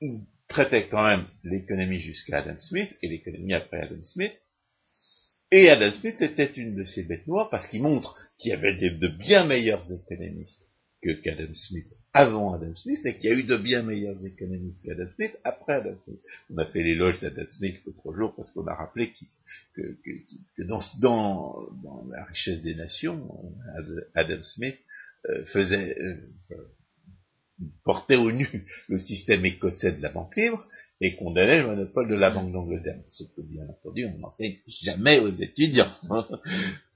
il 0.00 0.26
traitait 0.48 0.88
quand 0.88 1.06
même 1.06 1.26
l'économie 1.44 1.98
jusqu'à 1.98 2.38
Adam 2.38 2.58
Smith 2.58 2.90
et 3.02 3.08
l'économie 3.08 3.54
après 3.54 3.80
Adam 3.80 4.02
Smith. 4.02 4.32
Et 5.52 5.68
Adam 5.68 5.90
Smith 5.92 6.20
était 6.20 6.52
une 6.52 6.76
de 6.76 6.84
ces 6.84 7.04
bêtes 7.04 7.26
noires 7.26 7.50
parce 7.50 7.66
qu'il 7.66 7.82
montre 7.82 8.16
qu'il 8.38 8.50
y 8.50 8.54
avait 8.54 8.74
de 8.74 9.08
bien 9.08 9.46
meilleurs 9.46 9.84
économistes 9.92 10.69
que 11.02 11.12
qu'Adam 11.12 11.52
Smith 11.54 11.86
avant 12.12 12.54
Adam 12.54 12.74
Smith 12.74 12.98
et 13.04 13.16
qu'il 13.16 13.30
y 13.30 13.32
a 13.32 13.36
eu 13.36 13.44
de 13.44 13.56
bien 13.56 13.82
meilleurs 13.82 14.24
économistes 14.24 14.84
qu'Adam 14.84 15.08
Smith 15.14 15.38
après 15.44 15.74
Adam 15.74 15.94
Smith. 16.04 16.20
On 16.50 16.58
a 16.58 16.66
fait 16.66 16.82
l'éloge 16.82 17.20
d'Adam 17.20 17.46
Smith 17.52 17.80
l'autre 17.86 18.16
jour 18.16 18.34
parce 18.34 18.50
qu'on 18.50 18.66
a 18.66 18.74
rappelé 18.74 19.12
que, 19.74 19.82
que, 19.82 20.62
dans, 20.64 20.80
dans, 21.00 21.66
dans, 21.82 22.04
la 22.08 22.24
richesse 22.24 22.62
des 22.62 22.74
nations, 22.74 23.28
Adam 24.14 24.42
Smith 24.42 24.78
euh, 25.28 25.44
faisait 25.46 25.96
euh, 26.00 26.16
portait 27.84 28.16
au 28.16 28.32
nu 28.32 28.46
le 28.88 28.98
système 28.98 29.44
écossais 29.44 29.92
de 29.92 30.02
la 30.02 30.08
banque 30.08 30.34
libre 30.36 30.66
et 31.00 31.14
condamnait 31.14 31.58
le 31.58 31.66
monopole 31.66 32.08
de 32.08 32.14
la 32.14 32.30
Banque 32.30 32.52
d'Angleterre. 32.52 33.00
Ce 33.06 33.24
que 33.24 33.42
bien 33.42 33.68
entendu 33.68 34.06
on 34.06 34.18
n'enseigne 34.18 34.56
jamais 34.66 35.18
aux 35.20 35.30
étudiants. 35.30 35.92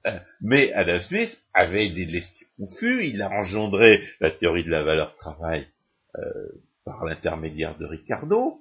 Euh, 0.06 0.18
mais 0.42 0.70
Adam 0.74 1.00
Smith 1.00 1.34
avait 1.54 1.88
des 1.88 2.04
il 2.58 3.22
a 3.22 3.30
engendré 3.30 4.00
la 4.20 4.30
théorie 4.30 4.64
de 4.64 4.70
la 4.70 4.82
valeur 4.82 5.14
travail 5.16 5.66
euh, 6.16 6.22
par 6.84 7.04
l'intermédiaire 7.04 7.76
de 7.76 7.86
Ricardo, 7.86 8.60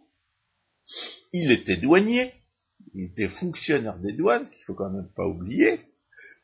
il 1.31 1.51
était 1.51 1.77
douanier, 1.77 2.33
il 2.93 3.11
était 3.11 3.29
fonctionnaire 3.29 3.97
des 3.99 4.13
douanes, 4.13 4.49
qu'il 4.49 4.65
faut 4.65 4.73
quand 4.73 4.89
même 4.89 5.09
pas 5.15 5.25
oublier, 5.25 5.79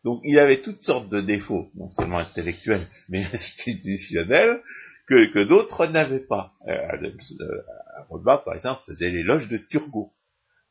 donc 0.03 0.21
il 0.23 0.39
avait 0.39 0.61
toutes 0.61 0.81
sortes 0.81 1.09
de 1.09 1.21
défauts, 1.21 1.69
non 1.75 1.89
seulement 1.89 2.19
intellectuels, 2.19 2.87
mais 3.09 3.23
institutionnels, 3.33 4.61
que, 5.07 5.43
d'autres 5.43 5.87
n'avaient 5.87 6.19
pas. 6.19 6.53
Euh, 6.67 7.11
euh 7.41 8.23
par 8.23 8.53
exemple, 8.53 8.81
faisait 8.85 9.09
l'éloge 9.09 9.49
de 9.49 9.57
Turgot. 9.57 10.13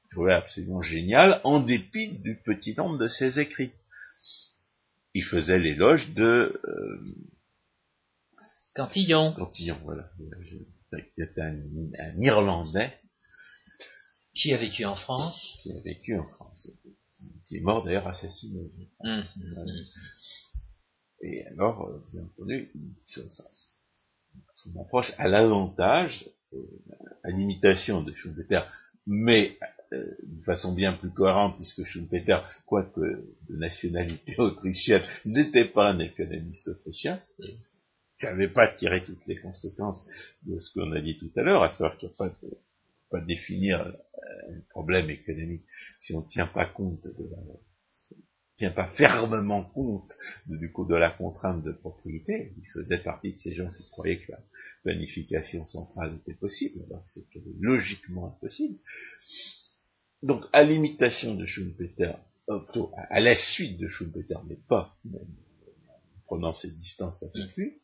Je 0.04 0.14
trouvais 0.14 0.32
absolument 0.32 0.80
génial, 0.80 1.40
en 1.44 1.60
dépit 1.60 2.18
du 2.20 2.40
petit 2.44 2.74
nombre 2.76 2.98
de 2.98 3.08
ses 3.08 3.40
écrits 3.40 3.72
il 5.18 5.24
faisait 5.24 5.58
l'éloge 5.58 6.14
de 6.14 6.60
euh, 6.64 7.04
Cantillon. 8.74 9.32
Cantillon, 9.32 9.78
voilà. 9.82 10.08
C'était 11.16 11.40
un, 11.40 11.58
Irlandais. 12.20 12.92
Qui 14.32 14.54
a 14.54 14.58
vécu 14.58 14.84
en 14.84 14.94
France 14.94 15.58
Qui 15.62 15.72
a 15.72 15.80
vécu 15.80 16.16
en 16.16 16.24
France. 16.24 16.70
Qui 17.46 17.56
est 17.56 17.60
mort 17.60 17.84
d'ailleurs 17.84 18.06
assassiné. 18.06 18.70
Hum. 19.00 19.24
Et 21.22 21.44
alors, 21.48 21.88
euh, 21.88 22.06
bien 22.12 22.22
entendu, 22.22 22.70
son 23.02 24.80
approche 24.80 25.12
à 25.18 25.26
l'avantage, 25.26 26.28
euh, 26.52 26.58
à 27.24 27.30
l'imitation 27.30 28.02
de 28.02 28.12
Schumpeter, 28.14 28.60
mais 29.04 29.58
euh, 29.93 30.05
de 30.22 30.43
façon 30.45 30.72
bien 30.72 30.93
plus 30.93 31.11
cohérente, 31.11 31.57
puisque 31.57 31.84
Schumpeter, 31.84 32.39
quoique 32.66 33.01
de 33.01 33.57
nationalité 33.57 34.34
autrichienne, 34.39 35.03
n'était 35.24 35.66
pas 35.66 35.91
un 35.91 35.99
économiste 35.99 36.68
autrichien, 36.68 37.22
n'avait 38.22 38.53
pas 38.53 38.68
tiré 38.68 39.05
toutes 39.05 39.26
les 39.26 39.41
conséquences 39.41 40.07
de 40.43 40.59
ce 40.59 40.72
qu'on 40.72 40.93
a 40.93 41.01
dit 41.01 41.16
tout 41.18 41.30
à 41.36 41.43
l'heure, 41.43 41.62
à 41.62 41.68
savoir 41.68 41.97
qu'il 41.97 42.09
n'y 42.09 42.14
a 42.14 42.18
pas 42.18 42.28
de, 42.28 42.59
pas 43.11 43.20
définir 43.20 43.80
euh, 43.80 44.57
un 44.57 44.61
problème 44.70 45.09
économique 45.11 45.64
si 46.01 46.14
on 46.14 46.22
ne 46.22 46.26
tient 46.26 46.47
pas 46.47 46.66
compte 46.66 47.03
de 47.03 47.30
la, 47.30 47.39
tient 48.59 48.70
pas 48.72 48.89
fermement 48.89 49.64
compte 49.64 50.12
du 50.47 50.72
coup 50.72 50.84
de 50.84 50.97
la 50.97 51.11
contrainte 51.11 51.62
de 51.62 51.72
propriété. 51.72 52.53
Il 52.59 52.66
faisait 52.74 52.99
partie 52.99 53.32
de 53.32 53.39
ces 53.39 53.55
gens 53.55 53.70
qui 53.76 53.89
croyaient 53.89 54.20
que 54.20 54.32
la 54.32 54.41
planification 54.82 55.64
centrale 55.64 56.16
était 56.20 56.34
possible, 56.34 56.84
alors 56.89 57.03
que 57.05 57.09
c'était 57.09 57.43
logiquement 57.61 58.26
impossible. 58.26 58.78
Donc, 60.22 60.44
à 60.52 60.62
l'imitation 60.62 61.34
de 61.34 61.46
Schumpeter, 61.46 62.12
euh, 62.48 62.60
à 63.10 63.20
la 63.20 63.34
suite 63.34 63.78
de 63.78 63.88
Schumpeter, 63.88 64.38
mais 64.48 64.58
pas 64.68 64.96
en 65.12 66.20
prenant 66.26 66.54
ses 66.54 66.70
distances 66.70 67.22
avec 67.22 67.56
lui, 67.56 67.74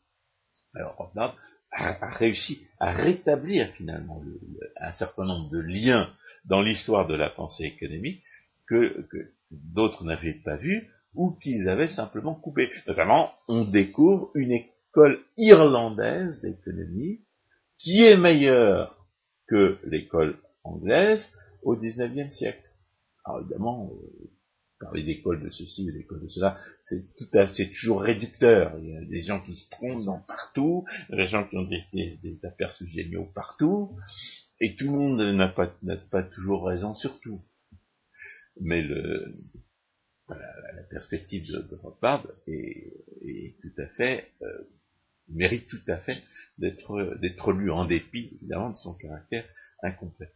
alors 0.73 0.95
Rothbard 0.97 1.37
a, 1.71 2.09
réussi 2.09 2.67
à 2.79 2.91
rétablir 2.91 3.67
finalement 3.73 4.21
un 4.77 4.91
certain 4.93 5.25
nombre 5.25 5.49
de 5.49 5.59
liens 5.59 6.13
dans 6.45 6.61
l'histoire 6.61 7.07
de 7.07 7.15
la 7.15 7.29
pensée 7.29 7.63
économique 7.63 8.23
que, 8.67 9.07
d'autres 9.51 10.03
n'avaient 10.03 10.41
pas 10.43 10.57
vus 10.57 10.89
ou 11.13 11.37
qu'ils 11.41 11.69
avaient 11.69 11.87
simplement 11.87 12.35
coupé. 12.35 12.69
Notamment, 12.87 13.33
on 13.47 13.65
découvre 13.65 14.31
une 14.35 14.51
école 14.51 15.21
irlandaise 15.37 16.41
d'économie 16.41 17.21
qui 17.77 18.03
est 18.03 18.17
meilleure 18.17 19.07
que 19.47 19.77
l'école 19.85 20.37
anglaise, 20.63 21.31
au 21.65 21.75
XIXe 21.75 22.33
siècle. 22.33 22.69
Alors 23.25 23.41
évidemment, 23.41 23.91
euh, 23.91 24.29
parler 24.79 25.03
d'école 25.03 25.43
de 25.43 25.49
ceci 25.49 25.89
ou 25.89 25.91
d'école 25.91 26.21
de 26.21 26.27
cela, 26.27 26.57
c'est 26.83 27.71
toujours 27.71 28.01
réducteur. 28.01 28.77
Il 28.79 28.89
y 28.89 28.95
a 28.95 29.01
des 29.01 29.21
gens 29.21 29.41
qui 29.41 29.55
se 29.55 29.69
trompent 29.69 30.05
dans 30.05 30.19
partout, 30.19 30.85
des 31.09 31.27
gens 31.27 31.45
qui 31.47 31.57
ont 31.57 31.67
des, 31.67 32.39
aperçus 32.43 32.87
géniaux 32.87 33.29
partout, 33.33 33.97
et 34.61 34.75
tout 34.75 34.85
le 34.85 34.91
monde 34.91 35.21
n'a 35.35 35.49
pas, 35.49 35.75
pas 36.11 36.23
toujours 36.23 36.67
raison 36.67 36.93
sur 36.93 37.19
tout. 37.19 37.41
Mais 38.61 38.81
le, 38.81 39.33
la, 40.29 40.83
perspective 40.89 41.45
de, 41.47 41.61
de 41.63 41.75
Rothbard 41.75 42.27
est, 42.47 42.93
est, 43.25 43.59
tout 43.61 43.81
à 43.81 43.87
fait, 43.87 44.31
euh, 44.43 44.69
mérite 45.29 45.67
tout 45.67 45.81
à 45.87 45.97
fait 45.97 46.21
d'être, 46.59 47.17
d'être 47.21 47.51
lu 47.53 47.71
en 47.71 47.85
dépit, 47.85 48.37
évidemment, 48.39 48.69
de 48.69 48.75
son 48.75 48.93
caractère 48.93 49.45
incomplet 49.81 50.31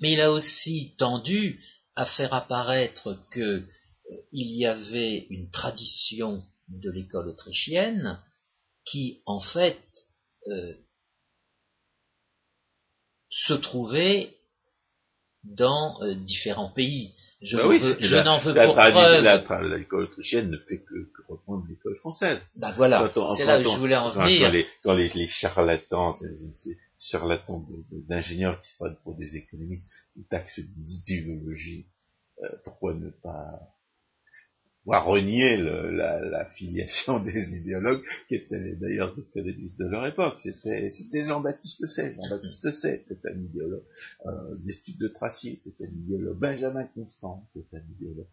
mais 0.00 0.12
il 0.12 0.20
a 0.20 0.32
aussi 0.32 0.94
tendu 0.98 1.60
à 1.94 2.06
faire 2.06 2.32
apparaître 2.34 3.14
qu'il 3.32 3.42
euh, 3.42 3.66
y 4.32 4.66
avait 4.66 5.26
une 5.30 5.50
tradition 5.50 6.42
de 6.68 6.90
l'école 6.90 7.28
autrichienne 7.28 8.18
qui, 8.84 9.20
en 9.26 9.40
fait, 9.40 9.78
euh, 10.48 10.72
se 13.28 13.54
trouvait 13.54 14.34
dans 15.44 16.00
euh, 16.02 16.14
différents 16.14 16.70
pays. 16.70 17.12
Je 17.40 17.56
Bah 17.56 17.64
n'en 17.64 17.68
oui, 17.70 17.78
veux, 17.80 17.96
je 17.98 18.14
la- 18.14 18.22
n'en 18.22 18.38
veux 18.38 18.52
la 18.52 18.66
pour 18.66 18.74
preuve. 18.76 19.74
L'école 19.76 20.04
autrichienne 20.04 20.50
ne 20.50 20.58
fait 20.58 20.78
que, 20.78 20.94
que 21.12 21.22
reprendre 21.28 21.64
l'école 21.68 21.96
française. 21.96 22.40
Bah 22.56 22.72
voilà, 22.76 23.10
c'est 23.36 23.44
là 23.44 23.58
où 23.60 23.64
je 23.64 23.78
voulais 23.78 23.96
en 23.96 24.10
venir. 24.10 24.46
quand 24.46 24.52
les, 24.52 24.66
quand 24.84 24.94
les, 24.94 25.08
les 25.08 25.26
charlatans, 25.26 26.14
charlatans 27.10 27.60
de- 27.60 27.96
de- 27.96 28.06
d'ingénieurs 28.06 28.60
qui 28.60 28.68
se 28.70 28.76
prennent 28.76 28.96
pour 29.02 29.16
des 29.16 29.36
économistes, 29.36 29.86
ou 30.16 30.22
taxent 30.24 30.60
d'idéologie, 30.60 31.86
euh, 32.42 32.48
pourquoi 32.64 32.94
ne 32.94 33.10
pas 33.10 33.68
renier 34.86 35.56
la, 35.56 36.20
la 36.20 36.44
filiation 36.50 37.20
des 37.24 37.54
idéologues, 37.60 38.02
qui 38.28 38.34
étaient 38.36 38.74
d'ailleurs 38.76 39.16
économistes 39.18 39.78
de 39.78 39.86
leur 39.86 40.06
époque. 40.06 40.38
C'était, 40.42 40.90
Jean-Baptiste 41.26 41.86
Say. 41.86 42.14
Jean-Baptiste 42.14 42.72
Say 42.72 43.04
était 43.08 43.28
un 43.28 43.38
idéologue. 43.38 43.84
Euh, 44.26 44.30
Destutt 44.64 44.98
de 44.98 45.08
Tracy 45.08 45.60
était 45.64 45.84
un 45.84 45.90
idéologue. 45.90 46.38
Benjamin 46.38 46.84
Constant 46.94 47.48
était 47.56 47.76
un 47.76 47.84
idéologue. 47.96 48.26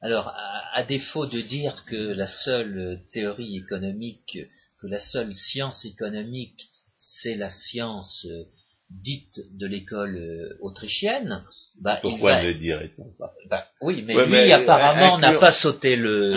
Alors, 0.00 0.28
à, 0.28 0.84
défaut 0.84 1.26
de 1.26 1.40
dire 1.40 1.84
que 1.86 1.96
la 1.96 2.28
seule 2.28 3.02
théorie 3.12 3.56
économique, 3.56 4.38
que 4.80 4.86
la 4.86 5.00
seule 5.00 5.34
science 5.34 5.84
économique, 5.84 6.68
c'est 6.98 7.36
la 7.36 7.48
science 7.50 8.26
euh, 8.28 8.44
dite 8.90 9.34
de 9.56 9.66
l'école 9.66 10.16
euh, 10.16 10.58
autrichienne, 10.60 11.44
bah, 11.80 11.98
Pourquoi 12.02 12.32
va- 12.32 12.42
ne 12.42 12.48
le 12.48 12.54
dirait-on 12.54 13.12
pas? 13.18 13.32
Bah, 13.48 13.64
oui, 13.82 14.02
mais 14.02 14.16
Ouais, 14.16 14.24
lui 14.26 14.32
mais, 14.32 14.52
euh, 14.52 14.56
apparemment 14.56 15.18
n'a 15.18 15.38
pas 15.38 15.52
sauté 15.52 15.94
le, 15.94 16.32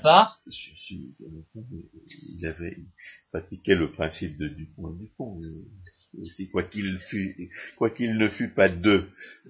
pas. 0.00 0.36
Il 0.86 2.46
avait 2.46 2.76
pratiqué 3.32 3.74
le 3.74 3.90
principe 3.92 4.38
de 4.38 4.48
Dupont 4.48 4.94
et 4.94 4.98
Dupont. 4.98 5.40
Aussi, 6.20 6.48
quoi 6.50 6.62
qu'il 6.64 6.98
fût, 7.08 7.50
quoi 7.76 7.90
qu'il 7.90 8.16
ne 8.16 8.28
fût 8.28 8.52
pas 8.52 8.68
deux, 8.68 9.08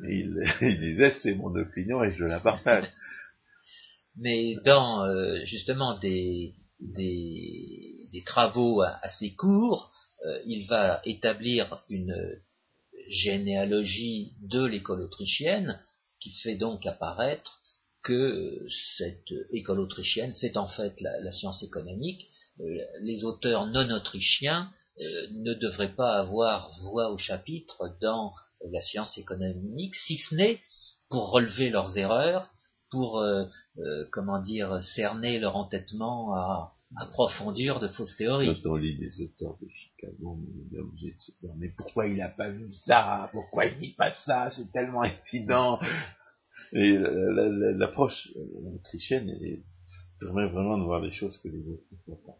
il, 0.09 0.36
il 0.62 0.78
disait 0.80 1.11
c'est 1.11 1.34
mon 1.34 1.55
opinion 1.55 2.03
et 2.05 2.11
je 2.11 2.24
la 2.24 2.38
partage. 2.41 2.84
mais 4.16 4.57
dans 4.64 5.05
euh, 5.05 5.38
justement 5.45 5.99
des, 5.99 6.55
des, 6.80 7.97
des 8.12 8.22
travaux 8.24 8.82
assez 9.03 9.34
courts, 9.34 9.91
il 10.47 10.66
va 10.66 11.01
établir 11.05 11.83
une 11.89 12.14
généalogie 13.09 14.33
de 14.43 14.64
l'école 14.64 15.03
autrichienne 15.03 15.81
qui 16.21 16.31
fait 16.31 16.57
donc 16.57 16.87
apparaître 16.87 17.59
que 18.03 18.12
euh, 18.12 18.68
cette 19.07 19.33
école 19.53 19.81
autrichienne, 19.81 20.33
c'est 20.35 20.57
en 20.57 20.66
fait 20.66 21.01
la, 21.01 21.33
science 21.33 21.62
économique. 21.62 22.27
Euh, 22.61 22.79
les 23.01 23.25
auteurs 23.25 23.66
non 23.66 23.91
autrichiens 23.91 24.71
euh, 25.01 25.27
ne 25.33 25.55
devraient 25.55 25.95
pas 25.95 26.18
avoir 26.18 26.71
voix 26.83 27.11
au 27.11 27.16
chapitre 27.16 27.95
dans 28.01 28.33
euh, 28.62 28.68
la 28.73 28.81
science 28.81 29.18
économique, 29.18 29.95
si 29.95 30.16
ce 30.16 30.35
n'est 30.35 30.61
pour 31.11 31.31
relever 31.31 31.71
leurs 31.71 31.97
erreurs, 31.99 32.51
pour 32.91 33.18
euh, 33.18 33.45
euh, 33.79 34.07
comment 34.12 34.41
dire 34.41 34.83
cerner 34.83 35.39
leur 35.39 35.57
entêtement 35.57 36.35
à 36.35 36.73
approfondir 36.97 37.78
de 37.80 37.88
fausses 37.88 38.16
théories. 38.16 38.47
Quand 38.62 38.70
on 38.70 38.76
lit 38.76 38.97
des 38.97 39.20
auteurs 39.22 39.57
de 39.62 39.68
Chicago, 39.68 40.38
on 40.38 40.76
est 40.76 40.80
obligé 40.80 41.12
de 41.12 41.18
se 41.18 41.32
dire 41.41 41.53
mais 41.57 41.68
pourquoi 41.76 42.07
il 42.09 42.16
n'a 42.16 42.28
pas 42.28 42.51
vu 42.51 42.70
ça? 42.70 43.28
Pourquoi 43.32 43.66
il 43.66 43.76
dit 43.78 43.95
pas 43.97 44.11
ça? 44.11 44.51
C'est 44.51 44.70
tellement 44.72 45.05
évident. 45.32 45.78
Et 46.72 46.99
la- 46.99 47.11
la- 47.11 47.49
la- 47.49 47.72
l'approche 47.72 48.28
euh, 48.36 48.74
autrichienne 48.74 49.28
elle 49.30 49.62
permet 50.18 50.47
vraiment 50.49 50.76
de 50.78 50.84
voir 50.84 51.01
les 51.01 51.12
choses 51.12 51.38
que 51.38 51.49
les 51.49 51.66
autres 51.68 51.84
ne 51.93 51.97
voient 52.07 52.22
pas. 52.26 52.38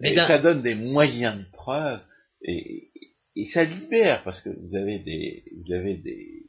Mais 0.00 0.12
et 0.12 0.16
ça 0.16 0.38
donne 0.38 0.62
des 0.62 0.74
moyens 0.76 1.38
de 1.38 1.50
preuve 1.52 2.00
et, 2.42 2.90
et 3.36 3.46
ça 3.46 3.64
libère 3.64 4.22
parce 4.24 4.40
que 4.40 4.48
vous 4.50 4.76
avez 4.76 4.98
des 5.00 5.44
vous 5.58 5.72
avez 5.72 5.96
des, 5.96 6.46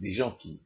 des 0.00 0.10
gens 0.10 0.32
qui 0.32 0.62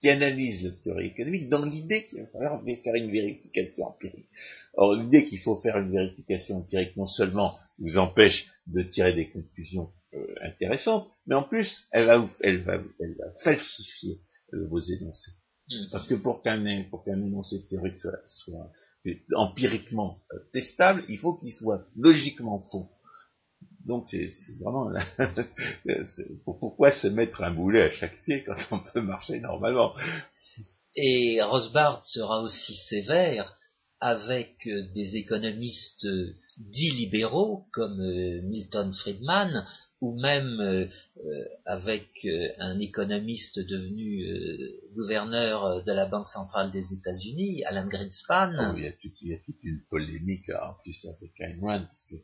qui 0.00 0.08
analysent 0.08 0.64
la 0.64 0.70
théorie 0.82 1.06
économique 1.08 1.48
dans 1.48 1.64
l'idée 1.64 2.04
qu'il 2.04 2.20
va 2.20 2.26
falloir 2.28 2.62
faire 2.64 2.94
une 2.94 3.10
vérification 3.10 3.86
empirique. 3.86 4.28
Or, 4.74 4.94
l'idée 4.94 5.24
qu'il 5.24 5.40
faut 5.40 5.56
faire 5.60 5.78
une 5.78 5.90
vérification 5.90 6.58
empirique 6.58 6.96
non 6.96 7.06
seulement 7.06 7.54
vous 7.78 7.96
empêche 7.96 8.46
de 8.66 8.82
tirer 8.82 9.12
des 9.12 9.28
conclusions 9.30 9.90
euh, 10.14 10.26
intéressantes, 10.42 11.08
mais 11.26 11.34
en 11.34 11.42
plus, 11.42 11.76
elle 11.92 12.06
va, 12.06 12.18
vous- 12.18 12.30
elle 12.40 12.62
va, 12.62 12.74
elle 13.00 13.16
va 13.18 13.26
falsifier 13.42 14.20
euh, 14.54 14.66
vos 14.68 14.80
énoncés. 14.80 15.32
Hmm. 15.68 15.84
Parce 15.92 16.06
que 16.06 16.14
pour 16.14 16.42
qu'un 16.42 16.64
pour 16.90 17.04
qu'un 17.04 17.20
énoncé 17.20 17.66
théorique 17.68 17.96
soit, 17.98 18.20
soit 18.24 18.72
empiriquement 19.34 20.18
euh, 20.32 20.38
testable, 20.52 21.04
il 21.08 21.18
faut 21.18 21.34
qu'il 21.36 21.52
soit 21.52 21.82
logiquement 21.96 22.60
faux. 22.70 22.88
Donc 23.88 24.06
c'est 24.06 24.28
vraiment 24.60 24.92
pourquoi 26.44 26.90
se 26.92 27.08
mettre 27.08 27.42
un 27.42 27.50
boulet 27.50 27.82
à 27.82 27.90
chaque 27.90 28.22
pied 28.24 28.44
quand 28.44 28.54
on 28.70 28.78
peut 28.80 29.00
marcher 29.00 29.40
normalement? 29.40 29.94
Et 30.94 31.40
Rosbard 31.42 32.04
sera 32.04 32.42
aussi 32.42 32.74
sévère 32.74 33.57
avec 34.00 34.66
euh, 34.66 34.82
des 34.94 35.16
économistes 35.16 36.04
euh, 36.04 36.34
dits 36.58 36.90
libéraux 36.92 37.64
comme 37.72 38.00
euh, 38.00 38.40
Milton 38.42 38.92
Friedman 38.92 39.64
ou 40.00 40.16
même 40.20 40.88
avec 41.66 42.06
un 42.58 42.78
économiste 42.78 43.58
devenu 43.58 44.24
gouverneur 44.94 45.82
de 45.82 45.90
la 45.90 46.06
Banque 46.06 46.28
centrale 46.28 46.70
des 46.70 46.92
États-Unis, 46.92 47.64
Alan 47.64 47.88
Greenspan. 47.88 48.52
Oh, 48.56 48.74
il, 48.76 48.84
y 48.84 48.86
a 48.86 48.92
toute, 48.92 49.20
il 49.22 49.28
y 49.30 49.34
a 49.34 49.38
toute 49.40 49.60
une 49.64 49.80
polémique 49.90 50.48
en 50.50 50.74
plus 50.84 51.04
avec 51.04 51.32
Ayn 51.40 51.58
Rand 51.60 51.84
parce 51.84 52.06
que 52.06 52.14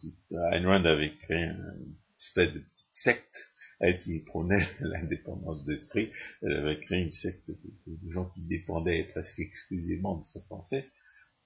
tout- 0.00 0.36
Ayn 0.52 0.64
Rand 0.64 0.84
avait 0.84 1.16
créé 1.18 1.46
une 1.46 1.96
espèce 2.20 2.52
de 2.54 2.60
petite 2.60 2.88
secte 2.92 3.36
elle 3.80 3.98
qui 4.00 4.20
prônait 4.20 4.66
l'indépendance 4.80 5.64
d'esprit, 5.64 6.10
elle 6.42 6.52
avait 6.52 6.80
créé 6.80 7.00
une 7.00 7.10
secte 7.12 7.50
de 7.50 8.10
gens 8.12 8.30
qui 8.34 8.44
dépendaient 8.46 9.04
presque 9.10 9.38
exclusivement 9.40 10.18
de 10.18 10.24
sa 10.24 10.40
pensée. 10.48 10.84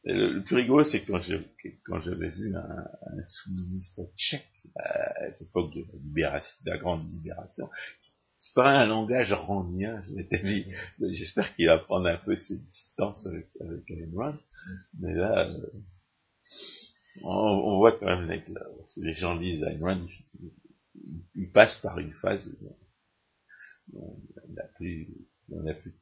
Et 0.04 0.12
le, 0.12 0.32
le 0.32 0.42
plus 0.44 0.56
rigolo, 0.56 0.82
c'est 0.84 1.04
quand 1.04 1.18
je- 1.20 1.36
quand 1.86 2.00
j'avais 2.00 2.30
vu 2.30 2.54
un, 2.56 2.60
un 2.60 3.26
sous-ministre 3.26 4.02
tchèque 4.16 4.66
à 4.76 5.28
l'époque 5.40 5.72
de 5.74 5.80
la 5.80 5.98
libération, 5.98 6.64
de 6.64 6.70
la 6.70 6.78
grande 6.78 7.08
libération, 7.12 7.68
qui 8.40 8.52
parlait 8.54 8.78
un 8.78 8.86
langage 8.86 9.32
randien, 9.32 10.02
je 10.04 10.14
m'étais 10.14 10.42
dit, 10.42 10.66
j'espère 11.12 11.54
qu'il 11.54 11.66
va 11.66 11.78
prendre 11.78 12.08
un 12.08 12.16
peu 12.16 12.34
ses 12.34 12.58
distances 12.58 13.26
avec, 13.26 13.46
avec 13.60 13.88
Ayn 13.90 14.10
Rand, 14.16 14.36
mais 14.98 15.14
là, 15.14 15.48
euh, 15.48 15.70
on, 17.22 17.28
on 17.30 17.76
voit 17.78 17.98
quand 17.98 18.06
même 18.06 18.28
les, 18.28 18.42
lorsque 18.76 18.96
les 18.96 19.12
gens 19.12 19.34
lisent 19.34 19.62
Ayn 19.62 19.80
Rand, 19.84 20.06
ils, 21.34 21.52
passent 21.52 21.78
par 21.78 21.98
une 22.00 22.12
phase 22.12 22.50
on 23.94 24.18
n'a 24.54 24.64
plus, 24.76 25.08
on 25.50 25.62
plus 25.74 25.94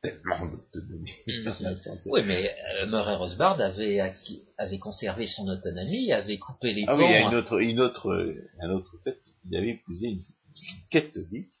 tellement 0.00 0.46
d'autonomie. 0.46 1.10
dans 1.44 1.56
la 1.60 1.74
pensée. 1.74 2.08
Oui, 2.10 2.20
mais 2.26 2.50
euh, 2.82 2.86
Murray 2.86 3.16
Rosbard 3.16 3.60
avait, 3.60 4.00
acquis- 4.00 4.44
avait 4.56 4.78
conservé 4.78 5.26
son 5.26 5.46
autonomie, 5.48 6.12
avait 6.12 6.38
coupé 6.38 6.72
les 6.72 6.84
Ah 6.86 6.94
ponts. 6.94 6.98
oui, 7.00 7.06
il 7.08 7.12
y 7.12 7.14
a 7.14 7.28
une 7.28 7.34
autre, 7.34 7.60
une 7.60 7.80
autre, 7.80 8.10
euh, 8.10 8.34
un 8.60 8.70
autre 8.70 8.96
fait, 9.04 9.18
qu'il 9.42 9.56
avait 9.56 9.70
épousé 9.70 10.08
une, 10.08 10.18
une 10.18 10.88
catholique, 10.90 11.52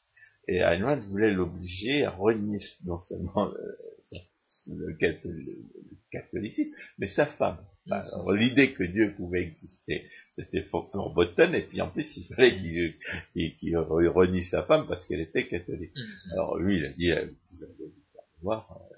et 0.46 0.58
Ayn 0.58 1.00
voulait 1.08 1.30
l'obliger 1.32 2.04
à 2.04 2.10
renier 2.10 2.58
non 2.84 2.98
seulement 3.00 3.46
le, 3.46 4.86
le 4.86 4.94
catho- 4.96 5.28
le- 5.28 5.40
le 5.90 5.96
catholicisme, 6.10 6.70
mais 6.98 7.06
sa 7.08 7.26
femme. 7.26 7.58
Enfin, 7.90 8.00
alors, 8.00 8.32
L'idée 8.32 8.72
que 8.74 8.82
Dieu 8.84 9.14
pouvait 9.16 9.42
exister, 9.42 10.06
c'était 10.34 10.62
fort, 10.62 10.90
fort 10.92 11.14
et 11.54 11.62
puis 11.62 11.80
en 11.80 11.88
plus, 11.90 12.06
il 12.16 12.24
fallait 12.34 12.56
qu'il 12.56 12.94
qu'il- 13.32 13.56
qu'il 13.56 13.76
renie 14.08 14.44
sa 14.44 14.62
femme 14.62 14.86
parce 14.86 15.06
qu'elle 15.06 15.20
était 15.20 15.46
catholique. 15.48 15.92
Mhm. 15.96 16.32
Alors 16.32 16.56
lui, 16.58 16.76
il 16.78 16.84
a 16.86 16.92
dit, 16.92 17.28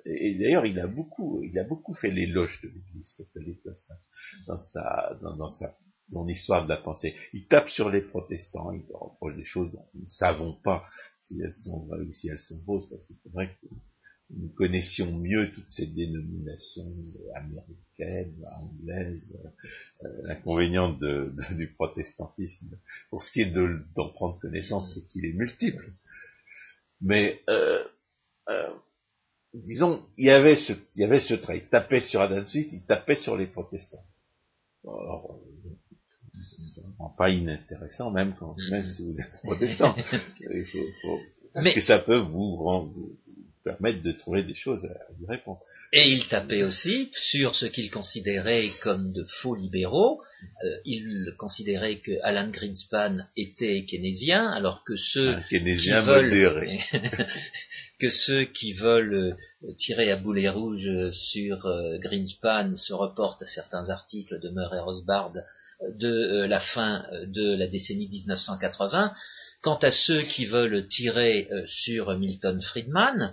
Et, 0.07 0.35
d'ailleurs, 0.37 0.67
il 0.67 0.79
a 0.79 0.87
beaucoup, 0.87 1.43
il 1.43 1.59
a 1.59 1.65
beaucoup 1.65 1.95
fait 1.95 2.11
l'éloge 2.11 2.61
de 2.63 2.69
l'Église 2.69 3.15
catholique 3.15 3.61
dans 3.65 3.75
sa, 3.75 3.95
dans 4.47 4.59
sa, 4.59 5.19
dans, 5.23 5.37
dans 5.37 5.49
sa, 5.49 5.75
son 6.11 6.27
histoire 6.29 6.65
de 6.65 6.71
la 6.71 6.77
pensée. 6.77 7.15
Il 7.33 7.47
tape 7.47 7.69
sur 7.69 7.91
les 7.91 8.01
protestants, 8.03 8.73
il 8.73 8.83
leur 8.91 9.01
reproche 9.01 9.37
des 9.37 9.45
choses 9.45 9.71
dont 9.73 9.87
nous 9.95 10.03
ne 10.03 10.09
savons 10.09 10.55
pas 10.65 10.85
si 11.21 11.41
elles 11.43 11.55
sont 11.55 11.85
vraies 11.87 12.01
ou 12.01 12.13
si 12.13 12.29
elles 12.29 12.39
sont 12.39 12.61
fausses, 12.65 12.89
parce 12.89 13.05
que 13.05 13.15
c'est 13.23 13.33
vrai 13.33 13.49
que 13.61 13.67
nous 14.31 14.49
connaissions 14.51 15.13
mieux 15.19 15.51
toutes 15.53 15.71
ces 15.71 15.87
dénominations 15.89 16.95
américaines, 17.35 18.45
anglaises, 18.61 19.37
euh, 20.05 20.09
l'inconvénient 20.23 20.97
du 21.57 21.73
protestantisme. 21.75 22.79
Pour 23.11 23.25
ce 23.25 23.33
qui 23.33 23.41
est 23.41 23.51
de- 23.51 23.83
d'en 23.97 24.09
prendre 24.11 24.39
connaissance, 24.39 24.95
c'est 24.95 25.07
qu'il 25.09 25.25
est 25.25 25.33
multiple. 25.33 25.93
Mais 27.01 27.41
euh, 27.49 27.85
euh, 28.49 28.71
disons, 29.55 30.03
il 30.17 30.27
y 30.27 30.31
avait 30.31 30.57
ce, 30.57 30.73
il 30.95 31.01
y 31.01 31.05
avait 31.05 31.21
ce 31.21 31.35
trait. 31.35 31.59
Il 31.59 31.69
tapait 31.69 32.01
sur 32.01 32.21
Adam 32.21 32.47
Smith, 32.47 32.69
il 32.73 32.85
tapait 32.85 33.17
sur 33.17 33.37
les 33.37 33.47
protestants. 33.47 34.05
Alors, 34.85 35.35
euh, 35.35 35.71
c'est 36.75 36.81
vraiment 36.83 37.13
pas 37.19 37.31
inintéressant, 37.31 38.11
même 38.11 38.35
quand, 38.39 38.57
même 38.71 38.87
si 38.87 39.05
vous 39.05 39.21
êtes 39.21 39.31
protestant. 39.43 39.95
Il 40.41 40.65
faut, 40.65 40.79
faut- 41.03 41.61
Mais- 41.61 41.75
que 41.75 41.81
ça 41.81 41.99
peut 41.99 42.19
vous, 42.19 42.57
rendre- 42.57 42.93
vous 42.95 43.17
permettre 43.65 44.03
de 44.03 44.13
trouver 44.13 44.43
des 44.43 44.55
choses 44.55 44.85
à 44.85 45.13
y 45.21 45.27
répondre. 45.27 45.61
Et 45.93 46.11
il 46.11 46.27
tapait 46.29 46.63
aussi 46.63 47.11
sur 47.13 47.55
ce 47.55 47.67
qu'il 47.67 47.91
considérait 47.91 48.69
comme 48.83 49.13
de 49.13 49.25
faux 49.43 49.55
libéraux. 49.55 50.21
Euh, 50.65 50.69
il 50.85 51.35
considérait 51.37 51.99
que 51.99 52.13
Alan 52.23 52.51
Greenspan 52.51 53.19
était 53.37 53.85
keynésien, 53.85 54.51
alors 54.51 54.83
que 54.85 54.97
ceux 54.97 55.31
Un 55.31 55.43
keynésien 55.43 56.01
qui 56.01 56.09
veulent 56.09 56.31
que 58.01 58.09
ceux 58.09 58.45
qui 58.45 58.73
veulent 58.73 59.37
euh, 59.63 59.73
tirer 59.77 60.11
à 60.11 60.17
boulet 60.17 60.49
rouge 60.49 60.91
sur 61.13 61.67
euh, 61.67 61.99
Greenspan 61.99 62.75
se 62.77 62.95
reportent 62.95 63.43
à 63.43 63.47
certains 63.47 63.91
articles 63.91 64.41
de 64.41 64.49
Murray 64.49 64.81
Rothbard 64.81 65.33
euh, 65.37 65.93
de 65.99 66.45
la 66.47 66.61
fin 66.61 67.05
de 67.27 67.55
la 67.57 67.69
décennie 67.69 68.09
1980. 68.09 69.13
Quant 69.63 69.77
à 69.77 69.91
ceux 69.91 70.23
qui 70.23 70.47
veulent 70.47 70.87
tirer 70.89 71.49
euh, 71.53 71.65
sur 71.67 72.17
Milton 72.19 72.61
Friedman, 72.63 73.33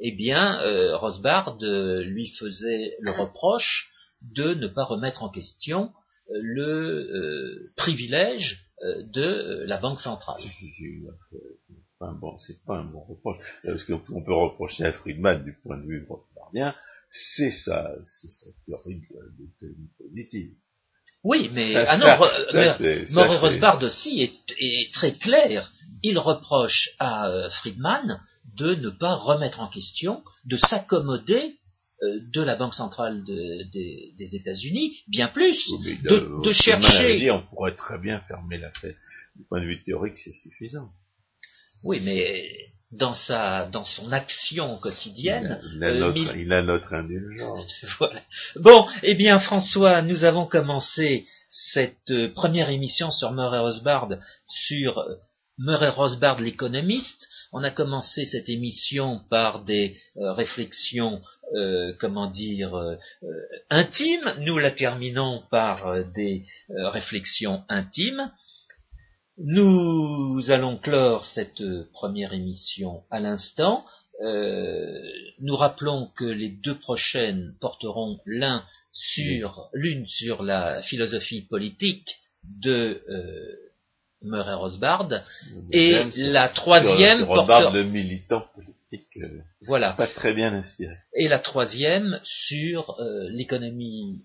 eh 0.00 0.12
bien, 0.12 0.60
euh, 0.62 0.96
Rothbard 0.96 1.58
euh, 1.62 2.02
lui 2.02 2.28
faisait 2.38 2.92
le 3.00 3.12
reproche 3.12 3.88
de 4.22 4.54
ne 4.54 4.66
pas 4.66 4.84
remettre 4.84 5.22
en 5.22 5.30
question 5.30 5.92
le 6.30 7.70
privilège 7.76 8.60
de 9.14 9.64
la 9.66 9.78
Banque 9.78 10.00
centrale. 10.00 10.40
Un 12.00 12.12
bon, 12.12 12.36
c'est 12.38 12.62
pas 12.64 12.76
un 12.76 12.84
bon 12.84 13.00
reproche. 13.00 13.38
Parce 13.64 13.82
qu'on 13.84 13.98
peut- 13.98 14.34
reprocher 14.34 14.84
à 14.84 14.92
Friedman 14.92 15.42
du 15.42 15.54
point 15.62 15.78
de 15.78 15.86
vue 15.86 16.04
rothbardien, 16.08 16.74
c'est 17.10 17.50
sa, 17.50 17.94
sa 18.04 18.46
théorie 18.66 19.00
de 19.00 19.06
l'économie 19.38 19.88
positive. 19.98 20.52
Oui, 21.24 21.50
mais 21.52 21.74
ah 21.74 21.96
non, 21.98 22.06
ça, 22.06 22.30
mais 22.54 22.72
c'est- 22.78 23.06
ça, 23.08 23.26
Rothbard 23.26 23.82
aussi 23.82 24.22
est, 24.22 24.32
est 24.60 24.92
très 24.94 25.12
clair. 25.12 25.70
Il 26.02 26.18
reproche 26.18 26.90
à 26.98 27.28
euh, 27.28 27.50
Friedman 27.50 28.20
de 28.56 28.74
ne 28.76 28.88
pas 28.90 29.14
remettre 29.14 29.60
en 29.60 29.68
question, 29.68 30.22
de 30.44 30.56
s'accommoder 30.56 31.56
euh, 32.00 32.06
de 32.32 32.42
la 32.42 32.54
Banque 32.54 32.74
centrale 32.74 33.24
de- 33.24 33.70
des- 33.72 34.14
des 34.16 34.36
États-Unis, 34.36 34.96
bien 35.08 35.26
plus, 35.26 35.68
Oui, 35.84 35.98
de, 36.04 36.14
euh, 36.48 36.52
chercher. 36.52 37.18
dit, 37.18 37.30
on 37.32 37.42
pourrait 37.42 37.74
très 37.74 37.98
bien 37.98 38.20
fermer 38.28 38.56
la 38.58 38.70
fête. 38.80 38.96
Du 39.34 39.42
point 39.48 39.60
de 39.60 39.66
vue 39.66 39.82
théorique, 39.82 40.16
c'est 40.16 40.30
suffisant. 40.32 40.88
Oui, 41.84 42.00
mais 42.04 42.48
dans 42.90 43.14
sa, 43.14 43.66
dans 43.66 43.84
son 43.84 44.10
action 44.12 44.70
Il 44.72 44.76
a, 44.76 44.80
quotidienne, 44.80 45.60
il 45.76 45.84
a 45.84 45.88
euh, 45.88 45.98
notre, 46.00 46.14
mille- 46.14 46.36
il 46.36 46.52
a 46.52 46.62
notre 46.62 46.94
indulgence. 46.94 47.84
Voilà. 47.98 48.20
Bon, 48.56 48.86
eh 49.02 49.14
bien 49.14 49.38
François, 49.38 50.00
nous 50.02 50.24
avons 50.24 50.46
commencé 50.46 51.26
cette 51.50 52.10
euh, 52.10 52.28
première 52.32 52.70
émission 52.70 53.10
sur 53.10 53.32
Murray 53.32 53.58
Rothbard 53.58 54.08
sur 54.48 54.98
euh, 54.98 55.16
Murray 55.58 55.88
Rothbard 55.88 56.40
l'économiste. 56.40 57.28
On 57.52 57.62
a 57.64 57.70
commencé 57.70 58.24
cette 58.24 58.48
émission 58.48 59.20
par 59.28 59.64
des 59.64 59.96
euh, 60.16 60.32
réflexions, 60.32 61.20
euh, 61.56 61.92
comment 61.98 62.30
dire, 62.30 62.74
euh, 62.76 62.96
intimes. 63.68 64.34
Nous 64.40 64.56
la 64.58 64.70
terminons 64.70 65.42
par 65.50 66.04
des 66.14 66.44
réflexions 66.68 67.64
intimes. 67.68 68.30
Nous 69.38 70.50
allons 70.50 70.78
clore 70.78 71.24
cette 71.24 71.60
euh, 71.60 71.88
première 71.92 72.32
émission 72.32 73.02
à 73.10 73.20
l'instant. 73.20 73.84
Euh, 74.20 74.84
nous 75.40 75.54
rappelons 75.54 76.08
que 76.16 76.24
les 76.24 76.48
deux 76.48 76.76
prochaines 76.76 77.54
porteront 77.60 78.18
l'un 78.26 78.64
sur 78.92 79.68
l'une 79.74 80.08
sur 80.08 80.42
la 80.42 80.82
philosophie 80.82 81.42
politique 81.42 82.16
de 82.42 83.00
euh, 83.08 83.68
Murray 84.24 84.54
Rothbard 84.54 85.08
et 85.70 86.04
la 86.16 86.48
troisième 86.48 87.18
sur, 87.18 87.26
sur 87.26 87.46
portera 87.46 87.70
de 87.70 87.82
militants 87.84 88.46
politiques 88.56 89.18
euh, 89.18 89.40
voilà 89.62 89.92
pas 89.92 90.08
très 90.08 90.34
bien 90.34 90.52
inspirés. 90.52 90.96
et 91.14 91.28
la 91.28 91.38
troisième 91.38 92.18
sur 92.24 92.98
euh, 92.98 93.28
l'économie 93.30 94.24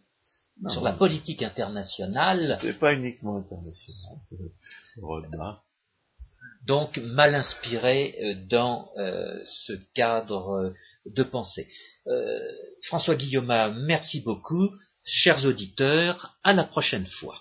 sur 0.69 0.81
la 0.81 0.93
politique 0.93 1.43
internationale 1.43 2.57
C'est 2.61 2.79
pas 2.79 2.93
uniquement 2.93 3.37
international. 3.37 4.17
Donc 6.65 6.97
mal 6.97 7.35
inspiré 7.35 8.15
euh, 8.21 8.35
dans 8.49 8.89
euh, 8.97 9.41
ce 9.45 9.73
cadre 9.93 10.73
de 11.05 11.23
pensée. 11.23 11.67
Euh, 12.07 12.39
François 12.85 13.15
Guillaume, 13.15 13.73
merci 13.85 14.21
beaucoup. 14.21 14.69
Chers 15.05 15.45
auditeurs, 15.45 16.37
à 16.43 16.53
la 16.53 16.63
prochaine 16.63 17.07
fois. 17.07 17.37